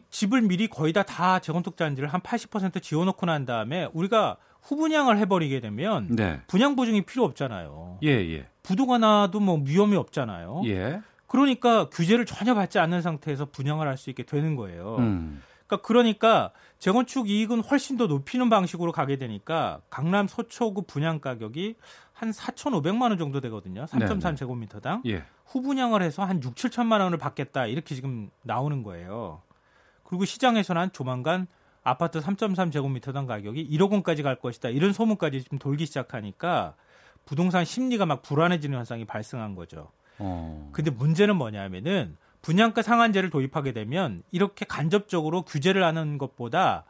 집을 0.09 0.41
미리 0.41 0.67
거의 0.67 0.91
다 0.91 1.03
다 1.03 1.39
재건축 1.39 1.75
단지를 1.75 2.09
한 2.09 2.19
80% 2.21 2.81
지어놓고 2.81 3.25
난 3.25 3.45
다음에 3.45 3.87
우리가 3.93 4.37
후분양을 4.63 5.17
해버리게 5.19 5.61
되면 5.61 6.07
네. 6.09 6.41
분양 6.47 6.75
보증이 6.75 7.03
필요 7.05 7.23
없잖아요. 7.23 7.99
예, 8.03 8.09
예. 8.09 8.47
부도가 8.63 8.97
나도 8.97 9.39
뭐 9.39 9.61
위험이 9.63 9.95
없잖아요. 9.95 10.63
예. 10.65 11.01
그러니까 11.27 11.89
규제를 11.89 12.25
전혀 12.25 12.53
받지 12.55 12.79
않는 12.79 13.01
상태에서 13.01 13.45
분양을 13.45 13.87
할 13.87 13.97
수 13.97 14.09
있게 14.09 14.23
되는 14.23 14.55
거예요. 14.55 14.97
음. 14.99 15.41
그러니까 15.67 15.87
그러니까 15.87 16.51
재건축 16.79 17.29
이익은 17.29 17.61
훨씬 17.61 17.97
더 17.97 18.07
높이는 18.07 18.49
방식으로 18.49 18.91
가게 18.91 19.17
되니까 19.17 19.81
강남 19.89 20.27
서초구 20.27 20.83
분양 20.83 21.19
가격이 21.19 21.75
한 22.13 22.31
4,500만 22.31 23.01
원 23.03 23.17
정도 23.17 23.41
되거든요. 23.41 23.85
3.3 23.85 24.35
제곱미터당. 24.37 25.03
예. 25.07 25.23
후분양을 25.45 26.01
해서 26.01 26.23
한 26.23 26.41
6, 26.41 26.55
7천만 26.55 26.99
원을 26.99 27.17
받겠다. 27.17 27.65
이렇게 27.67 27.95
지금 27.95 28.29
나오는 28.43 28.83
거예요. 28.83 29.41
그리고 30.03 30.25
시장에서는 30.25 30.81
한 30.81 30.91
조만간 30.91 31.47
아파트 31.83 32.19
3.3 32.19 32.71
제곱미터당 32.71 33.25
가격이 33.27 33.67
1억 33.69 33.91
원까지 33.91 34.23
갈 34.23 34.35
것이다. 34.35 34.69
이런 34.69 34.93
소문까지 34.93 35.43
지금 35.43 35.57
돌기 35.57 35.85
시작하니까 35.85 36.75
부동산 37.25 37.65
심리가 37.65 38.05
막 38.05 38.21
불안해지는 38.21 38.77
현상이 38.77 39.05
발생한 39.05 39.55
거죠. 39.55 39.91
어. 40.19 40.69
근데 40.73 40.91
문제는 40.91 41.35
뭐냐면은 41.35 42.17
분양가 42.47 42.81
상한제를 42.81 43.29
도입하게 43.29 43.73
되면 43.73 44.23
이렇게 44.31 44.63
간접적으로 44.63 45.41
규제를 45.41 45.83
하는 45.83 46.17
것보다 46.17 46.85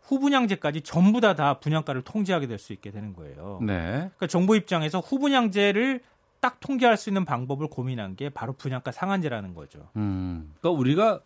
후분양제까지 0.00 0.80
전부 0.80 1.20
다 1.20 1.34
다 1.34 1.60
분양가를 1.60 2.00
통제하게 2.00 2.46
될 2.46 2.58
수 2.58 2.72
있게 2.72 2.90
되는 2.90 3.12
거예요. 3.12 3.58
네. 3.60 3.74
그러니까 3.92 4.26
정부 4.26 4.56
입장에서 4.56 5.00
후분양제를 5.00 6.00
딱 6.40 6.60
통제할 6.60 6.96
수 6.96 7.10
있는 7.10 7.26
방법을 7.26 7.68
고민한 7.68 8.16
게 8.16 8.30
바로 8.30 8.54
분양가 8.54 8.90
상한제라는 8.90 9.52
거죠. 9.54 9.90
음, 9.96 10.54
그러니까 10.58 10.80
우리가 10.80 11.20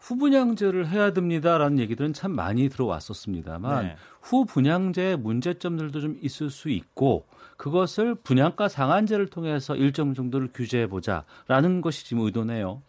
후분양제를 0.00 0.88
해야 0.88 1.12
됩니다라는 1.12 1.78
얘기들은 1.78 2.14
참 2.14 2.32
많이 2.32 2.68
들어왔었습니다만 2.68 3.86
네. 3.86 3.96
후분양제의 4.22 5.18
문제점들도 5.18 6.00
좀 6.00 6.18
있을 6.20 6.50
수 6.50 6.68
있고 6.68 7.26
그것을 7.56 8.14
분양가 8.16 8.68
상한제를 8.68 9.28
통해서 9.28 9.76
일정 9.76 10.14
정도를 10.14 10.48
규제해 10.52 10.86
보자라는 10.88 11.80
것이 11.80 12.04
지금 12.04 12.24
의도네요. 12.24 12.82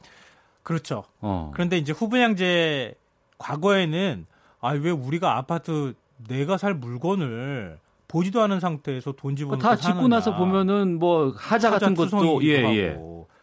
그렇죠. 0.63 1.03
어. 1.21 1.51
그런데 1.53 1.77
이제 1.77 1.91
후분양제 1.91 2.95
과거에는 3.37 4.25
아, 4.61 4.69
왜 4.71 4.89
우리가 4.89 5.37
아파트 5.37 5.93
내가 6.27 6.57
살 6.57 6.73
물건을 6.73 7.77
보지도 8.07 8.41
않은 8.41 8.59
상태에서 8.59 9.11
돈 9.13 9.35
집어넣고 9.35 9.61
다 9.61 9.75
짓고 9.75 10.07
나서 10.07 10.35
보면은 10.37 10.97
뭐 10.97 11.33
하자 11.35 11.69
같은 11.71 11.93
것도 11.93 12.43
예, 12.45 12.63
예. 12.75 12.99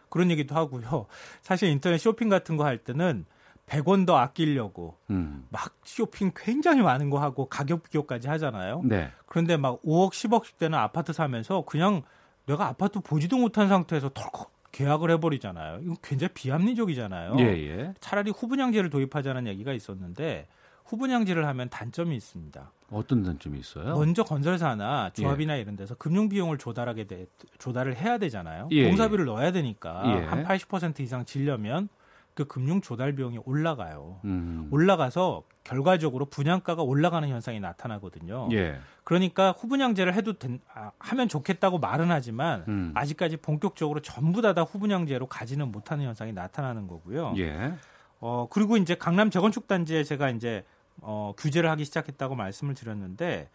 그런 0.09 0.31
얘기도 0.31 0.55
하고요. 0.55 1.05
사실 1.41 1.69
인터넷 1.69 1.97
쇼핑 1.97 2.29
같은 2.29 2.57
거 2.57 2.63
할 2.65 2.77
때는 2.77 3.25
100원 3.67 4.05
더 4.05 4.17
아끼려고 4.17 4.97
음. 5.09 5.45
막 5.49 5.75
쇼핑 5.85 6.31
굉장히 6.35 6.81
많은 6.81 7.09
거 7.09 7.19
하고 7.19 7.47
가격 7.47 7.83
비교까지 7.83 8.27
하잖아요. 8.27 8.81
네. 8.83 9.09
그런데 9.25 9.57
막 9.57 9.81
5억, 9.83 10.11
10억씩 10.11 10.57
되는 10.57 10.77
아파트 10.77 11.13
사면서 11.13 11.63
그냥 11.65 12.03
내가 12.45 12.67
아파트 12.67 12.99
보지도 12.99 13.37
못한 13.37 13.69
상태에서 13.69 14.09
덜컥 14.09 14.51
계약을 14.71 15.11
해버리잖아요. 15.11 15.79
이거 15.83 15.95
굉장히 16.01 16.33
비합리적이잖아요. 16.33 17.35
예, 17.39 17.43
예. 17.43 17.93
차라리 17.99 18.31
후분양제를 18.31 18.89
도입하자는 18.89 19.47
얘기가 19.47 19.71
있었는데 19.71 20.47
후분양제를 20.85 21.47
하면 21.47 21.69
단점이 21.69 22.15
있습니다. 22.15 22.71
어떤 22.91 23.23
단점이 23.23 23.59
있어요? 23.59 23.95
먼저 23.95 24.23
건설사나 24.23 25.11
조합이나 25.13 25.57
예. 25.57 25.61
이런 25.61 25.75
데서 25.75 25.95
금융 25.95 26.27
비용을 26.27 26.57
조달하게 26.57 27.05
돼, 27.05 27.27
조달을 27.59 27.95
해야 27.95 28.17
되잖아요. 28.17 28.67
예, 28.71 28.87
공사비를 28.87 29.25
예. 29.25 29.31
넣어야 29.31 29.51
되니까 29.51 30.03
예. 30.05 30.27
한80% 30.27 30.99
이상 30.99 31.23
질려면 31.23 31.87
그 32.33 32.45
금융 32.45 32.81
조달 32.81 33.13
비용이 33.13 33.39
올라가요. 33.45 34.19
음. 34.25 34.67
올라가서 34.71 35.43
결과적으로 35.63 36.25
분양가가 36.25 36.81
올라가는 36.81 37.27
현상이 37.27 37.59
나타나거든요. 37.59 38.49
예. 38.51 38.79
그러니까 39.03 39.51
후분양제를 39.51 40.13
해도 40.13 40.33
된, 40.33 40.59
아, 40.73 40.91
하면 40.99 41.27
좋겠다고 41.27 41.77
말은 41.79 42.11
하지만 42.11 42.65
음. 42.67 42.91
아직까지 42.95 43.37
본격적으로 43.37 44.01
전부 44.01 44.41
다 44.41 44.53
다 44.53 44.61
후분양제로 44.63 45.27
가지는 45.27 45.71
못하는 45.71 46.05
현상이 46.05 46.33
나타나는 46.33 46.87
거고요. 46.87 47.33
예. 47.37 47.73
어 48.19 48.47
그리고 48.49 48.77
이제 48.77 48.95
강남 48.95 49.29
재건축 49.29 49.67
단지에 49.67 50.03
제가 50.03 50.29
이제 50.29 50.63
어, 51.01 51.33
규제를 51.37 51.69
하기 51.71 51.85
시작했다고 51.85 52.35
말씀을 52.35 52.75
드렸는데 52.75 53.49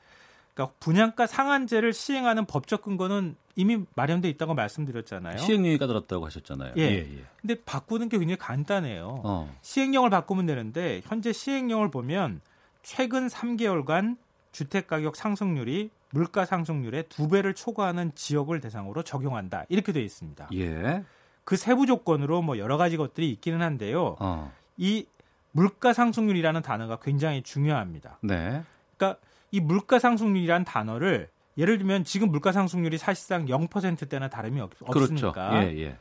그러니까 0.59 0.75
분양가 0.81 1.29
상한제를 1.29 1.93
시행하는 1.93 2.45
법적 2.45 2.83
근거는 2.83 3.37
이미 3.55 3.81
마련돼 3.95 4.29
있다고 4.31 4.55
말씀드렸잖아요. 4.55 5.39
시행령이 5.39 5.79
까다롭다고 5.79 6.27
하셨잖아요. 6.27 6.73
예. 6.77 6.83
예, 6.83 6.97
예. 6.97 7.25
근데 7.41 7.55
바꾸는 7.65 8.09
게 8.09 8.19
굉장히 8.19 8.37
간단해요. 8.39 9.23
어. 9.25 9.55
시행령을 9.63 10.11
바꾸면 10.11 10.47
되는데 10.47 11.01
현재 11.05 11.33
시행령을 11.33 11.93
보면 11.93 12.41
최근 12.83 13.29
3개월간 13.29 14.17
주택 14.51 14.89
가격 14.89 15.15
상승률이 15.15 15.91
물가 16.11 16.45
상승률의 16.45 17.05
두 17.09 17.29
배를 17.29 17.55
초과하는 17.55 18.11
지역을 18.17 18.61
대상으로 18.61 19.05
적용한다. 19.05 19.65
이렇게 19.69 19.93
되어 19.93 20.03
있습니다. 20.03 20.49
예. 20.55 21.05
그 21.45 21.57
세부 21.57 21.87
조건으로 21.87 22.43
뭐 22.43 22.59
여러 22.59 22.77
가지 22.77 22.97
것들이 22.97 23.31
있기는 23.31 23.63
한데요. 23.63 24.17
어. 24.19 24.53
이 24.77 25.07
물가 25.53 25.93
상승률이라는 25.93 26.63
단어가 26.63 26.99
굉장히 27.01 27.43
중요합니다. 27.43 28.19
네. 28.23 28.63
그러니까 28.97 29.21
이 29.51 29.61
물가 29.61 29.99
상승률이라는 29.99 30.65
단어를 30.65 31.29
예를 31.57 31.79
들면 31.79 32.05
지금 32.05 32.31
물가 32.31 32.53
상승률이 32.53 32.99
사실상 32.99 33.47
0%대나 33.47 34.29
다름이 34.29 34.61
없, 34.61 34.71
그렇죠. 34.91 35.29
없으니까 35.29 35.65
예, 35.65 35.79
예. 35.79 35.97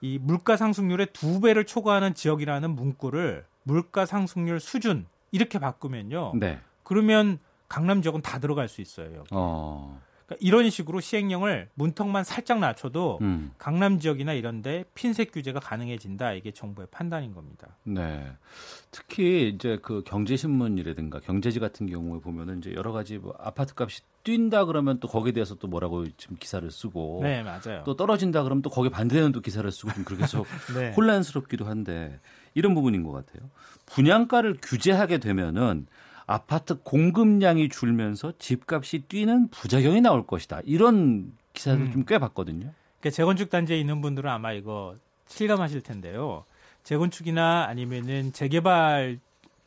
이 0.00 0.18
물가 0.18 0.56
상승률의 0.56 1.08
두 1.12 1.40
배를 1.40 1.66
초과하는 1.66 2.14
지역이라는 2.14 2.70
문구를 2.70 3.44
물가 3.62 4.06
상승률 4.06 4.60
수준 4.60 5.06
이렇게 5.30 5.58
바꾸면요. 5.58 6.32
네. 6.36 6.58
그러면 6.82 7.38
강남 7.68 8.02
지역은 8.02 8.22
다 8.22 8.38
들어갈 8.38 8.68
수 8.68 8.80
있어요. 8.80 9.24
어. 9.30 10.00
그러니까 10.28 10.46
이런 10.46 10.68
식으로 10.68 11.00
시행령을 11.00 11.70
문턱만 11.74 12.22
살짝 12.22 12.58
낮춰도 12.58 13.18
음. 13.22 13.50
강남 13.56 13.98
지역이나 13.98 14.34
이런데 14.34 14.84
핀셋 14.94 15.32
규제가 15.32 15.58
가능해진다. 15.58 16.34
이게 16.34 16.50
정부의 16.52 16.88
판단인 16.90 17.32
겁니다. 17.32 17.68
네. 17.82 18.30
특히 18.90 19.48
이제 19.48 19.78
그 19.80 20.02
경제신문이라든가 20.04 21.20
경제지 21.20 21.60
같은 21.60 21.86
경우에 21.86 22.20
보면은 22.20 22.58
이제 22.58 22.74
여러 22.74 22.92
가지 22.92 23.16
뭐 23.16 23.34
아파트 23.38 23.72
값이 23.74 24.02
뛴다 24.22 24.66
그러면 24.66 25.00
또 25.00 25.08
거기에 25.08 25.32
대해서 25.32 25.54
또 25.54 25.66
뭐라고 25.66 26.06
지금 26.18 26.36
기사를 26.36 26.70
쓰고 26.70 27.20
네 27.22 27.42
맞아요. 27.42 27.82
또 27.86 27.96
떨어진다 27.96 28.42
그러면 28.42 28.60
또 28.60 28.68
거기에 28.68 28.90
반대되는 28.90 29.32
또 29.32 29.40
기사를 29.40 29.70
쓰고 29.70 29.92
좀 29.92 30.04
그렇게 30.04 30.24
해서 30.24 30.44
네. 30.76 30.92
혼란스럽기도 30.92 31.64
한데 31.64 32.20
이런 32.52 32.74
부분인 32.74 33.02
것 33.02 33.12
같아요. 33.12 33.48
분양가를 33.86 34.58
규제하게 34.60 35.18
되면은 35.18 35.86
아파트 36.28 36.78
공급량이 36.82 37.70
줄면서 37.70 38.34
집값이 38.38 39.00
뛰는 39.08 39.48
부작용이 39.48 40.02
나올 40.02 40.26
것이다. 40.26 40.60
이런 40.64 41.32
기사를 41.54 41.80
음. 41.80 41.90
좀꽤 41.90 42.18
봤거든요. 42.18 42.70
그러니까 43.00 43.16
재건축 43.16 43.48
단지에 43.48 43.80
있는 43.80 44.02
분들은 44.02 44.30
아마 44.30 44.52
이거 44.52 44.94
실감하실 45.26 45.80
텐데요. 45.80 46.44
재건축이나 46.84 47.64
아니면은 47.66 48.32
재개발 48.34 49.18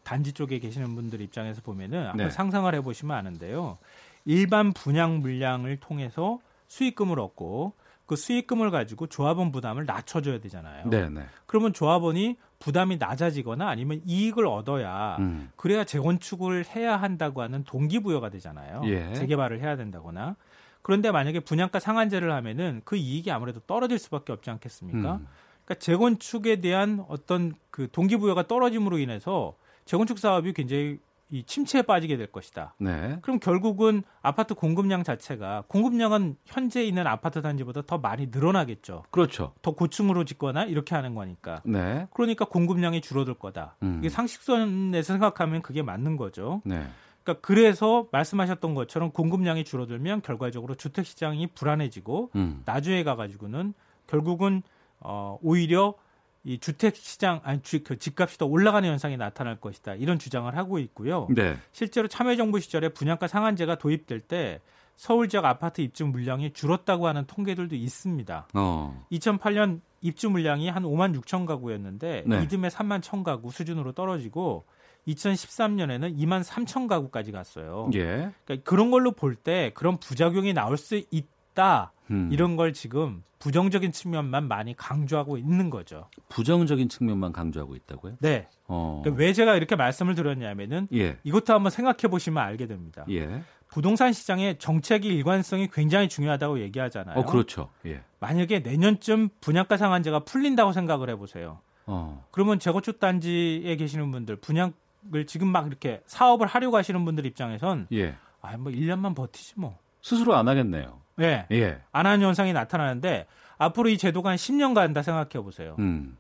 단지 0.04 0.34
쪽에 0.34 0.60
계시는 0.60 0.94
분들 0.94 1.22
입장에서 1.22 1.62
보면은 1.64 2.08
한번 2.08 2.28
네. 2.28 2.30
상상을 2.30 2.74
해보시면 2.76 3.18
아는데요. 3.18 3.80
일반 4.26 4.72
분양 4.72 5.20
물량을 5.20 5.78
통해서 5.80 6.40
수익금을 6.68 7.20
얻고 7.20 7.74
그 8.12 8.18
수익금을 8.18 8.72
가지고 8.72 9.08
조합원 9.08 9.54
부담을 9.54 9.86
낮춰줘야 9.86 10.42
되잖아요. 10.42 10.90
네네. 10.90 11.22
그러면 11.46 11.72
조합원이 11.72 12.36
부담이 12.60 12.98
낮아지거나 12.98 13.70
아니면 13.70 14.02
이익을 14.06 14.46
얻어야 14.48 15.16
음. 15.20 15.50
그래야 15.56 15.86
재건축을 15.86 16.66
해야 16.76 16.98
한다고 16.98 17.42
하는 17.42 17.64
동기부여가 17.64 18.28
되잖아요. 18.28 18.82
예. 18.84 19.14
재개발을 19.14 19.62
해야 19.62 19.78
된다거나. 19.78 20.36
그런데 20.82 21.10
만약에 21.10 21.40
분양가 21.40 21.80
상한제를 21.80 22.34
하면은 22.34 22.82
그 22.84 22.98
이익이 22.98 23.32
아무래도 23.32 23.62
떨어질 23.62 23.98
수밖에 23.98 24.34
없지 24.34 24.50
않겠습니까? 24.50 25.14
음. 25.14 25.28
그러니까 25.64 25.76
재건축에 25.76 26.60
대한 26.60 27.06
어떤 27.08 27.54
그 27.70 27.88
동기부여가 27.94 28.46
떨어짐으로 28.46 28.98
인해서 28.98 29.56
재건축 29.86 30.20
사업이 30.20 30.52
굉장히 30.52 31.00
이 31.32 31.44
침체에 31.44 31.82
빠지게 31.84 32.18
될 32.18 32.28
것이다. 32.28 32.76
네. 32.78 33.18
그럼 33.22 33.40
결국은 33.40 34.04
아파트 34.22 34.54
공급량 34.54 35.04
자체가 35.04 35.64
공급량은 35.68 36.36
현재 36.46 36.84
있는 36.84 37.08
아파트 37.08 37.42
단지보다 37.42 37.84
더 37.88 37.98
많이 37.98 38.28
늘어나겠죠. 38.28 39.06
그렇죠. 39.12 39.54
더 39.62 39.72
고층으로 39.72 40.26
짓거나 40.26 40.66
이렇게 40.66 40.94
하는 40.94 41.16
거니까. 41.16 41.62
네. 41.64 42.08
그러니까 42.14 42.46
공급량이 42.46 43.00
줄어들 43.00 43.34
거다. 43.34 43.78
음. 43.82 44.00
이게 44.00 44.10
상식선에서 44.10 45.14
생각하면 45.14 45.62
그게 45.62 45.82
맞는 45.82 46.18
거죠. 46.18 46.62
네. 46.66 46.86
그러니까 47.24 47.46
그래서 47.46 48.08
말씀하셨던 48.12 48.76
것처럼 48.76 49.12
공급량이 49.12 49.64
줄어들면 49.64 50.24
결과적으로 50.24 50.76
주택 50.76 51.06
시장이 51.06 51.48
불안해지고 51.48 52.32
음. 52.36 52.62
나중에 52.66 53.04
가가지고는 53.04 53.74
결국은 54.08 54.64
어 55.00 55.38
오히려 55.42 55.96
이 56.44 56.58
주택 56.60 56.96
시장 56.96 57.40
아니 57.44 57.62
주, 57.62 57.84
그 57.84 57.98
집값이 58.00 58.38
더 58.38 58.46
올라가는 58.46 58.88
현상이 58.90 59.16
나타날 59.18 59.60
것이다 59.60 59.96
이런 59.96 60.18
주장을 60.18 60.56
하고 60.58 60.80
있고요. 60.80 61.28
네. 61.30 61.56
실제로 61.72 62.08
참여정부 62.08 62.60
시절에 62.60 62.90
분양가 62.90 63.28
상한제가 63.28 63.76
도입될 63.76 64.22
때 64.22 64.60
서울 64.96 65.30
지역 65.30 65.46
아파트 65.46 65.82
입주 65.82 66.06
물량이 66.06 66.54
줄었다고 66.54 67.08
하는 67.08 67.26
통계들도 67.26 67.76
있습니다. 67.76 68.48
어. 68.56 69.06
2008년 69.12 69.82
입주 70.02 70.30
물량이 70.30 70.70
한 70.70 70.84
5만 70.84 71.20
6천 71.22 71.46
가구였는데 71.46 72.24
네. 72.26 72.44
이듬해 72.44 72.70
3만 72.70 73.02
1천 73.02 73.24
가구 73.24 73.52
수준으로 73.52 73.92
떨어지고 73.94 74.66
2013년에는 75.08 76.16
2만 76.18 76.44
3천 76.44 76.88
가구까지 76.88 77.32
갔어요. 77.32 77.90
예. 77.94 78.32
그러니까 78.46 78.70
그런 78.70 78.92
걸로 78.92 79.12
볼 79.12 79.36
때 79.36 79.72
그런 79.74 79.98
부작용이 80.00 80.54
나올 80.54 80.78
수 80.78 80.96
있 81.12 81.26
다. 81.54 81.92
음. 82.10 82.30
이런 82.32 82.56
걸 82.56 82.74
지금 82.74 83.24
부정적인 83.40 83.92
측면만 83.92 84.48
많이 84.48 84.76
강조하고 84.76 85.38
있는 85.38 85.70
거죠. 85.70 86.08
부정적인 86.30 86.90
측면만 86.90 87.32
강조하고 87.32 87.76
있다고요? 87.76 88.18
네. 88.20 88.48
어. 88.68 89.02
그러니까 89.04 89.20
왜 89.20 89.34
제가 89.34 89.56
이렇게 89.56 89.76
말씀을 89.76 90.14
드렸냐면은 90.16 90.88
예. 90.94 91.18
이것도 91.24 91.54
한번 91.54 91.72
생각해 91.72 92.10
보시면 92.10 92.42
알게 92.42 92.68
됩니다. 92.68 93.04
예. 93.10 93.42
부동산 93.68 94.14
시장의 94.14 94.60
정책의 94.60 95.12
일관성이 95.12 95.68
굉장히 95.72 96.08
중요하다고 96.08 96.60
얘기하잖아요. 96.60 97.18
어, 97.18 97.26
그렇죠. 97.26 97.70
예. 97.86 98.04
만약에 98.20 98.60
내년쯤 98.60 99.30
분양가 99.40 99.78
상한제가 99.78 100.20
풀린다고 100.20 100.74
생각을 100.74 101.10
해보세요. 101.10 101.62
어. 101.88 102.24
그러면 102.32 102.60
재건축 102.60 103.00
단지에 103.00 103.76
계시는 103.76 104.12
분들 104.12 104.36
분양을 104.36 105.26
지금 105.26 105.48
막 105.48 105.66
이렇게 105.66 106.04
사업을 106.06 106.46
하려고 106.46 106.78
하시는 106.78 107.04
분들 107.04 107.26
입장에선 107.26 107.88
예. 107.94 108.16
아, 108.42 108.58
뭐 108.58 108.72
1년만 108.72 109.16
버티지 109.16 109.54
뭐. 109.58 109.80
스스로 110.04 110.36
안 110.36 110.48
하겠네요. 110.48 111.01
네. 111.16 111.46
예. 111.52 111.80
안 111.92 112.06
하는 112.06 112.26
현상이 112.26 112.54
나타나는데 112.54 113.28
앞으로 113.58 113.90
이 113.90 113.98
제도가 113.98 114.30
한 114.32 114.38
10년 114.38 114.74
간다 114.74 115.02
생각해 115.02 115.44
보세요. 115.44 115.76
음. 115.80 116.18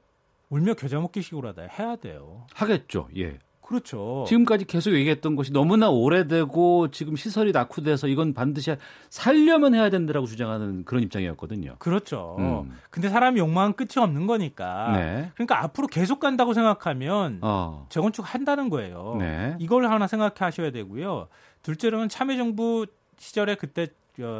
울며 0.49 0.73
겨자 0.73 0.99
먹기 0.99 1.21
식으로 1.21 1.49
하다 1.49 1.63
해야 1.63 1.95
돼요. 1.95 2.45
하겠죠. 2.53 3.07
예. 3.17 3.39
그렇죠. 3.71 4.25
지금까지 4.27 4.65
계속 4.65 4.91
얘기했던 4.91 5.37
것이 5.37 5.53
너무나 5.53 5.89
오래되고 5.89 6.91
지금 6.91 7.15
시설이 7.15 7.53
낙후돼서 7.53 8.07
이건 8.07 8.33
반드시 8.33 8.75
살려면 9.09 9.73
해야 9.73 9.89
된다라고 9.89 10.27
주장하는 10.27 10.83
그런 10.83 11.03
입장이었거든요. 11.03 11.75
그렇죠. 11.79 12.35
음. 12.39 12.77
근데 12.89 13.07
사람이 13.07 13.39
욕망은 13.39 13.73
끝이 13.73 14.03
없는 14.03 14.27
거니까. 14.27 14.91
네. 14.91 15.31
그러니까 15.35 15.63
앞으로 15.63 15.87
계속 15.87 16.19
간다고 16.19 16.53
생각하면 16.53 17.39
어. 17.41 17.85
재건축 17.87 18.33
한다는 18.33 18.69
거예요. 18.69 19.15
네. 19.19 19.55
이걸 19.59 19.89
하나 19.89 20.05
생각하셔야 20.05 20.71
되고요. 20.71 21.29
둘째로는 21.63 22.09
참여정부 22.09 22.87
시절에 23.17 23.55
그때 23.55 23.83
어, 23.83 23.87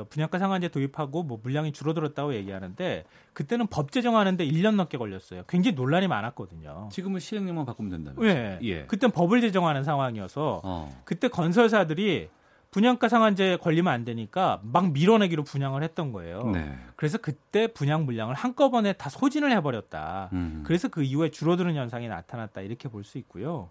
분양가 0.10 0.40
상한제 0.40 0.68
도입하고 0.70 1.24
뭐 1.24 1.40
물량이 1.42 1.72
줄어들었다고 1.72 2.34
얘기하는데 2.36 3.04
그때는 3.34 3.68
법 3.68 3.92
제정하는데 3.92 4.46
1년 4.46 4.76
넘게 4.76 4.98
걸렸어요. 4.98 5.44
굉장히 5.48 5.76
논란이 5.76 6.08
많았거든요. 6.08 6.90
지금은 6.92 7.20
시행령만 7.20 7.66
바꾸면 7.66 7.92
된다면서. 7.92 8.22
네. 8.22 8.60
예. 8.64 8.86
그땐 8.86 9.12
법을 9.12 9.42
제정하는 9.42 9.84
상황이어서 9.84 10.62
어. 10.64 11.02
그때 11.06 11.28
건설사들이 11.28 12.30
분양가 12.72 13.10
상한제 13.10 13.58
걸리면 13.58 13.92
안 13.92 14.06
되니까 14.06 14.62
막 14.64 14.92
밀어내기로 14.94 15.44
분양을 15.44 15.84
했던 15.84 16.14
거예요. 16.14 16.44
네. 16.52 16.74
그래서 16.96 17.18
그때 17.18 17.68
분양 17.68 18.06
물량을 18.06 18.34
한꺼번에 18.34 18.94
다 18.94 19.10
소진을 19.10 19.52
해버렸다. 19.52 20.30
음. 20.32 20.64
그래서 20.66 20.88
그 20.88 21.04
이후에 21.04 21.30
줄어드는 21.32 21.76
현상이 21.76 22.08
나타났다 22.08 22.62
이렇게 22.62 22.88
볼 22.88 23.04
수 23.04 23.18
있고요. 23.18 23.70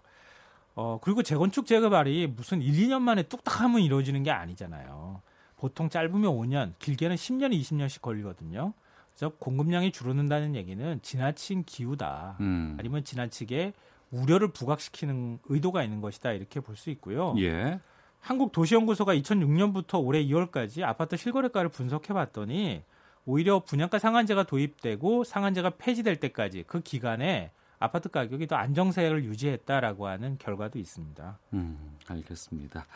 어 0.75 0.99
그리고 1.01 1.21
재건축 1.23 1.65
재개발이 1.65 2.27
무슨 2.35 2.61
1, 2.61 2.73
2년 2.87 3.01
만에 3.01 3.23
뚝딱 3.23 3.59
하면 3.61 3.81
이루어지는 3.81 4.23
게 4.23 4.31
아니잖아요. 4.31 5.21
보통 5.61 5.89
짧으면 5.89 6.23
5년, 6.23 6.73
길게는 6.79 7.15
10년, 7.15 7.53
20년씩 7.53 8.01
걸리거든요. 8.01 8.73
그래서 9.13 9.31
공급량이 9.37 9.91
줄어든다는 9.91 10.55
얘기는 10.55 10.99
지나친 11.03 11.63
기후다. 11.65 12.37
음. 12.39 12.75
아니면 12.79 13.03
지나치게 13.03 13.73
우려를 14.09 14.47
부각시키는 14.47 15.37
의도가 15.45 15.83
있는 15.83 16.01
것이다. 16.01 16.31
이렇게 16.31 16.59
볼 16.61 16.75
수 16.75 16.89
있고요. 16.89 17.35
예. 17.37 17.79
한국도시연구소가 18.21 19.13
2006년부터 19.17 20.03
올해 20.03 20.25
2월까지 20.25 20.81
아파트 20.81 21.15
실거래가를 21.15 21.69
분석해 21.69 22.11
봤더니 22.11 22.81
오히려 23.25 23.59
분양가 23.59 23.99
상한제가 23.99 24.45
도입되고 24.45 25.23
상한제가 25.23 25.71
폐지될 25.77 26.15
때까지 26.19 26.63
그 26.65 26.81
기간에 26.81 27.51
아파트 27.77 28.09
가격이 28.09 28.47
더 28.47 28.55
안정세를 28.55 29.25
유지했다라고 29.25 30.07
하는 30.07 30.39
결과도 30.39 30.79
있습니다. 30.79 31.37
음, 31.53 31.97
알겠습니다. 32.07 32.87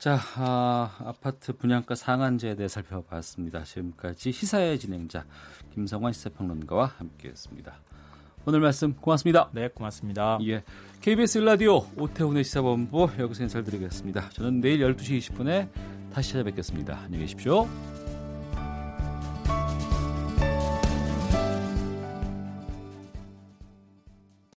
자, 0.00 0.18
아, 0.36 0.96
아파트 1.04 1.52
분양가 1.52 1.94
상한제에 1.94 2.54
대해 2.54 2.68
살펴봤습니다. 2.68 3.64
지금까지 3.64 4.32
시사의 4.32 4.78
진행자 4.78 5.26
김성환 5.74 6.14
시사평론가와 6.14 6.94
함께했습니다. 6.96 7.74
오늘 8.46 8.60
말씀 8.60 8.94
고맙습니다. 8.94 9.50
네, 9.52 9.68
고맙습니다. 9.68 10.38
예, 10.46 10.64
KBS 11.02 11.40
라디오 11.40 11.80
오태훈의 11.98 12.44
시사본부 12.44 13.10
여기서 13.18 13.42
인사드리겠습니다. 13.42 14.30
저는 14.30 14.62
내일 14.62 14.80
12시 14.80 15.18
20분에 15.18 15.68
다시 16.14 16.32
찾아뵙겠습니다. 16.32 17.00
안녕히 17.00 17.26
계십시오. 17.26 17.68